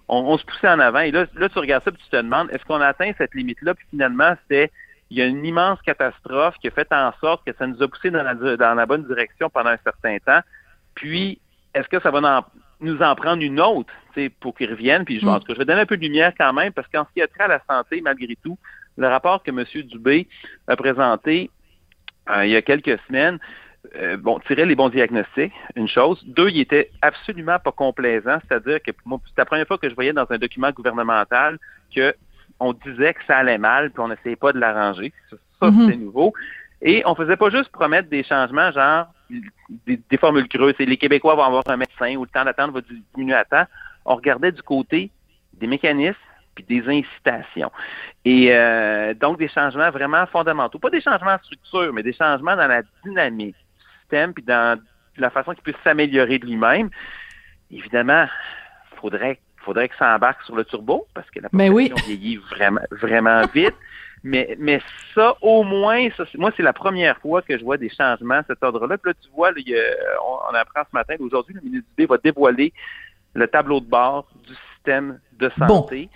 on, 0.08 0.36
se 0.36 0.44
poussait 0.44 0.68
en 0.68 0.80
avant. 0.80 1.00
Et 1.00 1.10
là, 1.10 1.26
là, 1.34 1.48
tu 1.48 1.58
regardes 1.58 1.84
ça 1.84 1.90
et 1.90 1.96
tu 1.96 2.08
te 2.10 2.16
demandes, 2.16 2.50
est-ce 2.50 2.64
qu'on 2.64 2.80
a 2.80 2.86
atteint 2.86 3.12
cette 3.16 3.34
limite-là? 3.34 3.74
Puis 3.74 3.86
finalement, 3.90 4.34
c'était 4.42 4.70
il 5.10 5.18
y 5.18 5.22
a 5.22 5.26
une 5.26 5.44
immense 5.44 5.80
catastrophe 5.82 6.56
qui 6.60 6.68
a 6.68 6.70
fait 6.70 6.90
en 6.92 7.12
sorte 7.20 7.44
que 7.46 7.52
ça 7.56 7.66
nous 7.66 7.82
a 7.82 7.88
poussé 7.88 8.10
dans 8.10 8.22
la, 8.22 8.34
dans 8.34 8.74
la 8.74 8.86
bonne 8.86 9.04
direction 9.04 9.50
pendant 9.50 9.70
un 9.70 9.78
certain 9.84 10.18
temps. 10.18 10.40
Puis, 10.94 11.40
est-ce 11.74 11.88
que 11.88 12.00
ça 12.00 12.10
va 12.10 12.44
nous 12.80 13.02
en 13.02 13.14
prendre 13.14 13.42
une 13.42 13.60
autre 13.60 13.92
pour 14.40 14.54
qu'ils 14.54 14.70
reviennent? 14.70 15.04
Puis, 15.04 15.20
je, 15.20 15.26
mm. 15.26 15.40
je 15.48 15.54
vais 15.54 15.64
donner 15.64 15.82
un 15.82 15.86
peu 15.86 15.96
de 15.96 16.02
lumière 16.02 16.32
quand 16.38 16.52
même, 16.52 16.72
parce 16.72 16.88
qu'en 16.88 17.04
ce 17.04 17.12
qui 17.12 17.22
a 17.22 17.28
trait 17.28 17.44
à 17.44 17.48
la 17.48 17.62
santé, 17.68 18.00
malgré 18.00 18.36
tout, 18.42 18.58
le 18.96 19.08
rapport 19.08 19.42
que 19.42 19.50
M. 19.50 19.64
Dubé 19.86 20.28
a 20.68 20.76
présenté 20.76 21.50
euh, 22.30 22.46
il 22.46 22.52
y 22.52 22.56
a 22.56 22.62
quelques 22.62 22.98
semaines, 23.06 23.38
euh, 23.96 24.16
bon, 24.16 24.38
tirer 24.40 24.66
les 24.66 24.74
bons 24.74 24.88
diagnostics, 24.88 25.52
une 25.76 25.88
chose. 25.88 26.22
Deux, 26.26 26.48
il 26.50 26.60
était 26.60 26.90
absolument 27.02 27.58
pas 27.58 27.72
complaisant, 27.72 28.38
c'est-à-dire 28.48 28.82
que 28.82 28.90
moi, 29.04 29.20
c'est 29.26 29.38
la 29.38 29.44
première 29.44 29.66
fois 29.66 29.78
que 29.78 29.88
je 29.88 29.94
voyais 29.94 30.12
dans 30.12 30.26
un 30.30 30.38
document 30.38 30.70
gouvernemental 30.70 31.58
que 31.94 32.14
on 32.60 32.72
disait 32.72 33.14
que 33.14 33.24
ça 33.26 33.38
allait 33.38 33.58
mal, 33.58 33.90
puis 33.90 34.00
on 34.00 34.08
n'essayait 34.08 34.36
pas 34.36 34.52
de 34.52 34.58
l'arranger. 34.58 35.12
Ça, 35.60 35.70
mhm. 35.70 35.90
c'est 35.90 35.96
nouveau. 35.96 36.32
Et 36.82 37.02
on 37.06 37.14
faisait 37.14 37.36
pas 37.36 37.50
juste 37.50 37.70
promettre 37.70 38.08
des 38.08 38.22
changements, 38.22 38.70
genre 38.72 39.06
des, 39.86 40.18
formules 40.18 40.48
creuses, 40.48 40.74
et 40.78 40.86
les 40.86 40.96
Québécois 40.96 41.34
vont 41.34 41.42
avoir 41.42 41.64
un 41.66 41.76
médecin 41.76 42.14
ou 42.16 42.24
le 42.24 42.30
temps 42.30 42.44
d'attente 42.44 42.72
va 42.72 42.80
diminuer 43.14 43.34
à 43.34 43.44
temps. 43.44 43.64
On 44.04 44.16
regardait 44.16 44.52
du 44.52 44.62
côté 44.62 45.10
des 45.54 45.66
mécanismes 45.66 46.16
puis 46.54 46.64
des 46.64 46.82
incitations. 46.88 47.72
Et 48.24 48.54
euh, 48.54 49.12
donc 49.14 49.38
des 49.38 49.48
changements 49.48 49.90
vraiment 49.90 50.24
fondamentaux. 50.26 50.78
Pas 50.78 50.90
des 50.90 51.00
changements 51.00 51.34
de 51.34 51.42
structure, 51.42 51.92
mais 51.92 52.02
des 52.02 52.12
changements 52.12 52.54
dans 52.54 52.68
la 52.68 52.82
dynamique 53.04 53.56
puis 54.08 54.44
dans 54.44 54.80
la 55.16 55.30
façon 55.30 55.52
qu'il 55.52 55.62
puisse 55.62 55.76
s'améliorer 55.84 56.38
de 56.38 56.46
lui-même, 56.46 56.90
évidemment, 57.70 58.26
faudrait 59.00 59.40
faudrait 59.64 59.88
que 59.88 59.96
ça 59.96 60.14
embarque 60.14 60.42
sur 60.42 60.54
le 60.54 60.64
turbo 60.64 61.06
parce 61.14 61.28
que 61.30 61.40
la 61.40 61.48
population 61.48 61.96
vieillit 62.06 62.36
vraiment 62.36 62.82
vraiment 62.90 63.42
vite. 63.46 63.74
Mais, 64.26 64.56
mais 64.58 64.80
ça, 65.14 65.36
au 65.42 65.64
moins, 65.64 66.08
ça, 66.16 66.24
moi, 66.36 66.50
c'est 66.56 66.62
la 66.62 66.72
première 66.72 67.18
fois 67.18 67.42
que 67.42 67.58
je 67.58 67.62
vois 67.62 67.76
des 67.76 67.90
changements 67.90 68.36
à 68.36 68.42
cet 68.44 68.62
ordre-là. 68.62 68.96
Puis 68.96 69.10
là, 69.10 69.14
tu 69.22 69.28
vois, 69.34 69.50
on, 70.50 70.54
apprend 70.54 70.80
ce 70.90 70.96
matin, 70.96 71.16
aujourd'hui, 71.20 71.54
le 71.54 71.60
ministre 71.60 71.86
du 71.94 72.06
B 72.06 72.08
va 72.08 72.16
dévoiler 72.16 72.72
le 73.34 73.46
tableau 73.46 73.80
de 73.80 73.86
bord 73.86 74.26
du 74.46 74.54
système 74.72 75.20
de 75.38 75.50
santé. 75.58 76.08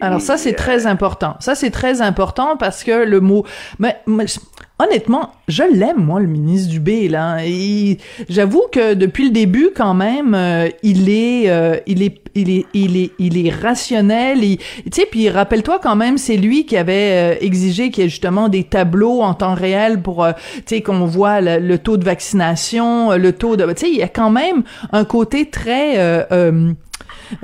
Alors 0.00 0.20
ça, 0.20 0.36
c'est 0.36 0.54
très 0.54 0.86
important. 0.86 1.36
Ça, 1.38 1.54
c'est 1.54 1.70
très 1.70 2.02
important 2.02 2.56
parce 2.56 2.82
que 2.82 3.04
le 3.04 3.20
mot... 3.20 3.44
Mais, 3.78 3.96
honnêtement, 4.78 5.30
je 5.48 5.62
l'aime, 5.62 5.98
moi, 5.98 6.20
le 6.20 6.26
ministre 6.26 6.70
Dubé, 6.70 7.08
là. 7.08 7.38
J'avoue 8.28 8.64
que 8.72 8.94
depuis 8.94 9.24
le 9.24 9.30
début, 9.30 9.70
quand 9.74 9.94
même, 9.94 10.34
euh, 10.34 10.68
il, 10.82 11.08
est, 11.08 11.48
euh, 11.48 11.76
il, 11.86 12.02
est, 12.02 12.18
il, 12.34 12.50
est, 12.50 12.66
il, 12.74 12.96
est, 12.96 13.12
il 13.18 13.46
est 13.46 13.50
rationnel. 13.50 14.40
Tu 14.40 14.58
sais, 14.92 15.06
puis 15.10 15.28
rappelle-toi 15.28 15.78
quand 15.80 15.96
même, 15.96 16.18
c'est 16.18 16.36
lui 16.36 16.66
qui 16.66 16.76
avait 16.76 17.36
euh, 17.36 17.38
exigé 17.40 17.90
qu'il 17.90 18.04
y 18.04 18.06
ait 18.06 18.10
justement 18.10 18.48
des 18.48 18.64
tableaux 18.64 19.20
en 19.22 19.34
temps 19.34 19.54
réel 19.54 20.02
pour, 20.02 20.26
tu 20.26 20.62
sais, 20.66 20.80
qu'on 20.80 21.06
voit 21.06 21.40
le, 21.40 21.76
taux 21.78 21.96
de 21.96 22.04
vaccination, 22.04 23.12
le 23.12 23.32
taux 23.32 23.56
de... 23.56 23.64
Tu 23.72 23.72
sais, 23.76 23.90
il 23.90 23.96
y 23.96 24.02
a 24.02 24.08
quand 24.08 24.30
même 24.30 24.64
un 24.92 25.04
côté 25.04 25.48
très 25.48 26.26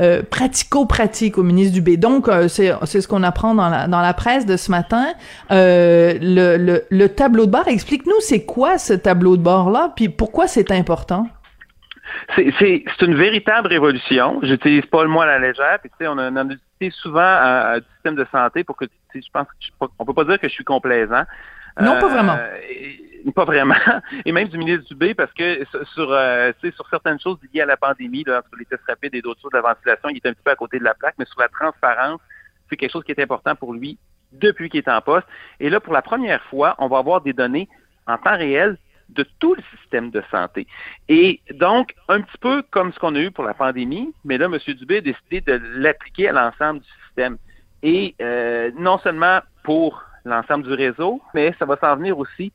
euh, 0.01 0.23
pratico-pratique 0.23 1.39
au 1.39 1.43
ministre 1.43 1.75
du 1.75 1.83
B. 1.83 1.99
Donc, 1.99 2.29
euh, 2.29 2.49
c'est 2.49 2.73
ce 2.85 3.09
qu'on 3.09 3.23
apprend 3.23 3.55
dans 3.55 3.69
la, 3.69 3.87
dans 3.87 4.01
la 4.01 4.15
presse 4.15 4.47
de 4.47 4.57
ce 4.57 4.71
matin. 4.71 5.07
Euh, 5.51 6.15
le, 6.21 6.57
le, 6.57 6.85
le, 6.91 7.09
tableau 7.09 7.47
de 7.47 7.51
bord, 7.51 7.69
explique-nous 7.69 8.21
c'est 8.21 8.45
quoi 8.45 8.79
ce 8.79 8.93
tableau 8.93 9.37
de 9.37 9.43
bord-là, 9.43 9.93
puis 9.97 10.09
pourquoi 10.09 10.47
c'est 10.47 10.71
important? 10.71 11.27
C'est 12.35 13.03
une 13.03 13.15
véritable 13.15 13.69
révolution. 13.69 14.41
J'utilise 14.43 14.87
pas 14.87 15.03
le 15.03 15.09
mot 15.09 15.21
à 15.21 15.27
la 15.27 15.39
légère. 15.39 15.79
Puis, 15.81 15.91
tu 15.91 16.05
sais, 16.05 16.09
on 16.09 16.19
a, 16.19 16.31
on 16.31 16.37
a 16.37 16.45
utilisé 16.45 16.97
souvent 17.03 17.21
un, 17.21 17.81
système 17.95 18.15
de 18.15 18.27
santé 18.31 18.65
pour 18.65 18.77
que, 18.77 18.87
je 19.15 19.21
pense, 19.33 19.47
on 19.99 20.05
peut 20.05 20.15
pas 20.15 20.25
dire 20.25 20.39
que 20.39 20.49
je 20.49 20.53
suis 20.53 20.65
complaisant. 20.65 21.25
Non, 21.81 21.99
pas 22.01 22.09
vraiment. 22.09 22.37
Pas 23.35 23.45
vraiment. 23.45 23.75
Et 24.25 24.33
même 24.33 24.49
du 24.49 24.59
ministre 24.59 24.87
Dubé, 24.89 25.15
parce 25.15 25.33
que 25.33 25.65
sur, 25.95 26.13
euh, 26.13 26.53
sur 26.75 26.89
certaines 26.89 27.21
choses 27.21 27.39
liées 27.53 27.63
à 27.63 27.67
la 27.67 27.77
pandémie, 27.77 28.25
là, 28.25 28.39
entre 28.39 28.57
les 28.59 28.65
tests 28.65 28.85
rapides 28.87 29.15
et 29.15 29.23
d'autres 29.23 29.41
choses, 29.41 29.53
la 29.53 29.61
ventilation, 29.61 30.09
il 30.09 30.17
est 30.17 30.27
un 30.27 30.33
petit 30.33 30.43
peu 30.45 30.51
à 30.51 30.57
côté 30.57 30.79
de 30.79 30.85
la 30.85 30.95
plaque, 30.95 31.15
mais 31.19 31.25
sur 31.25 31.41
la 31.41 31.49
transparence, 31.49 32.21
c'est 32.69 32.77
quelque 32.77 32.93
chose 32.93 33.05
qui 33.05 33.13
est 33.13 33.21
important 33.21 33.55
pour 33.55 33.73
lui 33.73 33.99
depuis 34.33 34.69
qu'il 34.69 34.81
est 34.81 34.89
en 34.89 35.01
poste. 35.01 35.27
Et 35.61 35.71
là, 35.71 35.81
pour 35.81 35.93
la 35.93 36.03
première 36.03 36.43
fois, 36.45 36.75
on 36.79 36.89
va 36.89 36.99
avoir 36.99 37.21
des 37.21 37.33
données 37.33 37.69
en 38.07 38.19
temps 38.19 38.37
réel 38.37 38.79
de 39.09 39.25
tout 39.39 39.55
le 39.55 39.63
système 39.79 40.11
de 40.11 40.23
santé. 40.31 40.67
Et 41.09 41.41
donc, 41.55 41.95
un 42.09 42.21
petit 42.21 42.39
peu 42.39 42.63
comme 42.71 42.93
ce 42.93 42.99
qu'on 42.99 43.15
a 43.15 43.21
eu 43.21 43.31
pour 43.31 43.45
la 43.45 43.55
pandémie, 43.55 44.13
mais 44.25 44.37
là, 44.37 44.47
M. 44.47 44.59
Dubé 44.75 44.99
a 44.99 45.01
décidé 45.01 45.41
de 45.41 45.61
l'appliquer 45.77 46.29
à 46.29 46.33
l'ensemble 46.33 46.81
du 46.81 46.89
système. 47.07 47.39
Et 47.83 48.15
euh, 48.21 48.71
non 48.77 48.99
seulement 48.99 49.41
pour 49.63 50.03
l'ensemble 50.25 50.65
du 50.65 50.75
réseau, 50.75 51.23
mais 51.33 51.55
ça 51.59 51.65
va 51.65 51.77
s'en 51.79 51.97
venir 51.97 52.19
aussi 52.19 52.53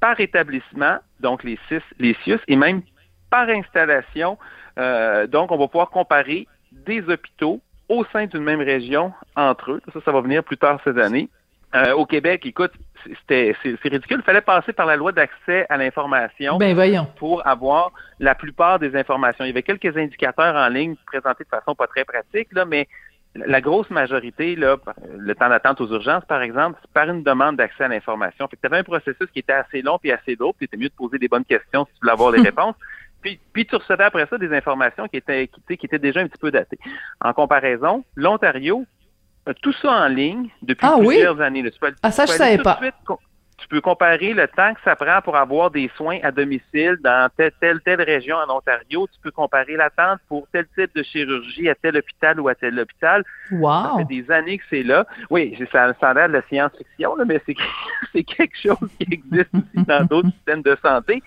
par 0.00 0.18
établissement, 0.20 0.98
donc 1.20 1.44
les 1.44 1.58
CIS, 1.68 1.82
les 1.98 2.16
CIUS, 2.24 2.40
et 2.48 2.56
même 2.56 2.82
par 3.30 3.48
installation. 3.48 4.38
Euh, 4.78 5.26
donc, 5.26 5.52
on 5.52 5.58
va 5.58 5.68
pouvoir 5.68 5.90
comparer 5.90 6.46
des 6.72 7.02
hôpitaux 7.08 7.60
au 7.88 8.04
sein 8.12 8.26
d'une 8.26 8.42
même 8.42 8.60
région 8.60 9.12
entre 9.36 9.72
eux. 9.72 9.82
Ça, 9.92 10.00
ça 10.04 10.12
va 10.12 10.20
venir 10.20 10.42
plus 10.42 10.56
tard 10.56 10.80
cette 10.84 10.98
année. 10.98 11.28
Euh, 11.74 11.92
au 11.92 12.04
Québec, 12.04 12.44
écoute, 12.46 12.72
c'était 13.04 13.54
c'est 13.62 13.88
ridicule. 13.88 14.18
Il 14.20 14.24
fallait 14.24 14.40
passer 14.40 14.72
par 14.72 14.86
la 14.86 14.96
loi 14.96 15.12
d'accès 15.12 15.66
à 15.68 15.76
l'information 15.76 16.58
ben, 16.58 16.74
voyons. 16.74 17.06
pour 17.16 17.46
avoir 17.46 17.92
la 18.18 18.34
plupart 18.34 18.78
des 18.78 18.96
informations. 18.96 19.44
Il 19.44 19.48
y 19.48 19.50
avait 19.50 19.62
quelques 19.62 19.96
indicateurs 19.96 20.56
en 20.56 20.68
ligne 20.68 20.96
présentés 21.06 21.44
de 21.44 21.48
façon 21.48 21.74
pas 21.74 21.86
très 21.86 22.04
pratique, 22.04 22.48
là, 22.52 22.64
mais 22.64 22.88
la 23.34 23.60
grosse 23.60 23.88
majorité, 23.90 24.56
là, 24.56 24.76
le 25.16 25.34
temps 25.34 25.48
d'attente 25.48 25.80
aux 25.80 25.92
urgences, 25.92 26.24
par 26.24 26.42
exemple, 26.42 26.78
c'est 26.82 26.90
par 26.90 27.08
une 27.08 27.22
demande 27.22 27.56
d'accès 27.56 27.84
à 27.84 27.88
l'information. 27.88 28.48
Fait 28.48 28.56
que 28.56 28.60
tu 28.60 28.66
avais 28.66 28.78
un 28.78 28.84
processus 28.84 29.28
qui 29.32 29.38
était 29.38 29.52
assez 29.52 29.82
long 29.82 29.98
puis 29.98 30.10
assez 30.10 30.34
lourd, 30.34 30.54
puis 30.54 30.66
c'était 30.66 30.76
mieux 30.82 30.88
de 30.88 30.94
poser 30.94 31.18
des 31.18 31.28
bonnes 31.28 31.44
questions 31.44 31.84
si 31.86 31.92
tu 31.92 32.00
voulais 32.00 32.12
avoir 32.12 32.32
les 32.32 32.42
réponses. 32.50 32.74
Puis, 33.22 33.38
puis 33.52 33.66
tu 33.66 33.76
recevais 33.76 34.04
après 34.04 34.26
ça 34.26 34.38
des 34.38 34.52
informations 34.52 35.06
qui 35.06 35.18
étaient, 35.18 35.48
qui, 35.48 35.76
qui 35.76 35.86
étaient 35.86 35.98
déjà 35.98 36.20
un 36.20 36.26
petit 36.26 36.40
peu 36.40 36.50
datées. 36.50 36.78
En 37.20 37.32
comparaison, 37.32 38.04
l'Ontario, 38.16 38.84
tout 39.62 39.72
ça 39.74 39.90
en 39.90 40.08
ligne 40.08 40.48
depuis 40.62 40.86
ah, 40.86 40.96
plusieurs 40.98 41.36
oui? 41.36 41.42
années. 41.42 41.70
Tu 41.70 41.78
peux, 41.78 41.92
ah, 42.02 42.10
ça, 42.10 42.26
tu 42.26 42.32
je 42.32 42.36
savais 42.38 42.58
pas. 42.58 42.78
suite 42.80 42.94
tu 43.60 43.68
peux 43.68 43.80
comparer 43.80 44.32
le 44.32 44.48
temps 44.48 44.74
que 44.74 44.80
ça 44.84 44.96
prend 44.96 45.20
pour 45.22 45.36
avoir 45.36 45.70
des 45.70 45.90
soins 45.96 46.18
à 46.22 46.30
domicile 46.30 46.96
dans 47.02 47.28
telle, 47.36 47.52
telle, 47.60 47.80
telle 47.80 48.02
région 48.02 48.36
en 48.36 48.56
Ontario. 48.56 49.06
Tu 49.12 49.20
peux 49.22 49.30
comparer 49.30 49.76
l'attente 49.76 50.18
pour 50.28 50.46
tel 50.52 50.66
type 50.76 50.94
de 50.94 51.02
chirurgie 51.02 51.68
à 51.68 51.74
tel 51.74 51.96
hôpital 51.96 52.40
ou 52.40 52.48
à 52.48 52.54
tel 52.54 52.78
hôpital. 52.78 53.22
Wow. 53.52 53.70
Ça 53.70 53.92
fait 53.98 54.22
des 54.22 54.30
années 54.30 54.58
que 54.58 54.64
c'est 54.70 54.82
là. 54.82 55.06
Oui, 55.28 55.56
ça, 55.70 55.92
ça 56.00 56.10
a 56.10 56.14
l'air 56.14 56.28
de 56.28 56.34
la 56.34 56.42
science-fiction, 56.48 57.16
mais 57.26 57.40
c'est, 57.46 57.56
c'est 58.12 58.24
quelque 58.24 58.56
chose 58.56 58.90
qui 58.98 59.06
existe 59.12 59.50
aussi 59.54 59.86
dans 59.86 60.04
d'autres 60.04 60.30
systèmes 60.36 60.62
de 60.62 60.76
santé. 60.82 61.22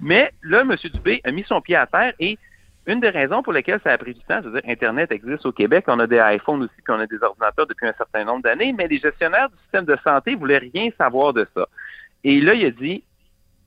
Mais 0.00 0.30
là, 0.42 0.60
M. 0.60 0.74
Dubé 0.92 1.20
a 1.24 1.30
mis 1.30 1.44
son 1.44 1.60
pied 1.60 1.76
à 1.76 1.86
terre 1.86 2.12
et 2.18 2.38
une 2.90 3.00
des 3.00 3.10
raisons 3.10 3.42
pour 3.42 3.52
lesquelles 3.52 3.80
ça 3.84 3.92
a 3.92 3.98
pris 3.98 4.14
du 4.14 4.20
temps, 4.20 4.40
c'est-à-dire 4.42 4.62
Internet 4.66 5.12
existe 5.12 5.46
au 5.46 5.52
Québec, 5.52 5.84
on 5.88 5.98
a 6.00 6.06
des 6.06 6.20
iPhones 6.20 6.62
aussi, 6.62 6.74
puis 6.84 6.94
on 6.94 7.00
a 7.00 7.06
des 7.06 7.22
ordinateurs 7.22 7.66
depuis 7.66 7.86
un 7.86 7.94
certain 7.94 8.24
nombre 8.24 8.42
d'années, 8.42 8.72
mais 8.76 8.88
les 8.88 8.98
gestionnaires 8.98 9.48
du 9.48 9.56
système 9.62 9.84
de 9.84 9.96
santé 10.04 10.34
voulaient 10.34 10.58
rien 10.58 10.90
savoir 10.98 11.32
de 11.32 11.46
ça. 11.54 11.66
Et 12.24 12.40
là, 12.40 12.54
il 12.54 12.66
a 12.66 12.70
dit, 12.70 13.02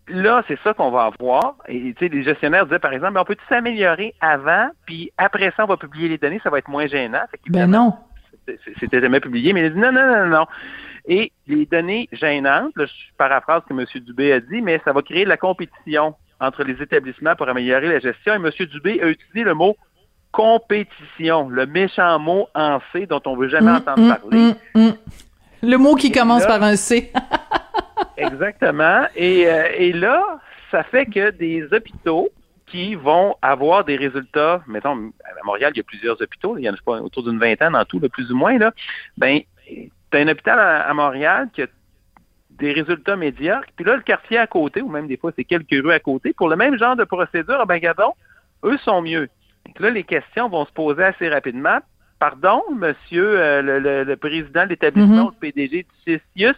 là, 0.07 0.43
c'est 0.47 0.59
ça 0.63 0.73
qu'on 0.73 0.91
va 0.91 1.05
avoir. 1.05 1.55
Et 1.67 1.93
tu 1.93 2.05
sais, 2.05 2.13
les 2.13 2.23
gestionnaires 2.23 2.65
disaient, 2.65 2.79
par 2.79 2.93
exemple, 2.93 3.17
on 3.17 3.25
peut-tu 3.25 3.43
s'améliorer 3.47 4.13
avant, 4.21 4.69
puis 4.85 5.11
après 5.17 5.51
ça, 5.55 5.63
on 5.63 5.67
va 5.67 5.77
publier 5.77 6.09
les 6.09 6.17
données, 6.17 6.41
ça 6.43 6.49
va 6.49 6.59
être 6.59 6.69
moins 6.69 6.87
gênant. 6.87 7.23
ben 7.47 7.67
non. 7.67 7.93
C'était 8.79 8.99
jamais 8.99 9.21
publié, 9.21 9.53
mais 9.53 9.61
il 9.61 9.65
a 9.67 9.69
dit 9.69 9.79
non, 9.79 9.91
non, 9.91 10.05
non, 10.05 10.25
non. 10.25 10.45
Et 11.05 11.31
les 11.47 11.65
données 11.65 12.09
gênantes, 12.11 12.71
là, 12.75 12.85
je 12.85 12.93
paraphrase 13.17 13.61
ce 13.63 13.73
que 13.73 13.79
M. 13.79 14.03
Dubé 14.03 14.33
a 14.33 14.39
dit, 14.39 14.61
mais 14.61 14.81
ça 14.83 14.93
va 14.93 15.01
créer 15.01 15.23
de 15.23 15.29
la 15.29 15.37
compétition 15.37 16.15
entre 16.43 16.63
les 16.63 16.81
établissements 16.81 17.35
pour 17.35 17.47
améliorer 17.47 17.87
la 17.87 17.99
gestion. 17.99 18.33
Et 18.33 18.35
M. 18.35 18.51
Dubé 18.67 19.01
a 19.01 19.07
utilisé 19.07 19.43
le 19.43 19.53
mot 19.53 19.77
compétition, 20.31 21.47
le 21.47 21.65
méchant 21.65 22.19
mot 22.19 22.47
en 22.55 22.79
C 22.91 23.05
dont 23.05 23.21
on 23.25 23.35
veut 23.35 23.49
jamais 23.49 23.71
mmh, 23.71 23.75
entendre 23.75 24.01
mmh, 24.01 24.15
parler. 24.15 24.53
Mmh, 24.75 24.89
le 25.61 25.77
mot 25.77 25.95
qui 25.95 26.07
et 26.07 26.11
commence 26.11 26.41
là, 26.41 26.47
par 26.47 26.63
un 26.63 26.75
C. 26.75 27.11
exactement. 28.17 29.05
Et, 29.15 29.47
euh, 29.47 29.67
et 29.77 29.93
là, 29.93 30.39
ça 30.71 30.83
fait 30.83 31.05
que 31.05 31.29
des 31.29 31.65
hôpitaux 31.71 32.29
qui 32.65 32.95
vont 32.95 33.35
avoir 33.41 33.85
des 33.85 33.95
résultats, 33.95 34.63
mettons, 34.67 35.11
à 35.23 35.45
Montréal, 35.45 35.71
il 35.75 35.77
y 35.77 35.81
a 35.81 35.83
plusieurs 35.83 36.19
hôpitaux, 36.19 36.57
il 36.57 36.63
y 36.63 36.69
en 36.69 36.73
a 36.73 36.77
pas, 36.83 36.99
autour 36.99 37.23
d'une 37.23 37.39
vingtaine 37.39 37.75
en 37.75 37.85
tout, 37.85 37.99
là, 37.99 38.09
plus 38.09 38.31
ou 38.31 38.35
moins, 38.35 38.57
là, 38.57 38.71
ben, 39.15 39.41
tu 39.67 39.91
as 40.13 40.17
un 40.17 40.27
hôpital 40.27 40.59
à, 40.59 40.81
à 40.81 40.93
Montréal 40.93 41.49
qui 41.53 41.61
a 41.61 41.67
des 42.59 42.71
résultats 42.71 43.15
médiocres. 43.15 43.67
Puis 43.75 43.85
là, 43.85 43.95
le 43.95 44.01
quartier 44.01 44.37
à 44.37 44.47
côté, 44.47 44.81
ou 44.81 44.89
même 44.89 45.07
des 45.07 45.17
fois, 45.17 45.31
c'est 45.35 45.43
quelques 45.43 45.71
rues 45.71 45.91
à 45.91 45.99
côté, 45.99 46.33
pour 46.33 46.49
le 46.49 46.55
même 46.55 46.77
genre 46.77 46.95
de 46.95 47.03
procédure, 47.03 47.65
ben, 47.65 47.77
gadon, 47.77 48.13
eux 48.63 48.77
sont 48.77 49.01
mieux. 49.01 49.27
Donc 49.65 49.79
là, 49.79 49.89
les 49.89 50.03
questions 50.03 50.49
vont 50.49 50.65
se 50.65 50.71
poser 50.71 51.03
assez 51.03 51.29
rapidement. 51.29 51.79
Pardon, 52.19 52.61
monsieur 52.73 53.39
euh, 53.39 53.61
le, 53.61 53.79
le, 53.79 54.03
le, 54.03 54.15
président 54.15 54.63
de 54.63 54.69
l'établissement, 54.69 55.25
mm 55.25 55.27
-hmm. 55.27 55.33
le 55.33 55.51
PDG 55.51 55.85
du 56.07 56.21
CIUS, 56.35 56.55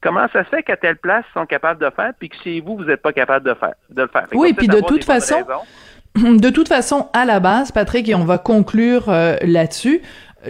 comment 0.00 0.26
ça 0.32 0.44
se 0.44 0.48
fait 0.50 0.62
qu'à 0.62 0.76
telle 0.76 0.96
place, 0.96 1.24
ils 1.30 1.38
sont 1.40 1.46
capables 1.46 1.80
de 1.80 1.90
faire, 1.90 2.12
puis 2.18 2.28
que 2.28 2.36
chez 2.42 2.60
vous, 2.60 2.76
vous 2.76 2.84
n'êtes 2.84 3.02
pas 3.02 3.12
capable 3.12 3.46
de 3.46 3.54
faire, 3.54 3.74
de 3.90 4.02
le 4.02 4.08
faire? 4.08 4.26
oui, 4.34 4.52
puis 4.52 4.68
de 4.68 4.80
toute 4.80 5.04
façon, 5.04 5.44
de 6.16 6.50
toute 6.50 6.68
façon, 6.68 7.08
à 7.12 7.24
la 7.24 7.40
base, 7.40 7.72
Patrick, 7.72 8.08
et 8.08 8.14
on 8.14 8.24
va 8.24 8.38
conclure 8.38 9.08
euh, 9.08 9.36
là-dessus, 9.42 10.00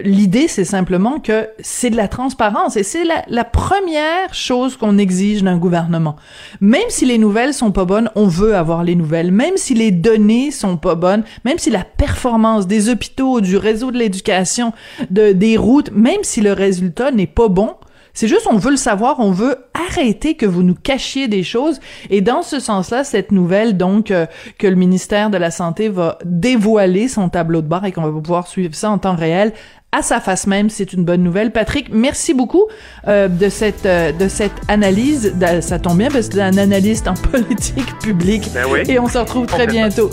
L'idée, 0.03 0.47
c'est 0.47 0.65
simplement 0.65 1.19
que 1.19 1.47
c'est 1.59 1.89
de 1.89 1.95
la 1.95 2.07
transparence 2.07 2.75
et 2.75 2.83
c'est 2.83 3.05
la, 3.05 3.23
la, 3.27 3.43
première 3.43 4.33
chose 4.33 4.75
qu'on 4.75 4.97
exige 4.97 5.43
d'un 5.43 5.57
gouvernement. 5.57 6.15
Même 6.59 6.89
si 6.89 7.05
les 7.05 7.17
nouvelles 7.17 7.53
sont 7.53 7.71
pas 7.71 7.85
bonnes, 7.85 8.09
on 8.15 8.27
veut 8.27 8.55
avoir 8.55 8.83
les 8.83 8.95
nouvelles. 8.95 9.31
Même 9.31 9.57
si 9.57 9.73
les 9.73 9.91
données 9.91 10.51
sont 10.51 10.77
pas 10.77 10.95
bonnes, 10.95 11.23
même 11.45 11.59
si 11.59 11.69
la 11.69 11.83
performance 11.83 12.67
des 12.67 12.89
hôpitaux, 12.89 13.41
du 13.41 13.57
réseau 13.57 13.91
de 13.91 13.97
l'éducation, 13.97 14.73
de, 15.09 15.31
des 15.31 15.57
routes, 15.57 15.91
même 15.91 16.23
si 16.23 16.41
le 16.41 16.53
résultat 16.53 17.11
n'est 17.11 17.27
pas 17.27 17.47
bon, 17.47 17.75
c'est 18.15 18.29
juste, 18.29 18.47
on 18.49 18.55
veut 18.55 18.71
le 18.71 18.77
savoir, 18.77 19.19
on 19.19 19.31
veut 19.31 19.57
arrêter 19.73 20.35
que 20.35 20.45
vous 20.45 20.63
nous 20.63 20.73
cachiez 20.73 21.27
des 21.27 21.43
choses. 21.43 21.81
Et 22.09 22.21
dans 22.21 22.43
ce 22.43 22.61
sens-là, 22.61 23.03
cette 23.03 23.33
nouvelle, 23.33 23.75
donc, 23.75 24.09
euh, 24.09 24.25
que 24.57 24.67
le 24.67 24.77
ministère 24.77 25.29
de 25.29 25.37
la 25.37 25.51
Santé 25.51 25.89
va 25.89 26.17
dévoiler 26.23 27.09
son 27.09 27.27
tableau 27.27 27.61
de 27.61 27.67
bord 27.67 27.83
et 27.83 27.91
qu'on 27.91 28.09
va 28.09 28.21
pouvoir 28.21 28.47
suivre 28.47 28.73
ça 28.73 28.89
en 28.89 28.99
temps 28.99 29.17
réel, 29.17 29.51
à 29.95 30.01
sa 30.01 30.19
face 30.19 30.45
même, 30.45 30.69
c'est 30.69 30.91
une 30.91 31.05
bonne 31.05 31.23
nouvelle. 31.23 31.51
Patrick, 31.51 31.87
merci 31.91 32.33
beaucoup 32.33 32.65
euh, 33.07 33.29
de 33.29 33.47
cette 33.47 33.85
euh, 33.85 34.11
de 34.11 34.27
cette 34.27 34.51
analyse. 34.67 35.33
De, 35.35 35.61
ça 35.61 35.79
tombe 35.79 35.97
bien 35.97 36.09
parce 36.09 36.27
que 36.27 36.33
tu 36.33 36.39
es 36.39 36.41
un 36.41 36.57
analyste 36.57 37.07
en 37.07 37.13
politique 37.31 37.97
publique. 37.99 38.49
Ben 38.53 38.65
oui. 38.69 38.79
Et 38.89 38.99
on 38.99 39.07
se 39.07 39.17
retrouve 39.17 39.45
très 39.45 39.67
bientôt. 39.67 40.09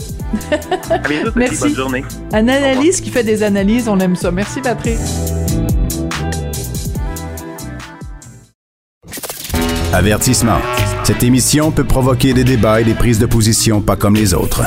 à 0.90 0.98
bientôt 0.98 1.30
merci. 1.34 1.62
Bonne 1.62 1.74
journée. 1.74 2.04
Un 2.32 2.46
analyste 2.46 3.02
qui 3.02 3.10
fait 3.10 3.24
des 3.24 3.42
analyses, 3.42 3.88
on 3.88 3.98
aime 3.98 4.14
ça. 4.14 4.30
Merci 4.30 4.60
Patrick. 4.60 4.98
Avertissement. 9.92 10.58
Cette 11.02 11.24
émission 11.24 11.72
peut 11.72 11.84
provoquer 11.84 12.32
des 12.32 12.44
débats 12.44 12.80
et 12.80 12.84
des 12.84 12.94
prises 12.94 13.18
de 13.18 13.26
position 13.26 13.80
pas 13.80 13.96
comme 13.96 14.14
les 14.14 14.32
autres. 14.32 14.62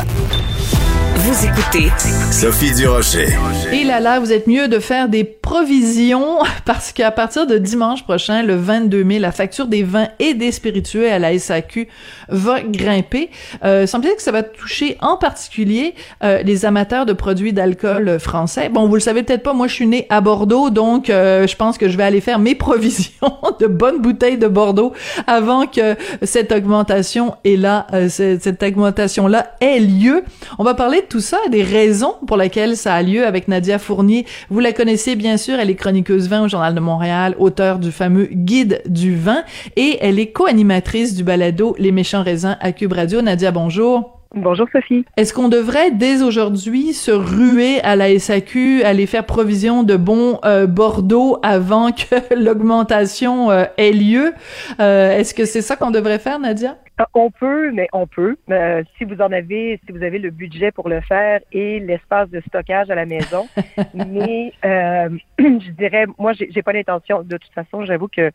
Vous 1.35 1.47
écoutez 1.47 1.91
Sophie 2.31 2.73
Durocher. 2.73 3.27
Et 3.73 3.83
là 3.83 3.99
là, 3.99 4.21
vous 4.21 4.31
êtes 4.31 4.47
mieux 4.47 4.69
de 4.69 4.79
faire 4.79 5.09
des 5.09 5.25
provisions 5.25 6.37
parce 6.65 6.93
qu'à 6.93 7.11
partir 7.11 7.45
de 7.45 7.57
dimanche 7.57 8.03
prochain, 8.03 8.41
le 8.41 8.55
22 8.55 9.03
mai, 9.03 9.19
la 9.19 9.33
facture 9.33 9.67
des 9.67 9.83
vins 9.83 10.07
et 10.19 10.33
des 10.33 10.53
spiritueux 10.53 11.11
à 11.11 11.19
la 11.19 11.37
SAQ 11.37 11.89
va 12.29 12.61
grimper. 12.61 13.29
Euh, 13.65 13.85
semble 13.85 14.07
que 14.15 14.21
ça 14.21 14.31
va 14.31 14.43
toucher 14.43 14.97
en 15.01 15.17
particulier 15.17 15.93
euh, 16.23 16.41
les 16.41 16.63
amateurs 16.63 17.05
de 17.05 17.11
produits 17.11 17.51
d'alcool 17.51 18.17
français. 18.17 18.69
Bon, 18.69 18.87
vous 18.87 18.95
le 18.95 19.01
savez 19.01 19.23
peut-être 19.23 19.43
pas, 19.43 19.51
moi 19.51 19.67
je 19.67 19.73
suis 19.73 19.87
née 19.87 20.07
à 20.09 20.21
Bordeaux, 20.21 20.69
donc 20.69 21.09
euh, 21.09 21.47
je 21.47 21.55
pense 21.57 21.77
que 21.77 21.89
je 21.89 21.97
vais 21.97 22.03
aller 22.03 22.21
faire 22.21 22.39
mes 22.39 22.55
provisions 22.55 23.11
de 23.59 23.67
bonnes 23.67 24.01
bouteilles 24.01 24.37
de 24.37 24.47
Bordeaux 24.47 24.93
avant 25.27 25.67
que 25.67 25.95
cette 26.21 26.53
augmentation 26.53 27.35
est 27.43 27.57
là, 27.57 27.87
euh, 27.93 28.07
cette 28.07 28.63
augmentation 28.63 29.27
là 29.27 29.51
ait 29.59 29.79
lieu. 29.79 30.23
On 30.59 30.63
va 30.63 30.75
parler 30.75 31.01
de 31.01 31.07
tout 31.07 31.24
ça, 31.25 31.39
des 31.49 31.63
raisons 31.63 32.13
pour 32.27 32.37
lesquelles 32.37 32.77
ça 32.77 32.93
a 32.93 33.01
lieu 33.01 33.25
avec 33.25 33.47
Nadia 33.47 33.79
Fournier. 33.79 34.27
Vous 34.51 34.59
la 34.59 34.73
connaissez 34.73 35.15
bien 35.15 35.37
sûr, 35.37 35.59
elle 35.59 35.71
est 35.71 35.75
chroniqueuse 35.75 36.29
vin 36.29 36.43
au 36.43 36.47
Journal 36.47 36.75
de 36.75 36.79
Montréal, 36.79 37.35
auteure 37.39 37.79
du 37.79 37.91
fameux 37.91 38.29
Guide 38.31 38.83
du 38.85 39.15
vin 39.15 39.43
et 39.75 39.97
elle 40.01 40.19
est 40.19 40.27
co-animatrice 40.27 41.15
du 41.15 41.23
balado 41.23 41.75
Les 41.79 41.91
méchants 41.91 42.21
raisins 42.21 42.57
à 42.61 42.71
Cube 42.71 42.93
Radio. 42.93 43.23
Nadia, 43.23 43.51
bonjour. 43.51 44.21
Bonjour 44.35 44.67
Sophie. 44.71 45.03
Est-ce 45.17 45.33
qu'on 45.33 45.49
devrait 45.49 45.91
dès 45.91 46.21
aujourd'hui 46.21 46.93
se 46.93 47.09
ruer 47.09 47.79
à 47.81 47.95
la 47.95 48.19
SAQ, 48.19 48.83
aller 48.83 49.07
faire 49.07 49.25
provision 49.25 49.81
de 49.81 49.95
bons 49.95 50.39
euh, 50.45 50.67
Bordeaux 50.67 51.39
avant 51.41 51.91
que 51.91 52.35
l'augmentation 52.35 53.49
euh, 53.49 53.63
ait 53.77 53.93
lieu? 53.93 54.33
Euh, 54.79 55.17
Est-ce 55.17 55.33
que 55.33 55.45
c'est 55.45 55.61
ça 55.61 55.75
qu'on 55.75 55.89
devrait 55.89 56.19
faire, 56.19 56.37
Nadia? 56.39 56.77
On 57.13 57.29
peut, 57.29 57.71
mais 57.71 57.89
on 57.91 58.07
peut. 58.07 58.37
Euh, 58.49 58.83
si 58.97 59.03
vous 59.03 59.19
en 59.21 59.31
avez, 59.31 59.79
si 59.85 59.91
vous 59.91 60.01
avez 60.01 60.17
le 60.17 60.29
budget 60.29 60.71
pour 60.71 60.87
le 60.87 61.01
faire 61.01 61.41
et 61.51 61.79
l'espace 61.81 62.29
de 62.29 62.41
stockage 62.47 62.89
à 62.89 62.95
la 62.95 63.05
maison. 63.05 63.47
mais 63.93 64.53
euh, 64.63 65.09
je 65.39 65.71
dirais, 65.71 66.05
moi, 66.17 66.31
j'ai 66.33 66.61
pas 66.61 66.71
l'intention. 66.71 67.21
De 67.23 67.37
toute 67.37 67.51
façon, 67.51 67.83
j'avoue 67.83 68.07
que 68.07 68.31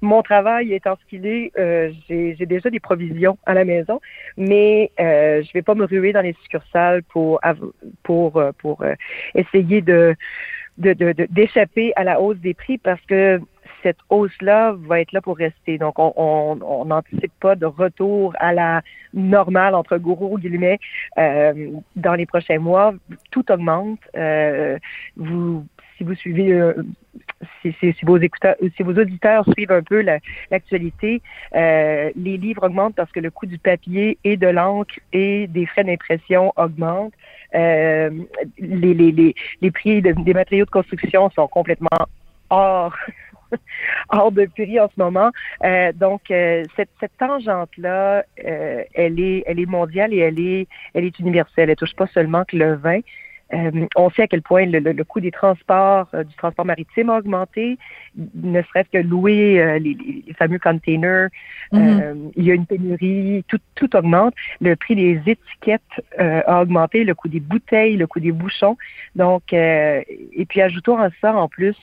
mon 0.00 0.22
travail 0.22 0.72
étant 0.72 0.96
ce 0.96 1.10
qu'il 1.10 1.26
est, 1.26 1.50
euh, 1.58 1.90
j'ai 2.08 2.46
déjà 2.46 2.70
des 2.70 2.80
provisions 2.80 3.36
à 3.46 3.54
la 3.54 3.64
maison, 3.64 4.00
mais 4.36 4.92
euh, 5.00 5.42
je 5.42 5.52
vais 5.52 5.62
pas 5.62 5.74
me 5.74 5.84
ruer 5.84 6.12
dans 6.12 6.20
les 6.20 6.36
succursales 6.42 7.02
pour 7.04 7.40
pour 8.04 8.42
pour 8.58 8.84
essayer 9.34 9.80
de 9.80 10.14
d'échapper 10.76 11.88
de, 11.88 11.88
de, 11.88 11.92
à 11.96 12.04
la 12.04 12.20
hausse 12.20 12.38
des 12.38 12.54
prix 12.54 12.78
parce 12.78 13.00
que 13.02 13.40
cette 13.84 13.98
hausse-là 14.08 14.74
va 14.76 15.00
être 15.00 15.12
là 15.12 15.20
pour 15.20 15.36
rester. 15.36 15.78
Donc, 15.78 15.94
on 15.98 16.84
n'anticipe 16.86 17.32
pas 17.38 17.54
de 17.54 17.66
retour 17.66 18.34
à 18.40 18.52
la 18.52 18.82
normale, 19.12 19.74
entre 19.76 19.96
gros 19.98 20.38
guillemets, 20.38 20.80
euh, 21.18 21.70
dans 21.94 22.14
les 22.14 22.26
prochains 22.26 22.58
mois. 22.58 22.94
Tout 23.30 23.52
augmente. 23.52 24.00
Euh, 24.16 24.78
si 25.96 26.02
vous 26.02 26.14
suivez, 26.16 26.52
euh, 26.52 26.74
si, 27.62 27.94
vos 28.02 28.18
écouteurs, 28.18 28.56
si 28.76 28.82
vos 28.82 28.94
auditeurs 28.94 29.44
suivent 29.52 29.70
un 29.70 29.82
peu 29.82 30.04
l'actualité, 30.50 31.22
la, 31.52 32.10
les 32.16 32.36
livres 32.36 32.64
augmentent 32.64 32.96
parce 32.96 33.12
que 33.12 33.20
le 33.20 33.30
coût 33.30 33.46
du 33.46 33.58
papier 33.58 34.18
et 34.24 34.36
de 34.36 34.48
l'encre 34.48 34.94
et 35.12 35.46
des 35.46 35.66
frais 35.66 35.84
d'impression 35.84 36.52
augmentent. 36.56 37.14
les, 37.52 39.34
prix 39.72 40.02
de, 40.02 40.12
des 40.24 40.34
matériaux 40.34 40.64
de 40.64 40.70
construction 40.70 41.30
sont 41.30 41.46
complètement 41.46 42.08
hors 42.50 42.96
hors 44.08 44.32
de 44.32 44.46
prix 44.46 44.78
en 44.80 44.88
ce 44.88 45.00
moment. 45.00 45.30
Euh, 45.64 45.92
donc, 45.92 46.30
euh, 46.30 46.64
cette, 46.76 46.90
cette 47.00 47.16
tangente-là, 47.18 48.24
euh, 48.44 48.82
elle, 48.94 49.20
est, 49.20 49.44
elle 49.46 49.60
est 49.60 49.66
mondiale 49.66 50.12
et 50.12 50.18
elle 50.18 50.40
est, 50.40 50.66
elle 50.94 51.04
est 51.04 51.18
universelle. 51.18 51.70
Elle 51.70 51.76
touche 51.76 51.94
pas 51.94 52.06
seulement 52.08 52.44
que 52.44 52.56
le 52.56 52.74
vin. 52.74 53.00
Euh, 53.52 53.86
on 53.96 54.10
sait 54.10 54.22
à 54.22 54.26
quel 54.26 54.42
point 54.42 54.66
le, 54.66 55.04
coût 55.04 55.20
des 55.20 55.30
transports, 55.30 56.08
euh, 56.14 56.24
du 56.24 56.34
transport 56.34 56.64
maritime 56.64 57.10
a 57.10 57.18
augmenté, 57.18 57.78
ne 58.16 58.62
serait-ce 58.62 58.88
que 58.90 58.98
louer 58.98 59.60
euh, 59.60 59.78
les, 59.78 60.24
fameux 60.38 60.58
containers. 60.58 61.28
Mm-hmm. 61.72 62.32
il 62.36 62.44
y 62.44 62.50
a 62.50 62.54
une 62.54 62.66
pénurie, 62.66 63.44
tout, 63.48 63.58
tout 63.74 63.94
augmente. 63.96 64.34
Le 64.60 64.76
prix 64.76 64.94
des 64.94 65.20
étiquettes 65.26 65.82
a 66.18 66.62
augmenté, 66.62 67.04
le 67.04 67.14
coût 67.14 67.28
des 67.28 67.40
bouteilles, 67.40 67.96
le 67.96 68.06
coût 68.06 68.20
des 68.20 68.32
bouchons. 68.32 68.76
Donc, 69.16 69.52
et 69.52 70.46
puis 70.48 70.60
ajoutons 70.60 70.98
à 70.98 71.08
ça 71.20 71.34
en 71.34 71.48
plus 71.48 71.76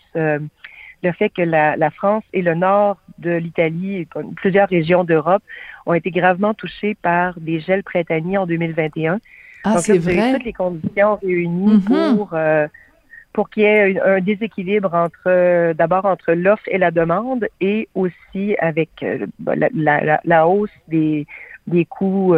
le 1.03 1.11
fait 1.11 1.29
que 1.29 1.41
la, 1.41 1.75
la 1.75 1.89
France 1.89 2.23
et 2.33 2.41
le 2.41 2.55
nord 2.55 2.97
de 3.17 3.31
l'Italie, 3.31 4.07
plusieurs 4.35 4.69
régions 4.69 5.03
d'Europe, 5.03 5.43
ont 5.85 5.93
été 5.93 6.11
gravement 6.11 6.53
touchés 6.53 6.95
par 6.95 7.39
des 7.39 7.59
gels 7.59 7.83
printaniers 7.83 8.37
en 8.37 8.45
2021. 8.45 9.19
Ah, 9.63 9.77
c'est 9.79 9.97
vrai. 9.97 10.33
toutes 10.33 10.45
les 10.45 10.53
conditions 10.53 11.17
réunies 11.17 11.77
mm-hmm. 11.77 12.15
pour 12.15 12.29
euh, 12.33 12.67
pour 13.33 13.49
qu'il 13.49 13.63
y 13.63 13.65
ait 13.67 13.99
un, 13.99 14.19
déséquilibre 14.19 14.93
entre 14.93 15.27
euh, 15.27 15.73
d'abord 15.73 16.05
entre 16.05 16.33
l'offre 16.33 16.63
et 16.67 16.77
la 16.77 16.91
demande 16.91 17.47
et 17.61 17.87
aussi 17.93 18.55
avec 18.59 18.89
euh, 19.03 19.27
la, 19.45 19.69
la, 19.73 20.19
la, 20.23 20.47
hausse 20.47 20.71
des 20.87 21.27
des 21.67 21.85
coûts 21.85 22.35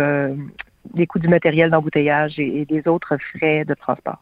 des 0.94 1.08
coûts 1.08 1.20
du 1.20 1.30
matériel 1.30 1.70
d'embouteillage 1.70 2.38
et 2.40 2.66
des 2.66 2.88
autres 2.90 3.18
frais 3.18 3.64
de 3.64 3.74
transport. 3.74 4.22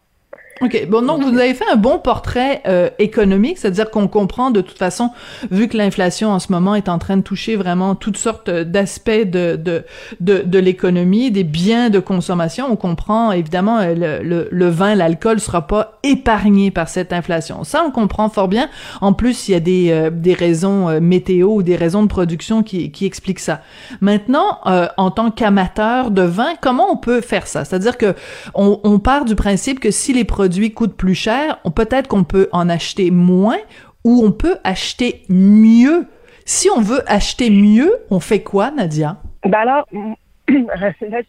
OK. 0.61 0.87
Bon, 0.89 1.01
donc, 1.01 1.23
vous 1.23 1.37
avez 1.37 1.53
fait 1.55 1.65
un 1.71 1.75
bon 1.75 1.97
portrait 1.97 2.61
euh, 2.67 2.89
économique, 2.99 3.57
c'est-à-dire 3.57 3.89
qu'on 3.89 4.07
comprend 4.07 4.51
de 4.51 4.61
toute 4.61 4.77
façon, 4.77 5.09
vu 5.49 5.67
que 5.67 5.75
l'inflation 5.75 6.29
en 6.29 6.37
ce 6.37 6.51
moment 6.51 6.75
est 6.75 6.87
en 6.87 6.99
train 6.99 7.17
de 7.17 7.23
toucher 7.23 7.55
vraiment 7.55 7.95
toutes 7.95 8.17
sortes 8.17 8.49
d'aspects 8.49 9.09
de, 9.09 9.55
de, 9.55 9.83
de, 10.19 10.43
de 10.45 10.59
l'économie, 10.59 11.31
des 11.31 11.43
biens 11.43 11.89
de 11.89 11.99
consommation, 11.99 12.67
on 12.69 12.75
comprend 12.75 13.31
évidemment 13.31 13.79
euh, 13.79 13.95
le, 13.95 14.23
le, 14.23 14.47
le 14.51 14.69
vin, 14.69 14.93
l'alcool 14.93 15.39
sera 15.39 15.65
pas 15.65 15.97
épargné 16.03 16.69
par 16.69 16.89
cette 16.89 17.11
inflation. 17.11 17.63
Ça, 17.63 17.83
on 17.85 17.89
comprend 17.89 18.29
fort 18.29 18.47
bien. 18.47 18.69
En 19.01 19.13
plus, 19.13 19.47
il 19.47 19.53
y 19.53 19.55
a 19.55 19.59
des, 19.59 19.89
euh, 19.91 20.09
des 20.11 20.33
raisons 20.33 20.99
météo 21.01 21.47
ou 21.55 21.63
des 21.63 21.75
raisons 21.75 22.03
de 22.03 22.07
production 22.07 22.61
qui, 22.61 22.91
qui 22.91 23.05
expliquent 23.05 23.39
ça. 23.39 23.61
Maintenant, 23.99 24.59
en 24.97 25.11
tant 25.11 25.31
qu'amateur 25.31 26.11
de 26.11 26.21
vin, 26.21 26.53
comment 26.61 26.91
on 26.91 26.97
peut 26.97 27.21
faire 27.21 27.47
ça? 27.47 27.65
C'est-à-dire 27.65 27.97
que 27.97 28.13
on, 28.53 28.79
on 28.83 28.99
part 28.99 29.25
du 29.25 29.35
principe 29.35 29.79
que 29.79 29.91
si 29.91 30.13
les 30.13 30.23
produits 30.23 30.50
produit 30.51 30.73
coûte 30.73 30.97
plus 30.97 31.15
cher, 31.15 31.61
peut-être 31.77 32.09
qu'on 32.09 32.25
peut 32.25 32.49
en 32.51 32.67
acheter 32.67 33.09
moins 33.09 33.59
ou 34.03 34.21
on 34.21 34.33
peut 34.33 34.57
acheter 34.65 35.21
mieux. 35.29 36.07
Si 36.43 36.67
on 36.75 36.81
veut 36.81 37.09
acheter 37.09 37.49
mieux, 37.49 37.89
on 38.09 38.19
fait 38.19 38.43
quoi, 38.43 38.69
Nadia? 38.69 39.15
Ben 39.45 39.59
alors, 39.59 39.87
là, 40.49 40.91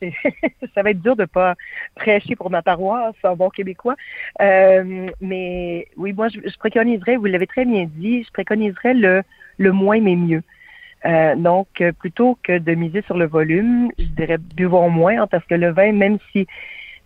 ça 0.74 0.82
va 0.82 0.90
être 0.90 1.00
dur 1.00 1.14
de 1.14 1.24
pas 1.24 1.54
prêcher 1.94 2.34
pour 2.34 2.50
ma 2.50 2.62
paroisse 2.62 3.14
en 3.22 3.36
bon 3.36 3.48
québécois. 3.48 3.94
Euh, 4.40 5.06
mais 5.20 5.86
oui, 5.96 6.12
moi, 6.12 6.26
je, 6.26 6.58
préconiserais, 6.58 7.14
vous 7.14 7.26
l'avez 7.26 7.46
très 7.46 7.64
bien 7.64 7.88
dit, 7.88 8.24
je 8.24 8.32
préconiserais 8.32 8.94
le, 8.94 9.22
moins 9.70 10.00
mais 10.00 10.16
mieux. 10.16 10.42
Euh, 11.04 11.36
donc, 11.36 11.68
plutôt 12.00 12.36
que 12.42 12.58
de 12.58 12.74
miser 12.74 13.02
sur 13.02 13.16
le 13.16 13.28
volume, 13.28 13.92
je 14.00 14.04
dirais 14.04 14.38
buvons 14.56 14.90
moins, 14.90 15.22
hein, 15.22 15.26
parce 15.28 15.44
que 15.44 15.54
le 15.54 15.70
vin, 15.70 15.92
même 15.92 16.18
si 16.32 16.48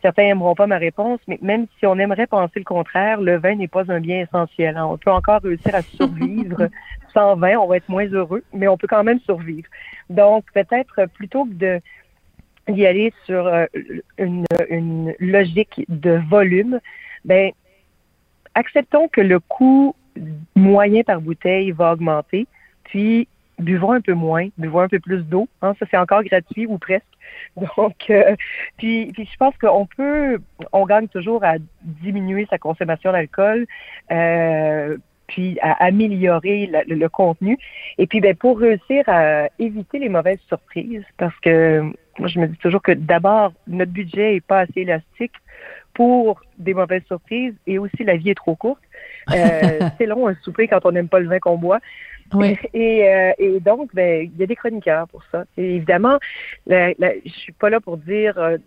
Certains 0.06 0.22
n'aimeront 0.22 0.54
pas 0.54 0.68
ma 0.68 0.78
réponse, 0.78 1.18
mais 1.26 1.36
même 1.42 1.66
si 1.80 1.84
on 1.84 1.98
aimerait 1.98 2.28
penser 2.28 2.60
le 2.60 2.64
contraire, 2.64 3.20
le 3.20 3.38
vin 3.38 3.56
n'est 3.56 3.66
pas 3.66 3.90
un 3.90 3.98
bien 3.98 4.20
essentiel. 4.20 4.76
Hein. 4.76 4.86
On 4.86 4.96
peut 4.96 5.10
encore 5.10 5.40
réussir 5.42 5.74
à 5.74 5.82
survivre 5.82 6.68
sans 7.12 7.34
vin, 7.34 7.56
on 7.56 7.66
va 7.66 7.78
être 7.78 7.88
moins 7.88 8.06
heureux, 8.06 8.44
mais 8.52 8.68
on 8.68 8.76
peut 8.76 8.86
quand 8.86 9.02
même 9.02 9.18
survivre. 9.22 9.66
Donc, 10.08 10.44
peut-être 10.54 11.06
plutôt 11.14 11.44
que 11.44 11.54
de 11.54 11.80
d'y 12.68 12.86
aller 12.86 13.12
sur 13.24 13.48
euh, 13.48 13.66
une, 14.16 14.44
une, 14.70 15.12
logique 15.18 15.84
de 15.88 16.20
volume, 16.30 16.78
ben 17.24 17.50
acceptons 18.54 19.08
que 19.08 19.20
le 19.20 19.40
coût 19.40 19.96
moyen 20.54 21.02
par 21.02 21.20
bouteille 21.20 21.72
va 21.72 21.94
augmenter, 21.94 22.46
puis 22.84 23.26
buvons 23.58 23.92
un 23.92 24.00
peu 24.00 24.14
moins, 24.14 24.48
buvons 24.58 24.80
un 24.80 24.88
peu 24.88 25.00
plus 25.00 25.22
d'eau. 25.22 25.48
Hein, 25.62 25.74
ça, 25.78 25.86
c'est 25.90 25.96
encore 25.96 26.22
gratuit 26.22 26.66
ou 26.66 26.78
presque. 26.78 27.04
Donc, 27.56 28.10
euh, 28.10 28.36
puis, 28.76 29.10
puis 29.12 29.28
je 29.30 29.36
pense 29.36 29.56
qu'on 29.58 29.86
peut, 29.86 30.38
on 30.72 30.86
gagne 30.86 31.08
toujours 31.08 31.44
à 31.44 31.54
diminuer 31.82 32.46
sa 32.50 32.58
consommation 32.58 33.12
d'alcool. 33.12 33.66
Euh, 34.10 34.96
puis 35.26 35.58
à 35.60 35.84
améliorer 35.84 36.70
le, 36.86 37.08
contenu. 37.08 37.58
Et 37.98 38.06
puis, 38.06 38.20
ben, 38.20 38.36
pour 38.36 38.60
réussir 38.60 39.02
à 39.08 39.48
éviter 39.58 39.98
les 39.98 40.08
mauvaises 40.08 40.38
surprises, 40.46 41.02
parce 41.16 41.36
que 41.40 41.80
moi, 42.18 42.28
je 42.28 42.38
me 42.38 42.46
dis 42.46 42.56
toujours 42.58 42.82
que 42.82 42.92
d'abord, 42.92 43.52
notre 43.66 43.92
budget 43.92 44.36
est 44.36 44.46
pas 44.46 44.60
assez 44.60 44.82
élastique 44.82 45.32
pour 45.94 46.40
des 46.58 46.74
mauvaises 46.74 47.04
surprises 47.06 47.54
et 47.66 47.78
aussi 47.78 48.04
la 48.04 48.16
vie 48.16 48.30
est 48.30 48.34
trop 48.34 48.54
courte. 48.54 48.82
Euh, 49.32 49.80
c'est 49.98 50.06
long 50.06 50.28
un 50.28 50.34
souper 50.42 50.68
quand 50.68 50.84
on 50.84 50.92
n'aime 50.92 51.08
pas 51.08 51.20
le 51.20 51.28
vin 51.28 51.38
qu'on 51.38 51.58
boit. 51.58 51.80
Oui. 52.34 52.56
Et, 52.74 53.08
euh, 53.08 53.32
et 53.38 53.60
donc, 53.60 53.94
ben, 53.94 54.30
il 54.32 54.38
y 54.38 54.42
a 54.42 54.46
des 54.46 54.56
chroniqueurs 54.56 55.08
pour 55.08 55.22
ça. 55.30 55.44
Et 55.56 55.76
évidemment, 55.76 56.18
la, 56.66 56.92
la, 56.98 57.12
je 57.24 57.30
suis 57.30 57.52
pas 57.52 57.70
là 57.70 57.80
pour 57.80 57.96
dire 57.96 58.36
euh, 58.38 58.58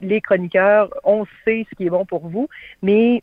les 0.00 0.20
chroniqueurs, 0.20 0.92
on 1.04 1.24
sait 1.44 1.66
ce 1.70 1.74
qui 1.74 1.86
est 1.86 1.90
bon 1.90 2.04
pour 2.04 2.28
vous, 2.28 2.48
mais 2.82 3.22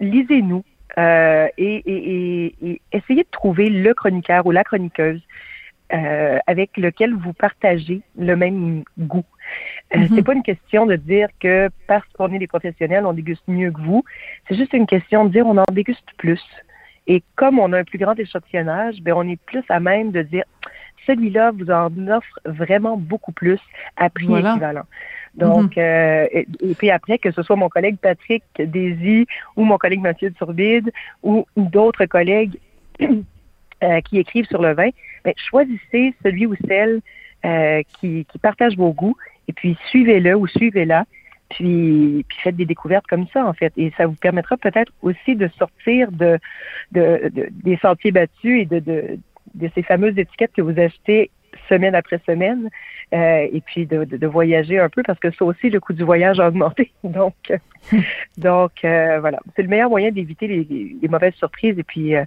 lisez-nous 0.00 0.64
euh, 0.98 1.48
et, 1.58 1.76
et, 1.86 2.54
et, 2.62 2.80
essayez 2.92 3.22
de 3.22 3.30
trouver 3.30 3.70
le 3.70 3.94
chroniqueur 3.94 4.46
ou 4.46 4.50
la 4.50 4.64
chroniqueuse 4.64 5.20
avec 6.46 6.76
lequel 6.76 7.14
vous 7.14 7.32
partagez 7.32 8.00
le 8.16 8.36
même 8.36 8.84
goût. 8.96 9.24
Euh, 9.94 9.98
mm-hmm. 9.98 10.14
C'est 10.14 10.22
pas 10.22 10.34
une 10.34 10.42
question 10.42 10.86
de 10.86 10.96
dire 10.96 11.28
que 11.40 11.68
parce 11.86 12.06
qu'on 12.12 12.32
est 12.32 12.38
des 12.38 12.46
professionnels, 12.46 13.06
on 13.06 13.12
déguste 13.12 13.46
mieux 13.48 13.70
que 13.70 13.80
vous. 13.80 14.04
C'est 14.48 14.56
juste 14.56 14.72
une 14.72 14.86
question 14.86 15.24
de 15.24 15.30
dire 15.30 15.46
on 15.46 15.56
en 15.56 15.64
déguste 15.72 16.08
plus. 16.16 16.42
Et 17.06 17.22
comme 17.36 17.58
on 17.58 17.72
a 17.72 17.78
un 17.78 17.84
plus 17.84 17.98
grand 17.98 18.18
échantillonnage, 18.18 19.00
ben 19.02 19.14
on 19.16 19.28
est 19.28 19.40
plus 19.46 19.64
à 19.68 19.80
même 19.80 20.12
de 20.12 20.22
dire 20.22 20.44
celui-là 21.06 21.52
vous 21.52 21.70
en 21.70 21.90
offre 22.08 22.40
vraiment 22.44 22.96
beaucoup 22.96 23.32
plus 23.32 23.58
à 23.96 24.10
prix 24.10 24.26
équivalent. 24.26 24.84
Donc, 25.34 25.76
mhm. 25.76 25.82
euh, 25.82 26.26
et, 26.32 26.74
puis 26.76 26.90
après, 26.90 27.18
que 27.18 27.30
ce 27.30 27.42
soit 27.42 27.56
mon 27.56 27.68
collègue 27.68 27.96
Patrick 28.00 28.42
Désy 28.58 29.26
ou 29.56 29.64
mon 29.64 29.78
collègue 29.78 30.00
Mathieu 30.00 30.32
Turbide 30.32 30.90
ou, 31.22 31.46
d'autres 31.56 32.06
collègues 32.06 32.58
euh, 33.00 34.00
qui 34.02 34.18
écrivent 34.18 34.46
sur 34.46 34.60
le 34.60 34.74
vin, 34.74 34.90
ben, 35.24 35.32
choisissez 35.36 36.14
celui 36.22 36.46
ou 36.46 36.54
celle 36.66 37.00
euh, 37.44 37.82
qui, 37.98 38.26
qui 38.26 38.38
partage 38.38 38.76
vos 38.76 38.92
goûts 38.92 39.16
et 39.48 39.52
puis 39.52 39.76
suivez-le 39.88 40.34
ou 40.36 40.46
suivez-la 40.46 41.04
puis, 41.50 42.24
puis 42.28 42.38
faites 42.42 42.56
des 42.56 42.64
découvertes 42.64 43.06
comme 43.06 43.26
ça, 43.32 43.44
en 43.44 43.52
fait. 43.52 43.72
Et 43.76 43.92
ça 43.96 44.06
vous 44.06 44.14
permettra 44.14 44.56
peut-être 44.56 44.92
aussi 45.02 45.36
de 45.36 45.48
sortir 45.58 46.10
de, 46.12 46.38
de, 46.92 47.30
des 47.50 47.76
sentiers 47.76 48.12
battus 48.12 48.62
et 48.62 48.66
de, 48.66 48.78
de, 48.78 49.18
de, 49.54 49.70
ces 49.74 49.82
fameuses 49.82 50.18
étiquettes 50.18 50.52
que 50.52 50.62
vous 50.62 50.78
achetez 50.78 51.30
semaine 51.68 51.94
après 51.94 52.20
semaine, 52.26 52.68
euh, 53.12 53.48
et 53.52 53.60
puis 53.60 53.86
de, 53.86 54.04
de, 54.04 54.26
voyager 54.26 54.78
un 54.78 54.88
peu 54.88 55.02
parce 55.02 55.18
que 55.18 55.30
ça 55.32 55.44
aussi, 55.44 55.68
le 55.68 55.80
coût 55.80 55.92
du 55.92 56.04
voyage 56.04 56.38
a 56.38 56.48
augmenté. 56.48 56.92
Donc, 57.04 57.34
donc 58.38 58.72
euh, 58.84 59.18
voilà, 59.20 59.40
c'est 59.56 59.62
le 59.62 59.68
meilleur 59.68 59.88
moyen 59.88 60.10
d'éviter 60.10 60.46
les, 60.46 60.96
les, 61.00 61.08
mauvaises 61.08 61.34
surprises 61.34 61.78
et 61.78 61.82
puis 61.82 62.14
euh, 62.14 62.24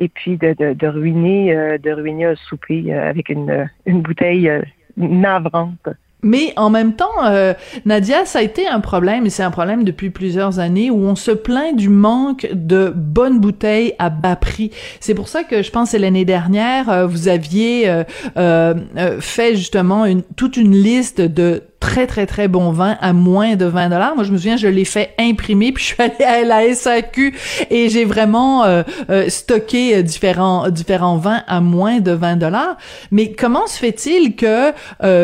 et 0.00 0.08
puis 0.08 0.36
de, 0.36 0.52
de, 0.52 0.72
de 0.72 0.86
ruiner 0.88 1.78
de 1.78 1.90
ruiner 1.92 2.24
un 2.24 2.34
souper 2.34 2.92
avec 2.92 3.28
une, 3.28 3.70
une 3.86 4.02
bouteille 4.02 4.50
navrante. 4.96 5.88
Mais 6.22 6.52
en 6.56 6.70
même 6.70 6.94
temps, 6.94 7.24
euh, 7.24 7.54
Nadia, 7.86 8.24
ça 8.24 8.40
a 8.40 8.42
été 8.42 8.66
un 8.66 8.80
problème, 8.80 9.26
et 9.26 9.30
c'est 9.30 9.42
un 9.42 9.50
problème 9.50 9.84
depuis 9.84 10.10
plusieurs 10.10 10.58
années, 10.58 10.90
où 10.90 10.98
on 10.98 11.16
se 11.16 11.30
plaint 11.30 11.76
du 11.76 11.88
manque 11.88 12.48
de 12.52 12.92
bonnes 12.94 13.40
bouteilles 13.40 13.94
à 13.98 14.10
bas 14.10 14.36
prix. 14.36 14.70
C'est 15.00 15.14
pour 15.14 15.28
ça 15.28 15.44
que 15.44 15.62
je 15.62 15.70
pense 15.70 15.92
que 15.92 15.96
l'année 15.96 16.24
dernière, 16.24 16.90
euh, 16.90 17.06
vous 17.06 17.28
aviez 17.28 17.90
euh, 18.36 18.74
fait 19.20 19.56
justement 19.56 20.04
une, 20.04 20.22
toute 20.22 20.56
une 20.56 20.74
liste 20.74 21.20
de 21.20 21.62
très 21.80 22.06
très 22.06 22.26
très 22.26 22.46
bon 22.46 22.70
vin 22.70 22.96
à 23.00 23.12
moins 23.12 23.56
de 23.56 23.64
20 23.64 23.88
dollars. 23.88 24.14
Moi 24.14 24.24
je 24.24 24.32
me 24.32 24.36
souviens 24.36 24.56
je 24.56 24.68
l'ai 24.68 24.84
fait 24.84 25.14
imprimer 25.18 25.72
puis 25.72 25.82
je 25.82 25.94
suis 25.94 26.02
allée 26.02 26.24
à 26.24 26.44
la 26.44 26.74
SAQ 26.74 27.34
et 27.70 27.88
j'ai 27.88 28.04
vraiment 28.04 28.64
euh, 28.64 28.82
euh, 29.08 29.28
stocké 29.28 29.96
euh, 29.96 30.02
différents 30.02 30.68
différents 30.68 31.16
vins 31.16 31.42
à 31.48 31.60
moins 31.60 32.00
de 32.00 32.12
20 32.12 32.36
dollars. 32.36 32.76
Mais 33.10 33.32
comment 33.32 33.66
se 33.66 33.78
fait-il 33.78 34.36
que 34.36 34.72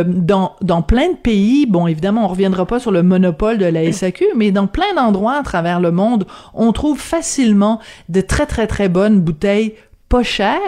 dans 0.05 0.57
dans 0.63 0.83
plein 0.83 1.11
de 1.11 1.17
pays, 1.17 1.67
bon 1.67 1.87
évidemment 1.87 2.25
on 2.25 2.29
reviendra 2.29 2.67
pas 2.67 2.81
sur 2.81 2.91
le 2.91 3.03
monopole 3.03 3.59
de 3.59 3.67
la 3.67 3.93
SAQ, 3.93 4.25
mais 4.35 4.51
dans 4.51 4.67
plein 4.67 4.95
d'endroits 4.97 5.35
à 5.35 5.43
travers 5.43 5.81
le 5.81 5.91
monde, 5.91 6.27
on 6.55 6.73
trouve 6.73 6.99
facilement 6.99 7.81
de 8.09 8.21
très 8.23 8.47
très 8.47 8.67
très 8.67 8.89
bonnes 8.89 9.21
bouteilles 9.21 9.75
pas 10.17 10.23
cher, 10.23 10.61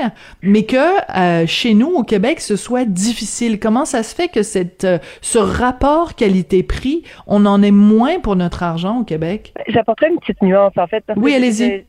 mais 0.43 0.65
que 0.65 0.77
euh, 0.77 1.47
chez 1.47 1.75
nous 1.75 1.89
au 1.89 2.03
Québec 2.03 2.41
ce 2.41 2.57
soit 2.57 2.85
difficile. 2.85 3.59
Comment 3.59 3.85
ça 3.85 4.03
se 4.03 4.15
fait 4.15 4.29
que 4.29 4.43
cette 4.43 4.85
euh, 4.85 4.99
ce 5.23 5.39
rapport 5.39 6.15
qualité-prix, 6.15 7.05
on 7.27 7.47
en 7.47 7.63
est 7.63 7.71
moins 7.71 8.21
pour 8.21 8.37
notre 8.37 8.63
argent 8.63 9.01
au 9.01 9.05
Québec? 9.05 9.55
J'apporterai 9.69 10.11
une 10.11 10.19
petite 10.19 10.43
nuance 10.43 10.77
en 10.77 10.87
fait. 10.87 11.05
oui, 11.17 11.35
allez-y. 11.35 11.85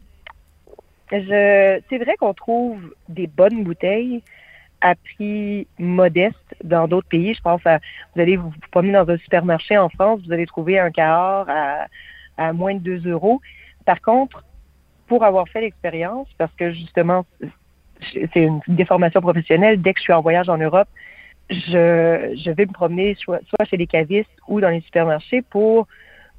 Je, 1.11 1.79
c'est 1.89 1.97
vrai 1.97 2.15
qu'on 2.17 2.33
trouve 2.33 2.77
des 3.09 3.27
bonnes 3.27 3.63
bouteilles 3.63 4.21
à 4.79 4.95
prix 4.95 5.67
modeste 5.79 6.55
dans 6.63 6.87
d'autres 6.87 7.07
pays. 7.07 7.33
Je 7.33 7.41
pense 7.41 7.65
à 7.65 7.79
vous 8.15 8.21
allez 8.21 8.37
vous, 8.37 8.53
promener 8.71 8.93
dans 8.93 9.09
un 9.09 9.17
supermarché 9.17 9.77
en 9.77 9.89
France, 9.89 10.21
vous 10.25 10.31
allez 10.31 10.45
trouver 10.45 10.79
un 10.79 10.91
Cahors 10.91 11.49
à 11.49 11.87
à 12.39 12.53
moins 12.53 12.73
de 12.73 12.79
2 12.79 13.09
euros. 13.09 13.41
Par 13.85 14.01
contre, 14.01 14.43
pour 15.09 15.25
avoir 15.25 15.49
fait 15.49 15.61
l'expérience, 15.61 16.27
parce 16.37 16.53
que 16.53 16.71
justement, 16.71 17.25
c'est 18.13 18.29
une 18.35 18.61
déformation 18.67 19.19
professionnelle, 19.19 19.81
dès 19.81 19.93
que 19.93 19.99
je 19.99 20.03
suis 20.03 20.13
en 20.13 20.21
voyage 20.21 20.47
en 20.47 20.57
Europe, 20.57 20.87
je, 21.49 22.35
je 22.45 22.51
vais 22.51 22.65
me 22.67 22.71
promener 22.71 23.15
soit, 23.15 23.39
soit 23.49 23.65
chez 23.65 23.75
les 23.75 23.87
cavistes 23.87 24.29
ou 24.47 24.61
dans 24.61 24.69
les 24.69 24.81
supermarchés 24.81 25.41
pour, 25.41 25.87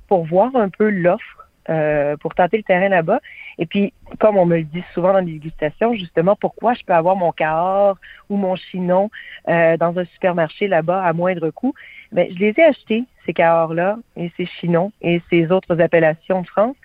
pour 0.09 0.25
voir 0.25 0.55
un 0.55 0.69
peu 0.69 0.89
l'offre, 0.89 1.49
euh, 1.69 2.17
pour 2.17 2.35
tenter 2.35 2.57
le 2.59 2.63
terrain 2.63 2.89
là-bas. 2.89 3.21
Et 3.59 3.67
puis, 3.67 3.93
comme 4.21 4.39
on 4.39 4.47
me 4.47 4.59
le 4.59 4.63
dit 4.63 4.85
souvent 4.95 5.13
dans 5.13 5.19
les 5.19 5.33
dégustations, 5.33 5.95
justement, 5.95 6.37
pourquoi 6.37 6.75
je 6.75 6.85
peux 6.85 6.95
avoir 6.95 7.17
mon 7.17 7.33
cahors 7.33 7.99
ou 8.29 8.37
mon 8.37 8.55
chinon 8.55 9.11
euh, 9.49 9.77
dans 9.77 9.99
un 9.99 10.05
supermarché 10.05 10.69
là-bas 10.69 11.03
à 11.03 11.13
moindre 11.13 11.51
coût? 11.51 11.75
Ben, 12.13 12.29
je 12.33 12.39
les 12.39 12.55
ai 12.57 12.63
achetés, 12.63 13.05
ces 13.27 13.33
cahors-là, 13.33 13.99
et 14.17 14.31
ces 14.37 14.47
chinons, 14.47 14.93
et 15.03 15.21
ces 15.29 15.51
autres 15.51 15.81
appellations 15.81 16.43
de 16.43 16.47
France. 16.47 16.77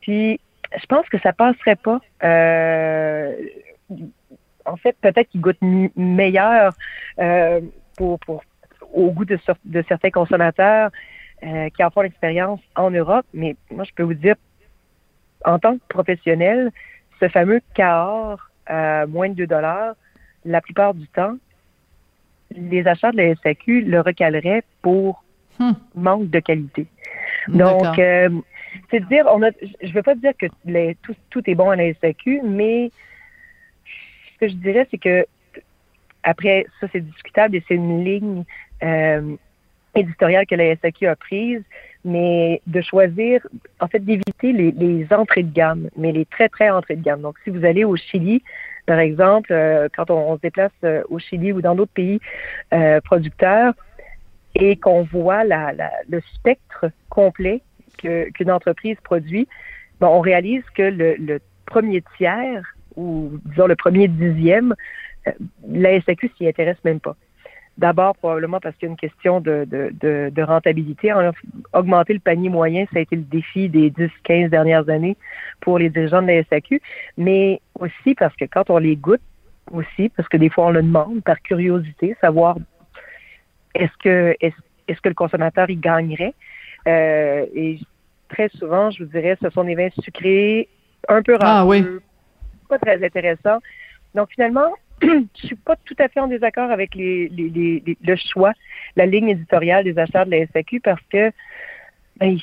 Puis, 0.00 0.40
je 0.80 0.86
pense 0.86 1.08
que 1.08 1.18
ça 1.20 1.32
passerait 1.32 1.76
pas. 1.76 2.00
Euh, 2.22 3.32
en 4.64 4.76
fait, 4.76 4.96
peut-être 5.00 5.28
qu'ils 5.28 5.40
goûtent 5.40 5.58
meilleur 5.96 6.72
euh, 7.18 7.60
pour, 7.96 8.18
pour, 8.20 8.42
au 8.92 9.10
goût 9.10 9.24
de, 9.24 9.38
de 9.64 9.84
certains 9.88 10.10
consommateurs 10.10 10.90
euh, 11.42 11.68
qui 11.70 11.84
en 11.84 11.90
font 11.90 12.00
l'expérience 12.00 12.60
en 12.74 12.90
Europe. 12.90 13.26
Mais 13.34 13.56
moi, 13.70 13.84
je 13.84 13.92
peux 13.94 14.02
vous 14.02 14.14
dire, 14.14 14.36
en 15.44 15.58
tant 15.58 15.74
que 15.74 15.82
professionnel, 15.88 16.70
ce 17.20 17.28
fameux 17.28 17.60
Cahors 17.74 18.40
à 18.66 19.06
moins 19.06 19.28
de 19.28 19.34
2 19.34 19.46
dollars, 19.46 19.94
la 20.44 20.60
plupart 20.60 20.94
du 20.94 21.06
temps, 21.08 21.36
les 22.50 22.86
achats 22.86 23.12
de 23.12 23.18
la 23.18 23.34
SAQ 23.34 23.82
le 23.82 24.00
recaleraient 24.00 24.62
pour 24.80 25.22
hmm. 25.58 25.72
manque 25.94 26.30
de 26.30 26.40
qualité. 26.40 26.86
Donc, 27.48 27.98
c'est 28.90 29.06
dire, 29.06 29.26
on 29.30 29.42
a, 29.42 29.50
je 29.82 29.92
veux 29.92 30.02
pas 30.02 30.14
dire 30.14 30.32
que 30.38 30.46
les, 30.64 30.96
tout, 31.30 31.50
est 31.50 31.54
bon 31.54 31.70
à 31.70 31.76
la 31.76 31.92
SAQ, 31.94 32.42
mais 32.42 32.90
ce 34.32 34.38
que 34.38 34.48
je 34.48 34.54
dirais, 34.54 34.86
c'est 34.90 34.98
que 34.98 35.26
après, 36.22 36.66
ça 36.80 36.86
c'est 36.92 37.00
discutable 37.00 37.56
et 37.56 37.64
c'est 37.68 37.74
une 37.74 38.04
ligne 38.04 38.44
euh, 38.82 39.36
éditoriale 39.94 40.46
que 40.46 40.54
la 40.54 40.74
SAQ 40.76 41.06
a 41.06 41.16
prise, 41.16 41.62
mais 42.04 42.60
de 42.66 42.80
choisir, 42.80 43.46
en 43.80 43.88
fait, 43.88 44.00
d'éviter 44.00 44.52
les, 44.52 44.72
les, 44.72 45.06
entrées 45.12 45.42
de 45.42 45.52
gamme, 45.52 45.88
mais 45.96 46.12
les 46.12 46.24
très, 46.24 46.48
très 46.48 46.70
entrées 46.70 46.96
de 46.96 47.02
gamme. 47.02 47.22
Donc, 47.22 47.36
si 47.44 47.50
vous 47.50 47.64
allez 47.64 47.84
au 47.84 47.96
Chili, 47.96 48.42
par 48.86 48.98
exemple, 48.98 49.52
euh, 49.52 49.88
quand 49.94 50.10
on, 50.10 50.36
se 50.36 50.40
déplace 50.42 50.72
euh, 50.84 51.02
au 51.08 51.18
Chili 51.18 51.52
ou 51.52 51.62
dans 51.62 51.74
d'autres 51.74 51.92
pays 51.92 52.20
euh, 52.72 53.00
producteurs, 53.00 53.74
et 54.56 54.76
qu'on 54.76 55.02
voit 55.02 55.44
la, 55.44 55.72
la, 55.72 55.90
le 56.08 56.20
spectre 56.34 56.86
complet 57.08 57.62
qu'une 57.96 58.50
entreprise 58.50 58.96
produit, 59.02 59.48
bon, 60.00 60.08
on 60.08 60.20
réalise 60.20 60.62
que 60.74 60.82
le, 60.82 61.40
premier 61.66 62.02
tiers 62.18 62.62
ou 62.96 63.32
disons 63.46 63.66
le 63.66 63.74
premier 63.74 64.06
dixième, 64.06 64.74
euh, 65.26 65.32
la 65.68 66.00
SAQ 66.02 66.30
s'y 66.36 66.46
intéresse 66.46 66.76
même 66.84 67.00
pas. 67.00 67.16
D'abord, 67.78 68.14
probablement 68.16 68.60
parce 68.60 68.76
qu'il 68.76 68.86
y 68.86 68.88
a 68.88 68.92
une 68.92 68.96
question 68.96 69.40
de, 69.40 70.42
rentabilité. 70.42 71.12
Augmenter 71.72 72.12
le 72.12 72.20
panier 72.20 72.48
moyen, 72.48 72.84
ça 72.92 72.98
a 72.98 73.02
été 73.02 73.16
le 73.16 73.22
défi 73.22 73.68
des 73.68 73.90
10-15 73.90 74.50
dernières 74.50 74.88
années 74.88 75.16
pour 75.60 75.78
les 75.78 75.90
dirigeants 75.90 76.22
de 76.22 76.28
la 76.28 76.44
SAQ, 76.44 76.80
mais 77.16 77.60
aussi 77.80 78.14
parce 78.14 78.36
que 78.36 78.44
quand 78.44 78.70
on 78.70 78.78
les 78.78 78.94
goûte, 78.94 79.22
aussi, 79.72 80.08
parce 80.10 80.28
que 80.28 80.36
des 80.36 80.50
fois 80.50 80.66
on 80.66 80.70
le 80.70 80.82
demande 80.82 81.22
par 81.22 81.40
curiosité, 81.40 82.16
savoir 82.20 82.56
est-ce 83.74 83.96
que 84.02 84.36
est-ce, 84.40 85.00
que 85.00 85.08
le 85.08 85.14
consommateur 85.14 85.70
y 85.70 85.76
gagnerait. 85.76 86.34
Euh, 86.86 87.46
et 87.54 87.78
très 88.28 88.48
souvent, 88.50 88.90
je 88.90 89.04
vous 89.04 89.10
dirais, 89.10 89.36
ce 89.42 89.50
sont 89.50 89.64
des 89.64 89.74
vins 89.74 89.90
sucrés, 90.02 90.68
un 91.08 91.22
peu 91.22 91.36
rares, 91.36 91.62
ah, 91.62 91.66
oui 91.66 91.84
pas 92.68 92.78
très 92.78 93.04
intéressant. 93.04 93.58
Donc 94.14 94.30
finalement, 94.30 94.72
je 95.02 95.46
suis 95.46 95.56
pas 95.56 95.76
tout 95.84 95.96
à 95.98 96.08
fait 96.08 96.20
en 96.20 96.28
désaccord 96.28 96.70
avec 96.70 96.94
les, 96.94 97.28
les, 97.28 97.82
le 98.02 98.16
choix, 98.16 98.52
la 98.96 99.06
ligne 99.06 99.30
éditoriale 99.30 99.84
des 99.84 99.98
achats 99.98 100.24
de 100.24 100.30
la 100.30 100.46
SAQ 100.46 100.80
parce 100.80 101.02
que 101.10 101.30
ben, 102.18 102.38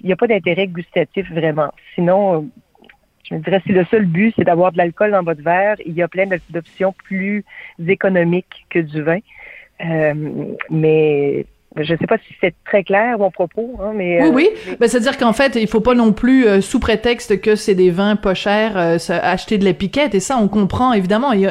il 0.00 0.06
n'y 0.06 0.12
a 0.12 0.16
pas 0.16 0.26
d'intérêt 0.26 0.66
gustatif 0.66 1.30
vraiment. 1.30 1.72
Sinon, 1.94 2.48
je 3.28 3.34
me 3.34 3.40
dirais 3.40 3.60
si 3.66 3.72
le 3.72 3.84
seul 3.86 4.06
but 4.06 4.34
c'est 4.36 4.44
d'avoir 4.44 4.72
de 4.72 4.78
l'alcool 4.78 5.10
dans 5.10 5.22
votre 5.22 5.42
verre, 5.42 5.76
il 5.84 5.94
y 5.94 6.02
a 6.02 6.08
plein 6.08 6.26
d'options 6.50 6.92
plus 6.92 7.44
économiques 7.86 8.66
que 8.70 8.78
du 8.78 9.02
vin. 9.02 9.18
Euh, 9.84 10.54
mais 10.70 11.44
je 11.78 11.92
ne 11.92 11.98
sais 11.98 12.06
pas 12.06 12.16
si 12.18 12.34
c'est 12.40 12.54
très 12.64 12.82
clair 12.82 13.18
mon 13.18 13.30
propos, 13.30 13.78
hein, 13.80 13.92
mais 13.94 14.22
oui, 14.22 14.30
oui. 14.34 14.48
Euh, 14.68 14.76
ben, 14.80 14.88
c'est-à-dire 14.88 15.18
qu'en 15.18 15.32
fait, 15.32 15.56
il 15.56 15.68
faut 15.68 15.80
pas 15.80 15.94
non 15.94 16.12
plus 16.12 16.46
euh, 16.46 16.60
sous 16.60 16.80
prétexte 16.80 17.40
que 17.40 17.54
c'est 17.54 17.74
des 17.74 17.90
vins 17.90 18.16
pas 18.16 18.34
chers 18.34 18.76
euh, 18.76 18.96
acheter 19.08 19.58
de 19.58 19.64
l'épiquette 19.64 20.14
et 20.14 20.20
ça 20.20 20.38
on 20.40 20.48
comprend 20.48 20.92
évidemment 20.92 21.32
et, 21.32 21.46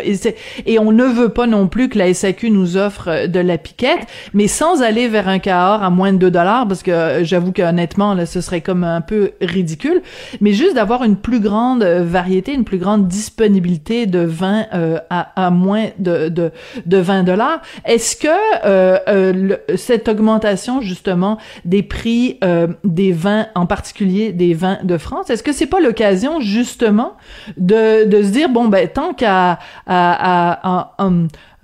et, 0.66 0.80
on 0.80 0.92
ne 0.92 1.04
veut 1.04 1.30
pas 1.30 1.48
non 1.48 1.68
plus 1.68 1.90
que 1.90 1.98
la 1.98 2.14
SAQ 2.14 2.50
nous 2.50 2.78
offre 2.78 3.28
de 3.28 3.40
la 3.40 3.58
piquette, 3.58 4.08
mais 4.34 4.48
sans 4.48 4.82
aller 4.82 5.08
vers 5.08 5.28
un 5.28 5.40
Cahors 5.40 5.84
à 5.84 5.90
moins 5.90 6.14
de 6.14 6.18
2 6.18 6.32
dollars 6.32 6.68
parce 6.68 6.82
que 6.82 7.24
j'avoue 7.24 7.52
qu'honnêtement 7.52 8.14
là 8.14 8.26
ce 8.26 8.42
serait 8.42 8.62
comme 8.62 8.84
un 8.84 9.02
peu 9.02 9.32
ridicule, 9.42 10.02
mais 10.42 10.54
juste 10.54 10.76
d'avoir 10.76 11.04
une 11.04 11.18
plus 11.18 11.40
grande 11.40 11.84
variété, 11.84 12.54
une 12.54 12.66
plus 12.66 12.78
grande 12.78 13.08
disponibilité 13.08 14.06
de 14.06 14.20
vins 14.20 14.66
à, 15.10 15.46
à, 15.46 15.50
moins 15.52 15.88
de 16.00 16.30
de, 16.30 16.52
de 16.86 16.98
20 16.98 17.24
dollars. 17.24 17.62
Est-ce 17.86 18.16
que 18.16 19.76
cette 19.76 20.10
augmentation 20.16 20.82
justement 20.82 21.38
des 21.66 21.84
prix 21.84 22.38
euh, 22.44 22.68
des 22.84 23.12
vins, 23.12 23.48
en 23.56 23.66
particulier 23.66 24.32
des 24.32 24.54
vins 24.54 24.80
de 24.84 24.98
France. 24.98 25.30
Est-ce 25.30 25.44
que 25.44 25.54
c'est 25.54 25.68
pas 25.68 25.80
l'occasion 25.80 26.40
justement 26.40 27.14
de, 27.58 28.06
de 28.06 28.24
se 28.24 28.30
dire 28.30 28.50
bon 28.50 28.68
ben 28.68 28.88
tant 28.88 29.14
qu'à 29.14 29.60
à, 29.86 30.96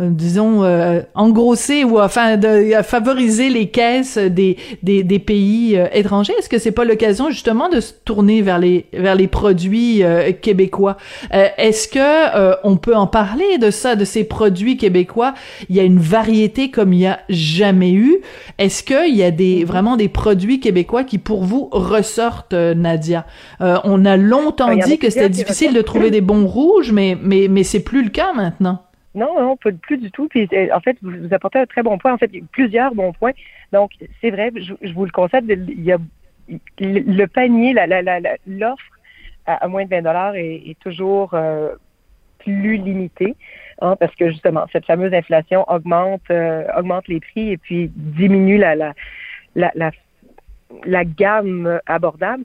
disons, 0.10 0.64
euh, 0.64 1.02
engrosser 1.16 1.84
ou 1.84 1.99
enfin 1.99 2.38
de, 2.38 2.74
favoriser 2.84 3.49
les 3.49 3.70
caisses 3.70 4.18
des, 4.18 4.58
des, 4.84 5.04
des 5.04 5.20
pays 5.20 5.78
euh, 5.78 5.88
étrangers? 5.93 6.34
Est-ce 6.39 6.49
que 6.49 6.58
c'est 6.58 6.72
pas 6.72 6.86
l'occasion 6.86 7.30
justement 7.30 7.70
de 7.70 7.80
se 7.80 7.93
tourner 8.06 8.41
vers 8.41 8.60
les 8.60 8.86
vers 8.93 9.16
les 9.16 9.28
produits 9.28 10.04
québécois? 10.41 10.97
Est-ce 11.32 11.88
que 11.88 12.58
on 12.64 12.78
peut 12.78 12.95
en 12.95 13.08
parler 13.08 13.58
de 13.58 13.72
ça, 13.72 13.95
de 13.95 14.06
ces 14.06 14.24
produits 14.24 14.78
québécois? 14.78 15.34
Il 15.70 15.76
y 15.76 15.80
a 15.80 15.84
une 15.84 15.99
variété 15.99 16.72
comme 16.72 16.93
il 16.93 16.99
y 16.99 17.08
a 17.08 17.20
jamais 17.30 17.91
eu. 17.91 18.18
Est-ce 18.58 18.84
qu'il 18.84 19.16
y 19.16 19.24
a 19.24 19.32
des 19.32 19.64
vraiment 19.64 19.97
des 19.97 20.10
produits 20.10 20.60
québécois 20.60 21.04
qui 21.04 21.18
pour 21.18 21.43
vous 21.43 21.70
ressortent, 21.72 22.54
Nadia? 22.54 23.26
on 23.60 24.06
a 24.06 24.18
longtemps 24.18 24.76
dit 24.76 24.97
que 24.97 25.10
c'était 25.10 25.30
difficile 25.30 25.74
de 25.74 25.82
trouver 25.82 26.12
des 26.12 26.22
bons 26.22 26.45
rouges, 26.45 26.91
mais 26.91 27.18
mais 27.22 27.47
mais 27.49 27.64
c'est 27.64 27.80
plus 27.80 28.04
le 28.04 28.10
cas 28.10 28.34
maintenant. 28.34 28.84
Non, 29.14 29.39
non, 29.39 29.57
plus 29.57 29.97
du 29.97 30.12
tout. 30.12 30.28
Puis 30.28 30.47
euh, 30.53 30.70
en 30.74 30.80
fait, 30.80 30.97
vous, 31.01 31.34
apportez 31.34 31.59
un 31.59 31.66
très 31.66 31.84
bon 31.84 31.97
point. 31.97 32.14
En 32.14 32.18
fait, 32.18 32.32
plusieurs 32.51 32.95
bons 32.95 33.14
points. 33.14 33.34
Donc, 33.74 33.91
c'est 34.22 34.32
vrai, 34.32 34.51
je, 34.55 34.93
vous 34.93 35.05
le 35.05 35.12
concède, 35.12 35.45
il 35.47 35.84
y 35.84 35.91
a 35.91 35.97
le 36.80 37.26
panier, 37.28 37.74
la, 37.74 37.88
la, 37.88 38.01
la, 38.01 38.20
l'offre 38.47 38.84
à, 39.45 39.68
moins 39.68 39.86
de 39.86 39.89
20 39.89 40.01
dollars 40.01 40.36
est, 40.36 40.78
toujours 40.80 41.34
euh, 41.34 41.76
plus 42.39 42.78
limitée, 42.78 43.36
hein, 43.82 43.95
parce 43.99 44.14
que 44.16 44.30
justement, 44.30 44.66
cette 44.72 44.86
fameuse 44.86 45.14
inflation 45.14 45.66
augmente, 45.70 46.22
euh, 46.30 46.66
augmente 46.78 47.07
les 47.07 47.20
prix 47.20 47.51
et 47.51 47.57
puis 47.57 47.91
diminue 47.95 48.57
la, 48.57 48.76
la, 48.76 48.93
la, 49.55 49.91
la 50.86 51.05
gamme 51.05 51.80
abordable. 51.86 52.43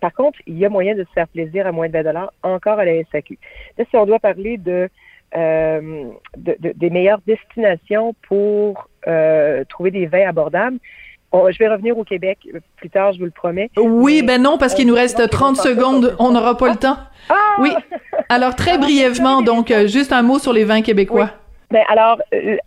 par 0.00 0.12
contre, 0.14 0.38
il 0.46 0.58
y 0.58 0.64
a 0.64 0.68
moyen 0.68 0.94
de 0.94 1.04
se 1.04 1.12
faire 1.12 1.28
plaisir 1.28 1.66
à 1.66 1.72
moins 1.72 1.88
de 1.88 1.92
20 1.92 2.02
dollars 2.02 2.32
encore 2.42 2.78
à 2.78 2.84
la 2.84 3.02
SAQ. 3.12 3.38
Là, 3.76 3.84
si 3.88 3.96
on 3.96 4.06
doit 4.06 4.18
parler 4.18 4.56
de 4.56 4.88
euh, 5.36 6.10
de, 6.36 6.56
des 6.74 6.90
meilleures 6.90 7.20
destinations 7.26 8.14
pour 8.28 8.88
euh, 9.06 9.64
trouver 9.68 9.90
des 9.90 10.06
vins 10.06 10.28
abordables. 10.28 10.78
je 11.32 11.58
vais 11.58 11.68
revenir 11.68 11.96
au 11.96 12.04
Québec 12.04 12.38
plus 12.76 12.90
tard, 12.90 13.12
je 13.12 13.18
vous 13.18 13.26
le 13.26 13.30
promets. 13.30 13.70
Oui, 13.76 14.22
ben 14.22 14.42
non, 14.42 14.58
parce 14.58 14.74
qu'il 14.74 14.86
nous 14.86 14.94
reste 14.94 15.28
30 15.30 15.56
secondes, 15.56 16.16
on 16.18 16.32
n'aura 16.32 16.56
pas 16.56 16.70
le 16.70 16.76
temps. 16.76 16.98
Ah! 17.28 17.34
Oui. 17.60 17.70
Alors, 18.28 18.54
très 18.54 18.78
brièvement, 18.78 19.42
donc, 19.42 19.70
euh, 19.70 19.86
juste 19.86 20.12
un 20.12 20.22
mot 20.22 20.38
sur 20.38 20.52
les 20.52 20.64
vins 20.64 20.82
québécois. 20.82 21.30
Ben, 21.70 21.82
alors, 21.88 22.20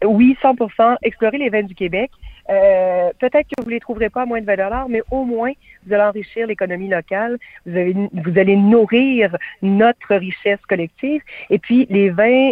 oui, 0.06 0.38
100% 0.42 0.96
explorer 1.02 1.38
les 1.38 1.50
vins 1.50 1.64
du 1.64 1.76
Québec. 1.76 2.12
Euh, 2.50 3.12
peut-être 3.20 3.48
que 3.48 3.64
vous 3.64 3.70
les 3.70 3.80
trouverez 3.80 4.10
pas 4.10 4.24
à 4.24 4.26
moins 4.26 4.42
de 4.42 4.46
20 4.46 4.56
dollars, 4.56 4.90
mais 4.90 5.02
au 5.12 5.24
moins 5.24 5.52
vous 5.86 5.94
allez 5.94 6.04
enrichir 6.04 6.48
l'économie 6.48 6.90
locale, 6.90 7.38
vous, 7.66 8.38
allez 8.38 8.56
nourrir 8.56 9.36
notre 9.62 10.16
richesse 10.16 10.60
collective. 10.68 11.22
Et 11.50 11.60
puis 11.60 11.88
les 11.90 12.10
vins, 12.10 12.52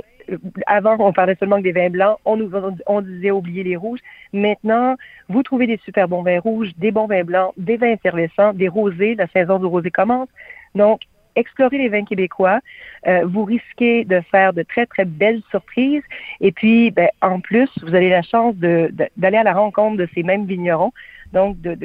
avant 0.66 0.96
on 1.00 1.14
parlait 1.14 1.36
seulement 1.40 1.60
des 1.60 1.72
vins 1.72 1.90
blancs, 1.90 2.18
on 2.26 2.38
nous 2.38 2.52
on 2.88 3.02
disait 3.02 3.32
oublier 3.32 3.64
les 3.64 3.76
rouges. 3.76 4.00
Maintenant, 4.34 4.96
vous 5.28 5.44
trouvez 5.44 5.68
des 5.68 5.80
super 5.84 6.08
bons 6.08 6.24
vins 6.24 6.40
rouges, 6.40 6.72
des 6.78 6.92
bons 6.92 7.08
vins 7.08 7.24
blancs, 7.24 7.54
des 7.58 7.78
vins 7.78 7.92
effervescents, 7.92 8.54
des 8.54 8.68
rosés. 8.68 9.16
La 9.16 9.28
saison 9.28 9.60
du 9.60 9.66
rosé 9.66 9.92
commence. 9.92 10.30
Donc 10.74 11.02
explorez 11.36 11.78
les 11.78 11.90
vins 11.90 12.06
québécois. 12.06 12.60
Euh, 13.08 13.26
vous 13.26 13.46
risquez 13.46 14.06
de 14.06 14.22
faire 14.32 14.54
de 14.54 14.64
très, 14.64 14.86
très 14.86 15.06
belles 15.06 15.42
surprises. 15.50 16.04
Et 16.40 16.52
puis, 16.52 16.92
ben, 16.92 17.10
en 17.22 17.40
plus, 17.40 17.70
vous 17.82 17.96
avez 17.96 18.10
la 18.10 18.22
chance 18.22 18.56
d'aller 18.56 19.38
à 19.38 19.44
la 19.44 19.54
rencontre 19.54 19.98
de 19.98 20.08
ces 20.14 20.24
mêmes 20.24 20.46
vignerons 20.46 20.92
donc 21.34 21.60
de, 21.62 21.76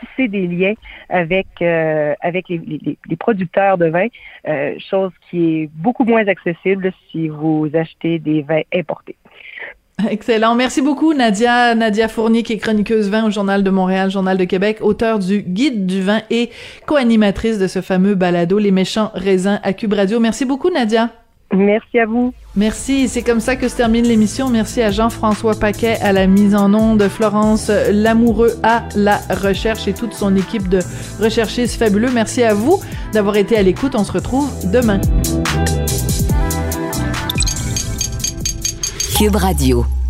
tisser 0.00 0.28
des 0.28 0.46
liens 0.46 0.74
avec 1.08 1.46
euh, 1.62 2.14
avec 2.20 2.48
les, 2.48 2.96
producteurs 3.18 3.78
de 3.78 3.86
vin, 3.86 4.06
euh, 4.48 4.76
chose 4.78 5.12
qui 5.28 5.62
est 5.62 5.70
beaucoup 5.74 6.04
moins 6.04 6.26
accessible 6.26 6.92
si 7.10 7.28
vous 7.28 7.68
achetez 7.74 8.18
des 8.18 8.42
vins 8.42 8.62
importés. 8.74 9.16
Excellent. 10.10 10.54
Merci 10.54 10.82
beaucoup, 10.82 11.14
Nadia. 11.14 11.74
Nadia 11.74 12.08
Fournier, 12.08 12.42
qui 12.42 12.54
est 12.54 12.58
chroniqueuse 12.58 13.08
vin 13.08 13.26
au 13.26 13.30
Journal 13.30 13.62
de 13.62 13.70
Montréal, 13.70 14.10
Journal 14.10 14.36
de 14.36 14.44
Québec, 14.44 14.78
auteur 14.80 15.18
du 15.18 15.42
Guide 15.42 15.86
du 15.86 16.02
vin 16.02 16.22
et 16.30 16.50
co-animatrice 16.86 17.58
de 17.58 17.66
ce 17.66 17.80
fameux 17.80 18.14
balado 18.14 18.58
Les 18.58 18.70
méchants 18.70 19.10
raisins 19.14 19.60
à 19.62 19.72
Cube 19.72 19.92
Radio. 19.92 20.20
Merci 20.20 20.44
beaucoup, 20.44 20.70
Nadia. 20.70 21.10
Merci 21.52 21.98
à 22.00 22.06
vous. 22.06 22.32
Merci. 22.56 23.08
C'est 23.08 23.22
comme 23.22 23.40
ça 23.40 23.54
que 23.54 23.68
se 23.68 23.76
termine 23.76 24.04
l'émission. 24.04 24.48
Merci 24.48 24.82
à 24.82 24.90
Jean-François 24.90 25.54
Paquet 25.54 25.96
à 26.02 26.12
la 26.12 26.26
mise 26.26 26.54
en 26.54 26.74
onde, 26.74 27.06
Florence 27.08 27.70
Lamoureux 27.92 28.54
à 28.62 28.84
la 28.96 29.18
recherche 29.42 29.86
et 29.86 29.92
toute 29.92 30.14
son 30.14 30.34
équipe 30.34 30.68
de 30.68 30.80
recherchistes 31.20 31.78
fabuleux. 31.78 32.10
Merci 32.12 32.42
à 32.42 32.54
vous 32.54 32.80
d'avoir 33.12 33.36
été 33.36 33.56
à 33.56 33.62
l'écoute. 33.62 33.94
On 33.94 34.04
se 34.04 34.12
retrouve 34.12 34.50
demain. 34.72 35.00
Cube 39.14 39.36
Radio. 39.36 40.03